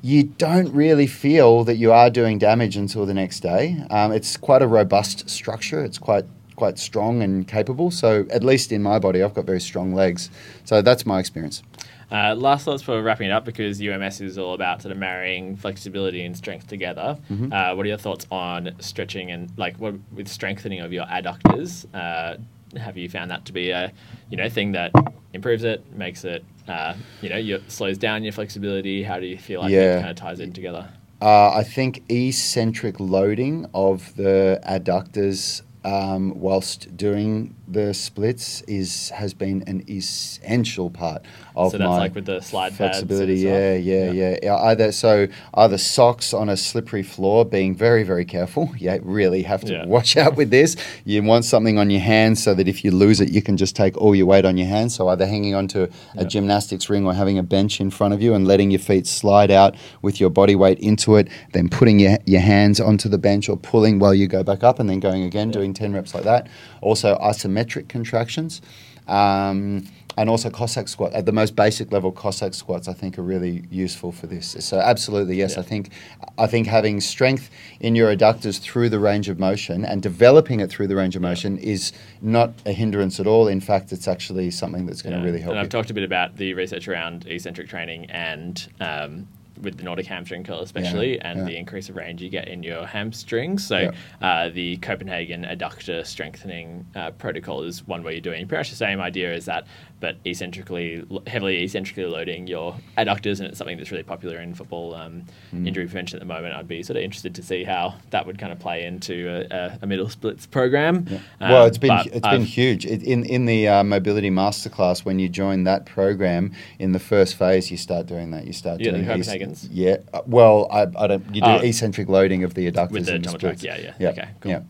you 0.02 0.24
don't 0.24 0.70
really 0.74 1.06
feel 1.06 1.64
that 1.64 1.76
you 1.76 1.90
are 1.90 2.10
doing 2.10 2.38
damage 2.38 2.76
until 2.76 3.06
the 3.06 3.14
next 3.14 3.40
day. 3.40 3.82
Um, 3.90 4.12
it's 4.12 4.36
quite 4.36 4.60
a 4.60 4.66
robust 4.66 5.30
structure. 5.30 5.82
It's 5.82 5.98
quite 5.98 6.26
quite 6.56 6.78
strong 6.78 7.22
and 7.22 7.48
capable. 7.48 7.90
So 7.90 8.26
at 8.30 8.44
least 8.44 8.70
in 8.70 8.82
my 8.82 8.98
body, 8.98 9.22
I've 9.22 9.34
got 9.34 9.44
very 9.44 9.60
strong 9.60 9.92
legs. 9.92 10.30
So 10.64 10.82
that's 10.82 11.04
my 11.04 11.18
experience. 11.18 11.62
Uh, 12.10 12.34
last 12.34 12.64
thoughts 12.64 12.82
for 12.82 13.02
wrapping 13.02 13.28
it 13.28 13.32
up 13.32 13.44
because 13.44 13.80
UMS 13.80 14.20
is 14.20 14.38
all 14.38 14.54
about 14.54 14.82
sort 14.82 14.92
of 14.92 14.98
marrying 14.98 15.56
flexibility 15.56 16.24
and 16.24 16.36
strength 16.36 16.66
together. 16.66 17.18
Mm-hmm. 17.30 17.52
Uh, 17.52 17.74
what 17.74 17.84
are 17.84 17.88
your 17.88 17.98
thoughts 17.98 18.26
on 18.30 18.74
stretching 18.80 19.30
and 19.30 19.50
like 19.56 19.76
what 19.78 19.94
with 20.12 20.28
strengthening 20.28 20.80
of 20.80 20.92
your 20.92 21.06
adductors? 21.06 21.86
Uh, 21.94 22.36
have 22.78 22.96
you 22.96 23.08
found 23.08 23.30
that 23.30 23.44
to 23.46 23.52
be 23.52 23.70
a 23.70 23.92
you 24.30 24.36
know 24.36 24.48
thing 24.48 24.72
that 24.72 24.92
improves 25.32 25.64
it, 25.64 25.84
makes 25.94 26.24
it 26.24 26.44
uh, 26.68 26.94
you 27.20 27.28
know 27.28 27.36
you 27.36 27.62
slows 27.68 27.98
down 27.98 28.22
your 28.22 28.32
flexibility? 28.32 29.02
How 29.02 29.18
do 29.18 29.26
you 29.26 29.38
feel 29.38 29.60
like 29.60 29.70
Yeah. 29.70 29.98
it 29.98 30.00
kind 30.00 30.10
of 30.10 30.16
ties 30.16 30.40
in 30.40 30.52
together? 30.52 30.88
Uh, 31.22 31.50
I 31.54 31.62
think 31.62 32.02
eccentric 32.10 33.00
loading 33.00 33.66
of 33.72 34.14
the 34.16 34.60
adductors 34.68 35.62
um, 35.84 36.38
whilst 36.38 36.96
doing 36.96 37.54
the 37.66 37.94
splits 37.94 38.60
is 38.62 39.08
has 39.10 39.32
been 39.32 39.62
an 39.66 39.82
essential 39.88 40.90
part 40.90 41.22
of 41.56 41.72
So 41.72 41.78
that's 41.78 41.88
my 41.88 41.96
like 41.98 42.14
with 42.14 42.26
the 42.26 42.40
slide 42.40 42.74
flexibility. 42.74 43.36
Yeah, 43.36 43.74
yeah, 43.74 44.10
yeah, 44.10 44.36
yeah. 44.42 44.54
Either 44.56 44.92
so 44.92 45.28
either 45.54 45.78
socks 45.78 46.34
on 46.34 46.48
a 46.48 46.56
slippery 46.56 47.02
floor, 47.02 47.44
being 47.44 47.74
very 47.74 48.02
very 48.02 48.24
careful. 48.24 48.70
Yeah, 48.84 48.98
really 49.02 49.42
have 49.44 49.62
to 49.64 49.72
Yeah. 49.72 49.86
watch 49.86 50.14
out 50.16 50.36
with 50.36 50.50
this. 50.50 50.76
You 51.06 51.22
want 51.22 51.46
something 51.46 51.78
on 51.78 51.88
your 51.88 52.00
hands 52.02 52.42
so 52.42 52.52
that 52.54 52.68
if 52.68 52.84
you 52.84 52.90
lose 52.90 53.18
it, 53.20 53.30
you 53.30 53.40
can 53.40 53.56
just 53.56 53.74
take 53.74 53.96
all 53.96 54.14
your 54.14 54.26
weight 54.26 54.44
on 54.44 54.58
your 54.58 54.66
hands. 54.68 54.94
So 54.94 55.08
either 55.08 55.26
hanging 55.26 55.54
onto 55.54 55.84
a 55.84 55.88
Yeah. 56.16 56.24
gymnastics 56.24 56.90
ring 56.90 57.06
or 57.06 57.14
having 57.14 57.38
a 57.38 57.42
bench 57.42 57.80
in 57.80 57.88
front 57.90 58.12
of 58.12 58.20
you 58.20 58.34
and 58.34 58.46
letting 58.46 58.70
your 58.70 58.80
feet 58.80 59.06
slide 59.06 59.50
out 59.50 59.74
with 60.02 60.20
your 60.20 60.28
body 60.28 60.54
weight 60.54 60.78
into 60.80 61.16
it, 61.16 61.28
then 61.54 61.70
putting 61.70 61.98
your, 61.98 62.18
your 62.26 62.42
hands 62.42 62.78
onto 62.78 63.08
the 63.08 63.16
bench 63.18 63.48
or 63.48 63.56
pulling 63.56 63.98
while 63.98 64.12
you 64.14 64.26
go 64.26 64.42
back 64.42 64.62
up 64.62 64.78
and 64.78 64.90
then 64.90 65.00
going 65.00 65.22
again, 65.22 65.50
doing 65.50 65.72
10 65.72 65.94
reps 65.94 66.14
like 66.14 66.24
that. 66.24 66.46
Also, 66.82 67.16
isometric 67.22 67.53
contractions. 67.88 68.60
Um, 69.06 69.86
and 70.16 70.30
also 70.30 70.48
Cossack 70.48 70.86
squat 70.86 71.12
at 71.12 71.26
the 71.26 71.32
most 71.32 71.56
basic 71.56 71.90
level. 71.90 72.12
Cossack 72.12 72.54
squats, 72.54 72.86
I 72.86 72.92
think, 72.92 73.18
are 73.18 73.22
really 73.22 73.64
useful 73.68 74.12
for 74.12 74.28
this. 74.28 74.56
So, 74.60 74.78
absolutely, 74.78 75.34
yes, 75.36 75.54
Yeah. 75.54 75.60
I 75.60 75.62
think, 75.64 75.90
I 76.38 76.46
think 76.46 76.68
having 76.68 77.00
strength 77.00 77.50
in 77.80 77.96
your 77.96 78.14
adductors 78.14 78.60
through 78.60 78.90
the 78.90 79.00
range 79.00 79.28
of 79.28 79.40
motion 79.40 79.84
and 79.84 80.00
developing 80.00 80.60
it 80.60 80.70
through 80.70 80.86
the 80.86 80.94
range 80.94 81.16
of 81.16 81.22
Yeah. 81.22 81.30
motion 81.30 81.58
is 81.58 81.92
not 82.22 82.52
a 82.64 82.70
hindrance 82.72 83.18
at 83.18 83.26
all. 83.26 83.48
In 83.48 83.60
fact, 83.60 83.90
it's 83.92 84.06
actually 84.06 84.52
something 84.52 84.86
that's 84.86 85.02
going 85.02 85.14
to 85.14 85.18
Yeah. 85.18 85.24
really 85.24 85.40
help. 85.40 85.50
And 85.50 85.58
I've 85.58 85.66
you. 85.66 85.70
talked 85.70 85.90
a 85.90 85.94
bit 85.94 86.04
about 86.04 86.36
the 86.36 86.54
research 86.54 86.86
around 86.86 87.26
eccentric 87.26 87.68
training 87.68 88.06
and 88.08 88.68
um, 88.80 89.26
with 89.62 89.76
the 89.78 89.84
Nordic 89.84 90.06
hamstring 90.06 90.44
curl 90.44 90.60
especially, 90.60 91.20
and 91.20 91.40
yeah. 91.40 91.44
the 91.44 91.56
increase 91.56 91.88
of 91.88 91.96
range 91.96 92.22
you 92.22 92.28
get 92.28 92.48
in 92.48 92.62
your 92.62 92.86
hamstrings. 92.86 93.66
So 93.66 93.78
Yeah. 93.78 93.90
uh, 94.20 94.48
the 94.50 94.76
Copenhagen 94.78 95.44
adductor 95.44 96.04
strengthening 96.06 96.86
uh, 96.94 97.10
protocol 97.12 97.62
is 97.62 97.86
one 97.86 98.02
where 98.02 98.12
you're 98.12 98.20
doing 98.20 98.46
pretty 98.46 98.60
much 98.60 98.70
the 98.70 98.76
same 98.76 99.00
idea 99.00 99.32
as 99.32 99.44
that, 99.46 99.66
but 100.04 100.16
eccentrically, 100.26 101.02
heavily 101.26 101.64
eccentrically 101.64 102.04
loading 102.04 102.46
your 102.46 102.76
adductors, 102.98 103.38
and 103.40 103.48
it's 103.48 103.56
something 103.56 103.78
that's 103.78 103.90
really 103.90 104.02
popular 104.02 104.38
in 104.38 104.54
football 104.54 104.94
um, 104.94 105.24
Mm. 105.54 105.66
injury 105.68 105.84
prevention 105.86 106.16
at 106.18 106.20
the 106.20 106.26
moment. 106.34 106.52
I'd 106.54 106.68
be 106.68 106.82
sort 106.82 106.96
of 106.98 107.02
interested 107.04 107.34
to 107.36 107.42
see 107.42 107.64
how 107.64 107.94
that 108.10 108.26
would 108.26 108.38
kind 108.38 108.52
of 108.52 108.58
play 108.58 108.84
into 108.84 109.46
a, 109.50 109.78
a, 109.80 109.86
middle 109.86 110.08
splits 110.10 110.44
program. 110.46 111.06
Um, 111.40 111.50
well, 111.52 111.64
it's 111.64 111.78
been 111.78 111.98
it's 112.12 112.28
been 112.28 112.42
huge. 112.44 112.84
It, 112.84 113.02
in 113.02 113.24
in 113.24 113.46
the 113.46 113.68
uh, 113.68 113.84
mobility 113.84 114.30
masterclass, 114.30 115.04
when 115.06 115.18
you 115.18 115.28
join 115.30 115.64
that 115.64 115.86
program, 115.86 116.52
in 116.78 116.92
the 116.92 116.98
first 116.98 117.36
phase, 117.36 117.70
you 117.70 117.76
start 117.78 118.06
doing 118.06 118.30
that. 118.32 118.46
You 118.46 118.52
start 118.52 118.80
Yeah, 118.80 118.90
the 118.92 118.98
doing 118.98 119.08
Copenhagens? 119.22 119.68
yeah. 119.70 119.96
uh, 120.12 120.20
Well, 120.26 120.68
I, 120.70 120.82
I 121.02 121.06
don't. 121.06 121.24
You 121.34 121.40
do 121.40 121.46
Oh. 121.46 121.56
eccentric 121.70 122.08
loading 122.08 122.44
of 122.44 122.52
the 122.54 122.70
adductors 122.70 122.90
with 122.90 123.06
the 123.06 123.14
and 123.14 123.24
tumble 123.24 123.38
splits. 123.40 123.62
track. 123.62 123.78
Yeah, 123.78 123.84
yeah. 123.86 123.94
Yeah. 124.00 124.08
Okay, 124.10 124.28
cool. 124.40 124.50
Yeah. 124.52 124.60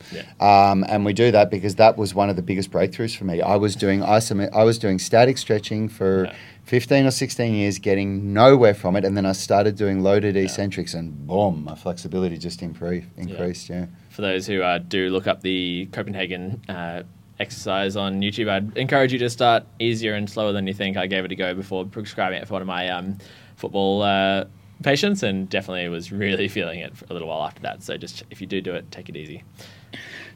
yeah. 0.41 0.71
Um, 0.71 0.85
and 0.89 1.05
we 1.05 1.13
do 1.13 1.31
that 1.33 1.51
because 1.51 1.75
that 1.77 1.97
was 1.97 2.15
one 2.15 2.29
of 2.31 2.37
the 2.37 2.43
biggest 2.43 2.71
breakthroughs 2.71 3.17
for 3.17 3.25
me. 3.25 3.41
I 3.41 3.57
was 3.57 3.75
doing 3.75 4.03
isom- 4.03 4.51
I 4.53 4.65
was 4.65 4.79
doing 4.79 4.99
static 4.99 5.24
stretching 5.33 5.89
for 5.89 6.25
Yeah. 6.27 6.35
15 6.65 7.05
or 7.07 7.11
16 7.11 7.55
years, 7.55 7.79
getting 7.79 8.33
nowhere 8.33 8.73
from 8.75 8.97
it, 8.97 9.05
and 9.05 9.17
then 9.17 9.27
I 9.27 9.33
started 9.33 9.77
doing 9.77 10.03
loaded 10.03 10.35
Yeah. 10.35 10.43
eccentrics, 10.43 10.95
and 10.95 11.27
boom, 11.27 11.65
my 11.65 11.75
flexibility 11.75 12.39
just 12.39 12.63
improved, 12.63 13.07
increased. 13.19 13.69
Yeah. 13.69 13.87
for 14.11 14.23
those 14.23 14.47
who 14.47 14.63
uh, 14.63 14.79
do 14.79 15.11
look 15.11 15.27
up 15.27 15.41
the 15.43 15.87
Copenhagen 15.93 16.61
uh, 16.69 17.03
exercise 17.41 17.97
on 17.97 18.21
YouTube, 18.21 18.49
I'd 18.49 18.77
encourage 18.79 19.13
you 19.13 19.19
to 19.19 19.29
start 19.29 19.65
easier 19.81 20.15
and 20.15 20.31
slower 20.31 20.53
than 20.53 20.67
you 20.69 20.73
think. 20.73 20.97
I 20.97 21.07
gave 21.09 21.25
it 21.25 21.33
a 21.33 21.35
go 21.35 21.53
before 21.53 21.85
prescribing 21.85 22.41
it 22.41 22.47
for 22.47 22.53
one 22.53 22.63
of 22.63 22.69
my 22.69 22.89
um, 22.91 23.19
football 23.57 24.03
uh, 24.03 24.45
patients, 24.85 25.23
and 25.25 25.49
definitely 25.51 25.89
was 25.89 26.13
really 26.13 26.47
feeling 26.57 26.79
it 26.79 26.97
for 26.97 27.07
a 27.11 27.13
little 27.13 27.27
while 27.29 27.43
after 27.43 27.61
that. 27.63 27.83
So 27.83 27.97
just 27.97 28.23
if 28.31 28.41
you 28.41 28.47
do 28.47 28.61
do 28.61 28.73
it, 28.75 28.91
take 28.93 29.09
it 29.09 29.17
easy. 29.17 29.43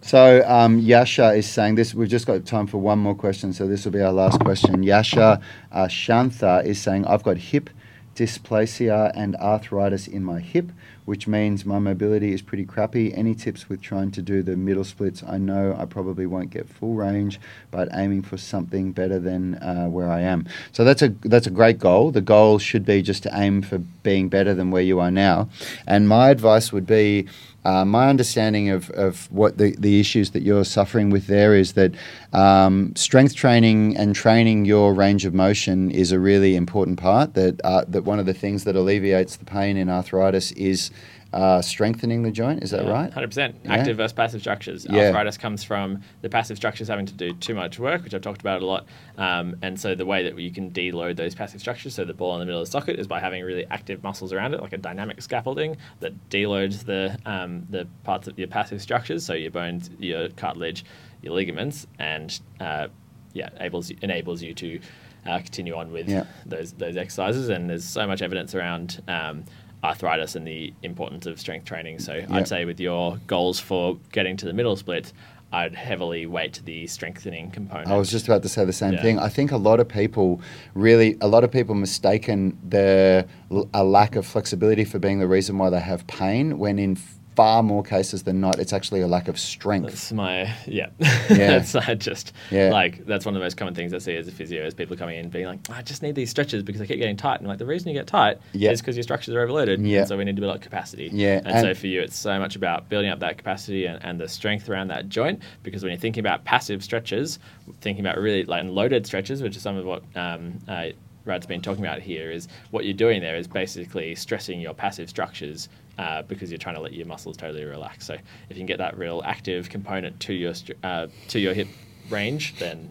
So 0.00 0.42
um, 0.46 0.78
Yasha 0.78 1.32
is 1.32 1.48
saying 1.48 1.74
this. 1.74 1.94
We've 1.94 2.08
just 2.08 2.26
got 2.26 2.44
time 2.46 2.66
for 2.66 2.78
one 2.78 2.98
more 2.98 3.14
question, 3.14 3.52
so 3.52 3.66
this 3.66 3.84
will 3.84 3.92
be 3.92 4.00
our 4.00 4.12
last 4.12 4.40
question. 4.40 4.82
Yasha 4.82 5.40
uh, 5.72 5.87
Shantha 5.87 6.64
is 6.64 6.80
saying, 6.80 7.04
"I've 7.06 7.22
got 7.22 7.37
hip 7.37 7.70
dysplasia 8.18 9.12
and 9.14 9.37
arthritis 9.37 10.08
in 10.08 10.24
my 10.24 10.40
hip, 10.40 10.72
which 11.04 11.28
means 11.28 11.64
my 11.64 11.78
mobility 11.78 12.32
is 12.32 12.42
pretty 12.42 12.64
crappy. 12.64 13.14
Any 13.14 13.32
tips 13.32 13.68
with 13.68 13.80
trying 13.80 14.11
to 14.11 14.22
do 14.22 14.42
the 14.42 14.56
middle 14.56 14.82
splits? 14.82 15.22
I 15.22 15.38
know 15.38 15.76
I 15.78 15.84
probably 15.84 16.26
won't 16.26 16.50
get 16.50 16.68
full 16.68 16.94
range, 16.94 17.38
but 17.70 17.88
aiming 17.92 18.22
for 18.22 18.37
something 18.37 18.90
better 18.90 19.20
than 19.20 19.54
uh, 19.56 19.87
where 19.87 20.11
I 20.11 20.22
am. 20.22 20.48
So 20.72 20.82
that's 20.82 21.00
a 21.00 21.11
that's 21.22 21.46
a 21.46 21.50
great 21.50 21.78
goal. 21.78 22.11
The 22.11 22.20
goal 22.20 22.58
should 22.58 22.84
be 22.84 23.02
just 23.02 23.22
to 23.22 23.30
aim 23.32 23.62
for 23.62 23.78
being 23.78 24.28
better 24.28 24.52
than 24.52 24.72
where 24.72 24.82
you 24.82 24.98
are 24.98 25.12
now. 25.12 25.48
And 25.87 26.08
my 26.08 26.30
advice 26.30 26.72
would 26.72 26.87
be." 26.87 27.28
Uh, 27.68 27.85
my 27.85 28.09
understanding 28.09 28.70
of, 28.70 28.88
of 28.92 29.31
what 29.31 29.59
the, 29.59 29.76
the 29.78 30.00
issues 30.00 30.31
that 30.31 30.42
you're 30.42 30.64
suffering 30.64 31.11
with 31.11 31.26
there 31.26 31.54
is 31.54 31.74
that 31.74 31.92
um, 32.33 32.96
strength 32.96 33.35
training 33.35 33.94
and 33.94 34.14
training 34.14 34.64
your 34.64 34.94
range 34.94 35.26
of 35.26 35.35
motion 35.35 35.90
is 35.90 36.11
a 36.11 36.18
really 36.18 36.57
important 36.57 36.98
part. 36.98 37.35
That 37.35 37.61
uh, 37.64 37.85
that 37.88 38.04
one 38.04 38.18
of 38.18 38.24
the 38.24 38.33
things 38.33 38.64
that 38.64 38.74
alleviates 38.74 39.37
the 39.37 39.44
pain 39.44 39.76
in 39.76 39.90
arthritis 39.90 40.50
is 40.52 40.90
uh, 41.33 41.61
strengthening 41.61 42.23
the 42.23 42.31
joint. 42.31 42.62
Is 42.62 42.71
that 42.71 42.87
right? 42.87 43.12
Hundred 43.12 43.29
percent. 43.29 43.57
Yeah. 43.64 43.75
Active 43.75 43.97
versus 43.99 44.12
passive 44.14 44.41
structures. 44.41 44.87
Yeah. 44.88 45.07
Arthritis 45.09 45.37
comes 45.37 45.62
from 45.62 46.03
the 46.23 46.29
passive 46.29 46.57
structures 46.57 46.88
having 46.88 47.07
to 47.07 47.12
do 47.12 47.35
too 47.35 47.55
much 47.55 47.79
work, 47.79 48.03
which 48.03 48.14
I've 48.14 48.23
talked 48.23 48.41
about 48.41 48.62
a 48.62 48.67
lot. 48.67 48.87
Um, 49.19 49.57
and 49.61 49.79
so 49.79 49.95
the 49.95 50.07
way 50.07 50.23
that 50.25 50.38
you 50.38 50.51
can 50.51 50.71
deload 50.71 51.17
those 51.17 51.35
passive 51.35 51.61
structures, 51.61 51.95
so 51.95 52.05
the 52.05 52.14
ball 52.14 52.35
in 52.35 52.41
the 52.41 52.47
middle 52.47 52.61
of 52.62 52.67
the 52.67 52.71
socket, 52.71 52.99
is 52.99 53.07
by 53.07 53.21
having 53.21 53.45
really 53.45 53.67
active 53.67 54.03
muscles 54.03 54.33
around 54.33 54.55
it, 54.55 54.62
like 54.62 54.73
a 54.73 54.79
dynamic 54.79 55.21
scaffolding 55.21 55.77
that 56.01 56.12
deloads 56.31 56.85
the 56.85 57.19
um, 57.27 57.67
the 57.69 57.87
parts 58.05 58.27
of 58.29 58.38
your 58.38 58.49
passive 58.49 58.81
structures, 58.81 59.25
so 59.25 59.35
your 59.35 59.51
bones, 59.51 59.91
your 59.99 60.29
cartilage, 60.31 60.85
your 61.23 61.35
ligaments, 61.35 61.87
and 61.99 62.41
uh, 62.61 62.88
yeah, 63.35 63.51
enables 63.57 63.91
enables 64.03 64.43
you 64.43 64.55
to 64.55 64.81
uh, 65.27 65.38
continue 65.41 65.75
on 65.75 65.93
with 65.93 66.09
Yeah. 66.09 66.25
those 66.47 66.73
those 66.73 66.97
exercises. 66.97 67.51
And 67.51 67.69
there's 67.69 67.85
so 67.85 68.07
much 68.07 68.23
evidence 68.23 68.55
around 68.55 69.03
um, 69.09 69.45
arthritis 69.85 70.35
and 70.35 70.47
the 70.47 70.73
importance 70.83 71.27
of 71.27 71.38
strength 71.38 71.64
training. 71.64 71.99
So 71.99 72.14
Yeah. 72.14 72.27
I'd 72.31 72.49
say 72.49 72.64
with 72.64 72.81
your 72.81 73.19
goals 73.27 73.61
for 73.61 73.97
getting 74.12 74.37
to 74.38 74.47
the 74.47 74.53
middle 74.53 74.77
split, 74.77 75.12
I'd 75.51 75.75
heavily 75.75 76.27
weight 76.27 76.61
the 76.67 76.87
strengthening 76.88 77.51
component. 77.51 77.88
I 77.88 77.97
was 77.97 78.11
just 78.11 78.27
about 78.29 78.43
to 78.43 78.49
say 78.51 78.64
the 78.67 78.73
same 78.73 78.95
Yeah. 78.95 79.03
thing. 79.03 79.19
I 79.19 79.29
think 79.31 79.51
a 79.51 79.57
lot 79.57 79.81
of 79.81 79.88
people 79.88 80.41
really, 80.75 81.17
a 81.23 81.29
lot 81.29 81.43
of 81.43 81.51
people 81.51 81.75
mistaken 81.75 82.59
the 82.69 83.27
a 83.73 83.83
lack 83.83 84.14
of 84.17 84.27
flexibility 84.27 84.85
for 84.85 84.99
being 84.99 85.21
the 85.21 85.29
reason 85.29 85.57
why 85.57 85.71
they 85.71 85.81
have 85.81 86.07
pain. 86.07 86.59
When 86.59 86.79
in 86.79 86.99
far 87.38 87.62
more 87.62 87.85
cases 87.85 88.24
than 88.24 88.40
not, 88.40 88.59
it's 88.59 88.72
actually 88.72 89.01
a 89.01 89.07
lack 89.07 89.29
of 89.29 89.38
strength. 89.38 89.87
That's 89.87 90.12
my 90.12 90.53
yeah. 90.66 90.88
Yeah. 90.98 91.18
that's 91.29 91.72
uh, 91.77 91.94
just 91.94 92.33
Yeah. 92.51 92.70
like 92.70 93.07
that's 93.07 93.24
one 93.24 93.33
of 93.37 93.38
the 93.40 93.44
most 93.44 93.57
common 93.57 93.77
things 93.77 93.94
I 93.94 93.98
see 93.98 94.16
as 94.16 94.27
a 94.27 94.33
physio 94.33 94.66
is 94.66 94.74
people 94.74 94.96
coming 94.96 95.18
in 95.20 95.29
being 95.29 95.46
like, 95.46 95.61
I 95.70 95.83
just 95.83 96.03
need 96.03 96.16
these 96.16 96.31
stretches 96.31 96.64
because 96.64 96.81
I 96.81 96.87
keep 96.87 96.98
getting 96.98 97.16
tight. 97.16 97.37
And 97.37 97.42
I'm 97.46 97.51
like 97.51 97.61
the 97.61 97.66
reason 97.66 97.90
you 97.90 97.94
get 97.94 98.09
tight 98.09 98.38
Yeah. 98.55 98.72
is 98.72 98.81
because 98.81 98.96
your 98.96 99.05
structures 99.05 99.37
are 99.37 99.40
overloaded. 99.40 99.81
Yeah. 99.87 100.01
And 100.01 100.09
so 100.09 100.16
we 100.18 100.24
need 100.24 100.35
to 100.35 100.40
build 100.42 100.53
up 100.57 100.61
capacity. 100.61 101.11
Yeah, 101.12 101.40
And, 101.44 101.61
so 101.61 101.74
for 101.74 101.87
you, 101.87 102.01
it's 102.01 102.16
so 102.18 102.40
much 102.40 102.57
about 102.57 102.88
building 102.88 103.09
up 103.09 103.20
that 103.20 103.38
capacity 103.38 103.87
and, 103.87 104.05
and 104.05 104.20
the 104.20 104.27
strength 104.27 104.68
around 104.68 104.88
that 104.88 105.09
joint 105.09 105.40
because 105.62 105.85
when 105.85 105.92
you're 105.92 106.01
thinking 106.01 106.20
about 106.20 106.44
passive 106.44 106.83
stretches, 106.83 107.38
thinking 107.83 108.05
about 108.05 108.18
really 108.18 108.42
like 108.46 108.64
loaded 108.64 109.07
stretches, 109.07 109.42
which 109.44 109.55
is 109.55 109.62
some 109.62 109.77
of 109.77 109.85
what 109.85 110.03
um, 110.16 110.59
uh, 110.66 110.87
Rad's 111.24 111.46
been 111.46 111.61
talking 111.62 111.85
about 111.85 112.01
here, 112.01 112.33
is 112.33 112.48
what 112.72 112.85
you're 112.85 112.94
doing 112.94 113.20
there 113.20 113.37
is 113.37 113.46
basically 113.46 114.16
stressing 114.16 114.61
your 114.61 114.74
passive 114.74 115.09
structures 115.09 115.68
uh, 115.98 116.22
because 116.22 116.50
you're 116.50 116.58
trying 116.58 116.76
to 116.76 116.80
let 116.80 116.92
your 116.92 117.06
muscles 117.06 117.37
totally 117.37 117.64
relax. 117.64 118.06
So 118.06 118.14
if 118.14 118.22
you 118.50 118.56
can 118.56 118.66
get 118.66 118.78
that 118.78 118.96
real 118.96 119.22
active 119.24 119.68
component 119.68 120.20
to 120.20 120.32
your 120.32 120.54
uh, 120.82 121.08
to 121.28 121.38
your 121.38 121.54
hip 121.54 121.68
range, 122.11 122.54
then 122.58 122.90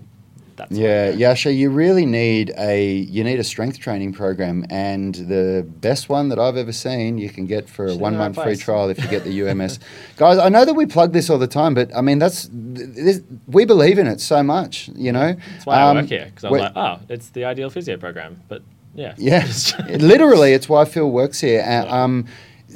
that's 0.58 0.72
the 0.76 0.82
way 0.84 1.10
Yeah. 1.12 1.30
Yasha, 1.30 1.54
you 1.54 1.70
really 1.70 2.06
need 2.06 2.52
a 2.58 2.92
you 2.92 3.24
need 3.24 3.40
a 3.40 3.44
strength 3.44 3.80
training 3.80 4.14
program, 4.14 4.66
and 4.70 5.14
the 5.16 5.66
best 5.82 6.10
one 6.10 6.30
that 6.30 6.40
I've 6.40 6.58
ever 6.58 6.72
seen 6.72 7.18
you 7.20 7.30
can 7.30 7.46
get 7.46 7.70
for 7.70 7.86
a 7.86 7.90
She's 7.90 7.94
in 7.94 8.00
the 8.00 8.04
one 8.04 8.14
right 8.14 8.20
month 8.36 8.44
free 8.44 8.56
trial 8.56 8.90
if 8.90 8.98
you 9.02 9.08
get 9.08 9.24
the 9.24 9.42
UMS. 9.48 9.80
Guys, 10.18 10.38
I 10.40 10.50
know 10.50 10.66
that 10.66 10.74
we 10.74 10.86
plug 10.88 11.14
this 11.14 11.30
all 11.30 11.38
the 11.38 11.48
time, 11.48 11.74
but 11.76 11.96
I 11.96 12.02
mean 12.02 12.18
that's 12.20 12.50
this, 12.52 13.22
we 13.48 13.66
believe 13.66 14.00
in 14.00 14.08
it 14.08 14.20
so 14.20 14.42
much, 14.44 14.90
you 14.96 15.12
know. 15.12 15.34
That's 15.54 15.66
why 15.66 15.76
I 15.76 15.90
Um, 15.90 15.98
work 15.98 16.08
here 16.08 16.26
because 16.26 16.44
I 16.44 16.50
we- 16.50 16.60
was 16.60 16.62
like, 16.64 16.74
oh, 16.76 17.00
it's 17.08 17.30
the 17.30 17.46
ideal 17.46 17.70
physio 17.70 17.96
program. 17.98 18.42
But 18.48 18.64
yeah, 18.96 19.14
Yeah, 19.18 19.46
literally, 19.90 20.54
it's 20.54 20.68
why 20.68 20.84
Phil 20.86 21.10
works 21.12 21.40
here. 21.40 21.62
And, 21.64 21.86
Yeah. 21.86 22.04
um, 22.04 22.26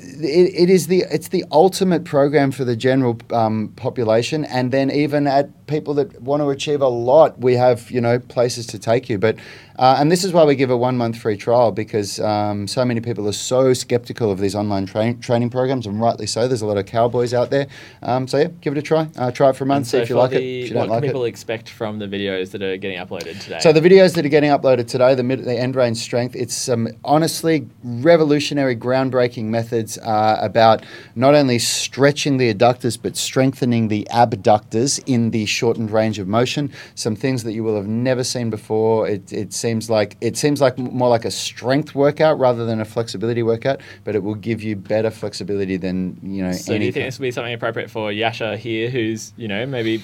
it, 0.02 0.54
it 0.54 0.70
is 0.70 0.88
the 0.88 1.06
it's 1.12 1.30
the 1.30 1.46
ultimate 1.52 2.04
program 2.06 2.52
for 2.52 2.66
the 2.66 2.76
general 2.76 3.20
um, 3.32 3.74
population, 3.76 4.46
and 4.46 4.72
then 4.72 4.90
even 4.92 5.28
at 5.28 5.61
people 5.72 5.94
that 5.96 6.22
want 6.22 6.42
to 6.42 6.50
achieve 6.50 6.82
a 6.82 6.88
lot, 6.88 7.40
we 7.40 7.56
have 7.56 7.90
you 7.90 8.02
know 8.02 8.20
places 8.20 8.68
to 8.68 8.78
take 8.78 9.10
you. 9.10 9.18
But 9.18 9.38
uh, 9.80 9.96
and 10.00 10.12
this 10.12 10.24
is 10.24 10.34
why 10.34 10.44
we 10.44 10.56
give 10.56 10.70
a 10.70 10.78
one 10.78 10.98
month 10.98 11.18
free 11.18 11.38
trial 11.38 11.72
because 11.72 12.20
um, 12.20 12.68
so 12.68 12.86
many 12.86 13.02
people 13.02 13.28
are 13.28 13.34
so 13.34 13.74
skeptical 13.74 14.30
of 14.30 14.40
these 14.40 14.54
online 14.54 14.86
train 14.86 15.20
training 15.20 15.50
programs, 15.50 15.88
and 15.88 16.00
rightly 16.00 16.28
so. 16.28 16.48
There's 16.48 16.62
a 16.62 16.68
lot 16.68 16.78
of 16.78 16.86
cowboys 16.86 17.34
out 17.34 17.50
there. 17.50 17.68
Um, 18.04 18.28
so 18.28 18.38
yeah, 18.38 18.50
give 18.60 18.74
it 18.74 18.80
a 18.80 18.82
try. 18.84 19.08
Uh, 19.18 19.32
try 19.32 19.50
it 19.50 19.56
for 19.56 19.64
a 19.64 19.68
month, 19.68 19.78
And 19.78 19.88
see 19.88 19.98
so 19.98 20.02
if 20.04 20.10
you 20.10 20.18
like 20.18 20.34
it. 20.34 20.44
If 20.44 20.70
you 20.70 20.76
what 20.76 20.82
don't 20.84 20.90
like 20.90 20.98
can 20.98 21.04
it. 21.06 21.08
people 21.08 21.26
expect 21.26 21.70
from 21.70 21.98
the 22.00 22.08
videos 22.08 22.52
that 22.52 22.62
are 22.62 22.78
getting 22.78 23.00
uploaded 23.00 23.42
today? 23.42 23.60
So 23.60 23.74
the 23.74 23.82
videos 23.82 24.14
that 24.16 24.26
are 24.26 24.30
getting 24.30 24.52
uploaded 24.52 24.88
today, 24.88 25.16
the 25.16 25.24
mid, 25.24 25.46
the 25.46 25.58
end 25.58 25.76
range 25.76 25.98
strength, 25.98 26.36
it's 26.36 26.54
some 26.54 26.90
honestly 27.04 27.68
revolutionary, 27.84 28.76
groundbreaking 28.76 29.46
methods 29.46 29.98
uh, 29.98 30.38
about 30.42 30.86
not 31.16 31.34
only 31.34 31.58
stretching 31.58 32.38
the 32.38 32.54
adductors 32.54 33.02
but 33.02 33.16
strengthening 33.16 33.88
the 33.88 34.08
abductors 34.12 35.00
in 35.00 35.32
the 35.32 35.46
shortened 35.62 35.92
range 35.92 36.18
of 36.18 36.28
motion. 36.28 36.72
Some 36.96 37.16
things 37.16 37.44
that 37.44 37.54
you 37.54 37.64
will 37.64 37.76
have 37.76 37.88
never 37.88 38.24
seen 38.24 38.50
before. 38.50 39.08
It, 39.08 39.32
it 39.32 39.54
seems 39.54 39.90
like 39.98 40.18
it 40.20 40.36
seems 40.44 40.60
like 40.66 40.76
more 40.80 41.10
like 41.16 41.26
a 41.26 41.30
strength 41.32 41.94
workout 41.94 42.40
rather 42.40 42.66
than 42.66 42.80
a 42.82 42.86
flexibility 42.96 43.44
workout, 43.44 43.80
but 44.06 44.16
it 44.16 44.24
will 44.24 44.40
give 44.50 44.60
you 44.68 44.76
better 44.76 45.12
flexibility 45.12 45.78
than 45.78 46.18
you 46.24 46.42
know 46.44 46.52
So 46.54 46.66
do 46.66 46.72
you 46.72 46.76
anything. 46.78 46.94
think 46.94 47.06
this 47.08 47.20
will 47.20 47.28
be 47.30 47.32
something 47.32 47.54
appropriate 47.54 47.90
for 47.92 48.12
Yasha 48.12 48.58
here, 48.58 48.90
who's 48.90 49.34
you 49.38 49.48
know 49.48 49.62
maybe 49.68 50.02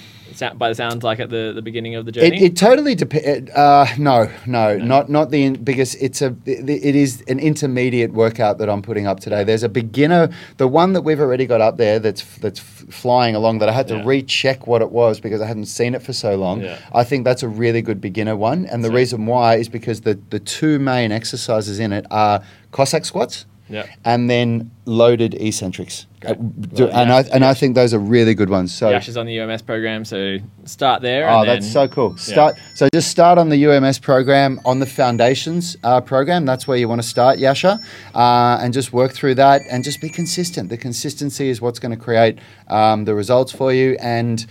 by 0.54 0.68
the 0.68 0.74
sounds 0.74 1.02
like 1.02 1.18
at 1.24 1.30
the, 1.30 1.52
the 1.54 1.62
beginning 1.62 1.94
of 1.96 2.04
the 2.06 2.10
It, 2.10 2.14
journey? 2.14 2.44
it 2.44 2.54
totally 2.56 2.94
depends. 2.94 3.50
Uh, 3.50 3.86
no, 3.98 4.30
no, 4.46 4.76
not 4.78 5.08
not 5.08 5.30
the 5.30 5.42
in- 5.46 5.64
because 5.64 5.94
it's 5.96 6.22
a 6.22 6.30
it 6.46 6.68
it 6.90 6.94
is 7.04 7.22
an 7.32 7.38
intermediate 7.40 8.12
workout 8.12 8.58
that 8.58 8.68
I'm 8.72 8.82
putting 8.82 9.06
up 9.10 9.18
today. 9.26 9.42
There's 9.42 9.64
a 9.64 9.68
beginner, 9.82 10.28
the 10.58 10.68
one 10.68 10.92
that 10.94 11.02
we've 11.02 11.20
already 11.26 11.46
got 11.46 11.60
up 11.68 11.76
there 11.78 11.98
that's 11.98 12.22
that's 12.44 12.60
flying 13.02 13.34
along 13.34 13.58
that 13.60 13.68
I 13.68 13.72
had 13.72 13.88
to 13.88 13.96
Yeah. 13.96 14.04
recheck 14.14 14.66
what 14.66 14.80
it 14.86 14.90
was 14.92 15.18
because 15.20 15.40
I 15.40 15.46
hadn't 15.48 15.66
seen 15.66 15.94
it 15.94 16.02
for 16.02 16.12
so 16.12 16.36
long. 16.36 16.62
Yeah. 16.62 16.78
I 16.92 17.02
think 17.04 17.24
that's 17.24 17.42
a 17.42 17.48
really 17.48 17.82
good 17.82 18.00
beginner 18.00 18.36
one, 18.36 18.66
and 18.66 18.84
the 18.84 18.88
So- 18.88 18.94
reason 18.94 19.26
why 19.26 19.56
is 19.56 19.68
because 19.68 20.02
the 20.02 20.16
the 20.30 20.38
two 20.38 20.78
main 20.78 21.10
exercises 21.10 21.78
in 21.80 21.92
it 21.92 22.06
are 22.10 22.40
Cossack 22.70 23.04
squats 23.04 23.46
yeah. 23.70 23.86
and 24.04 24.28
then 24.30 24.70
loaded 24.84 25.34
eccentrics. 25.34 26.06
Great. 26.20 26.36
Do- 26.74 26.86
Well, 26.86 26.96
and 26.96 27.08
yeah, 27.10 27.16
I 27.16 27.20
and 27.34 27.44
I 27.44 27.54
think 27.54 27.74
those 27.76 27.94
are 27.94 27.98
really 28.16 28.34
good 28.34 28.50
ones. 28.50 28.74
So 28.74 28.90
Yasha's 28.90 29.16
on 29.16 29.26
the 29.26 29.38
UMS 29.40 29.62
program, 29.62 30.04
so 30.04 30.38
start 30.64 31.00
there. 31.02 31.28
Oh, 31.30 31.40
and 31.40 31.48
that's 31.48 31.64
then- 31.66 31.72
so 31.72 31.94
cool. 31.96 32.10
yeah. 32.16 32.32
Start 32.34 32.54
so 32.74 32.88
just 32.92 33.08
start 33.10 33.38
on 33.38 33.48
the 33.50 33.58
UMS 33.66 33.98
program 34.00 34.60
on 34.64 34.80
the 34.80 34.86
foundations 34.86 35.76
uh, 35.84 36.00
program. 36.00 36.44
That's 36.44 36.66
where 36.68 36.76
you 36.76 36.88
want 36.88 37.00
to 37.02 37.08
start, 37.08 37.38
Yasha, 37.38 37.78
uh, 38.14 38.58
and 38.62 38.74
just 38.74 38.92
work 38.92 39.12
through 39.12 39.36
that 39.36 39.62
and 39.70 39.84
just 39.84 40.00
be 40.00 40.08
consistent. 40.08 40.70
The 40.70 40.76
consistency 40.76 41.48
is 41.48 41.60
what's 41.60 41.78
going 41.78 41.96
to 41.98 42.02
create 42.08 42.34
um, 42.68 43.04
the 43.04 43.14
results 43.14 43.52
for 43.52 43.72
you. 43.72 43.96
And 44.00 44.44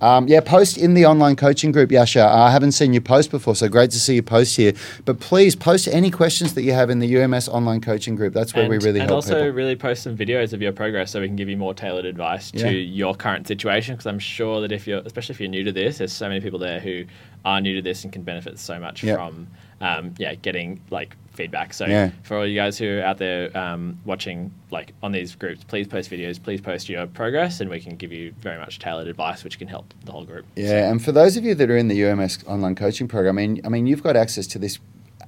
um, 0.00 0.28
yeah, 0.28 0.40
post 0.40 0.76
in 0.76 0.94
the 0.94 1.06
online 1.06 1.36
coaching 1.36 1.72
group, 1.72 1.90
Yasha. 1.90 2.24
I 2.24 2.50
haven't 2.50 2.72
seen 2.72 2.92
you 2.92 3.00
post 3.00 3.30
before, 3.30 3.54
so 3.54 3.68
great 3.68 3.90
to 3.92 3.98
see 4.00 4.14
you 4.16 4.22
post 4.22 4.56
here. 4.56 4.72
But 5.04 5.20
please 5.20 5.54
post 5.56 5.88
any 5.88 6.10
questions 6.10 6.54
that 6.54 6.62
you 6.62 6.72
have 6.72 6.90
in 6.90 6.98
the 6.98 7.16
UMS 7.16 7.48
online 7.48 7.80
coaching 7.80 8.14
group. 8.16 8.34
That's 8.34 8.54
where 8.54 8.64
and, 8.64 8.70
we 8.70 8.76
really 8.78 9.00
help 9.00 9.02
and 9.02 9.10
help 9.10 9.16
also 9.16 9.34
people. 9.34 9.50
really 9.52 9.76
post 9.76 10.02
some 10.02 10.16
videos 10.16 10.52
of 10.52 10.60
your 10.60 10.72
progress 10.72 11.10
so 11.10 11.20
we 11.20 11.26
can 11.26 11.36
give 11.36 11.48
you 11.48 11.56
more 11.56 11.74
tailored 11.74 12.04
advice 12.04 12.50
Yeah. 12.54 12.70
to 12.70 12.76
your 12.76 13.14
current 13.14 13.46
situation 13.46 13.94
because 13.94 14.06
i'm 14.06 14.18
sure 14.18 14.60
that 14.60 14.72
if 14.72 14.86
you're 14.86 15.00
especially 15.04 15.34
if 15.34 15.40
you're 15.40 15.48
new 15.48 15.64
to 15.64 15.72
this 15.72 15.98
there's 15.98 16.12
so 16.12 16.28
many 16.28 16.40
people 16.40 16.58
there 16.58 16.80
who 16.80 17.04
are 17.44 17.60
new 17.60 17.74
to 17.76 17.82
this 17.82 18.04
and 18.04 18.12
can 18.12 18.22
benefit 18.22 18.58
so 18.58 18.78
much 18.78 19.02
Yeah. 19.02 19.16
from 19.16 19.46
um, 19.84 20.14
yeah 20.18 20.34
getting 20.34 20.80
like 20.90 21.14
feedback 21.34 21.74
so 21.74 21.84
Yeah. 21.86 22.10
for 22.22 22.36
all 22.38 22.46
you 22.46 22.54
guys 22.54 22.78
who 22.78 22.98
are 22.98 23.02
out 23.02 23.18
there 23.18 23.56
um, 23.58 23.98
watching 24.04 24.52
like 24.70 24.92
on 25.02 25.10
these 25.12 25.34
groups 25.34 25.64
please 25.64 25.88
post 25.88 26.08
videos 26.10 26.40
please 26.40 26.60
post 26.60 26.88
your 26.88 27.06
progress 27.08 27.60
and 27.60 27.68
we 27.68 27.80
can 27.80 27.96
give 27.96 28.12
you 28.12 28.32
very 28.40 28.56
much 28.58 28.78
tailored 28.78 29.08
advice 29.08 29.42
which 29.42 29.58
can 29.58 29.66
help 29.66 29.92
the 30.04 30.12
whole 30.12 30.24
group 30.24 30.46
Yeah, 30.54 30.88
and 30.90 31.02
for 31.04 31.10
those 31.12 31.36
of 31.36 31.44
you 31.44 31.54
that 31.56 31.68
are 31.70 31.76
in 31.76 31.88
the 31.88 32.04
UMS 32.04 32.44
online 32.46 32.76
coaching 32.76 33.08
program, 33.08 33.36
I 33.38 33.46
mean, 33.46 33.60
I 33.64 33.68
mean, 33.68 33.86
you've 33.88 34.02
got 34.02 34.16
access 34.16 34.46
to 34.48 34.58
this 34.60 34.78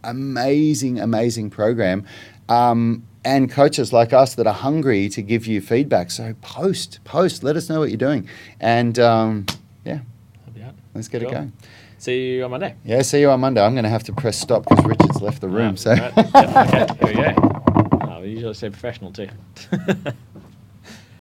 amazing, 0.05 1.01
amazing 1.01 1.51
program, 1.51 2.05
um, 2.49 3.03
and 3.25 3.51
coaches 3.51 3.93
like 3.93 4.13
us 4.13 4.37
that 4.37 4.47
are 4.47 4.55
hungry 4.55 5.09
to 5.09 5.21
give 5.23 5.47
you 5.49 5.61
feedback. 5.61 6.11
So 6.13 6.35
post, 6.41 7.01
post, 7.03 7.43
let 7.43 7.57
us 7.57 7.69
know 7.69 7.81
what 7.81 7.89
you're 7.91 7.97
doing, 7.99 8.29
and 8.61 8.97
um, 9.01 9.47
yeah, 9.85 9.95
Help 10.45 10.57
you 10.57 10.63
out. 10.63 10.75
let's 10.95 11.09
get 11.09 11.23
it 11.23 11.31
going. 11.31 11.53
See 11.99 12.37
you 12.37 12.45
on 12.45 12.51
monday 12.51 12.75
Yeah, 12.85 13.03
see 13.03 13.21
you 13.21 13.31
on 13.31 13.41
Monday. 13.41 13.65
I'm 13.65 13.75
going 13.75 13.85
to 13.85 13.91
have 13.91 14.05
to 14.05 14.13
press 14.13 14.39
stop 14.39 14.65
because 14.69 14.85
Richard's 14.85 15.21
left 15.21 15.41
the 15.41 15.49
room. 15.49 15.71
Right, 15.71 15.79
so. 15.79 15.91
right. 15.93 16.13
Yep, 16.17 17.01
okay, 17.01 17.13
here 17.13 17.17
we 17.17 17.35
go 17.35 17.57
ah, 18.03 18.17
oh, 18.17 18.21
we 18.23 18.29
usually 18.31 18.55
say 18.55 18.71
professional 18.71 19.13
too 19.13 19.29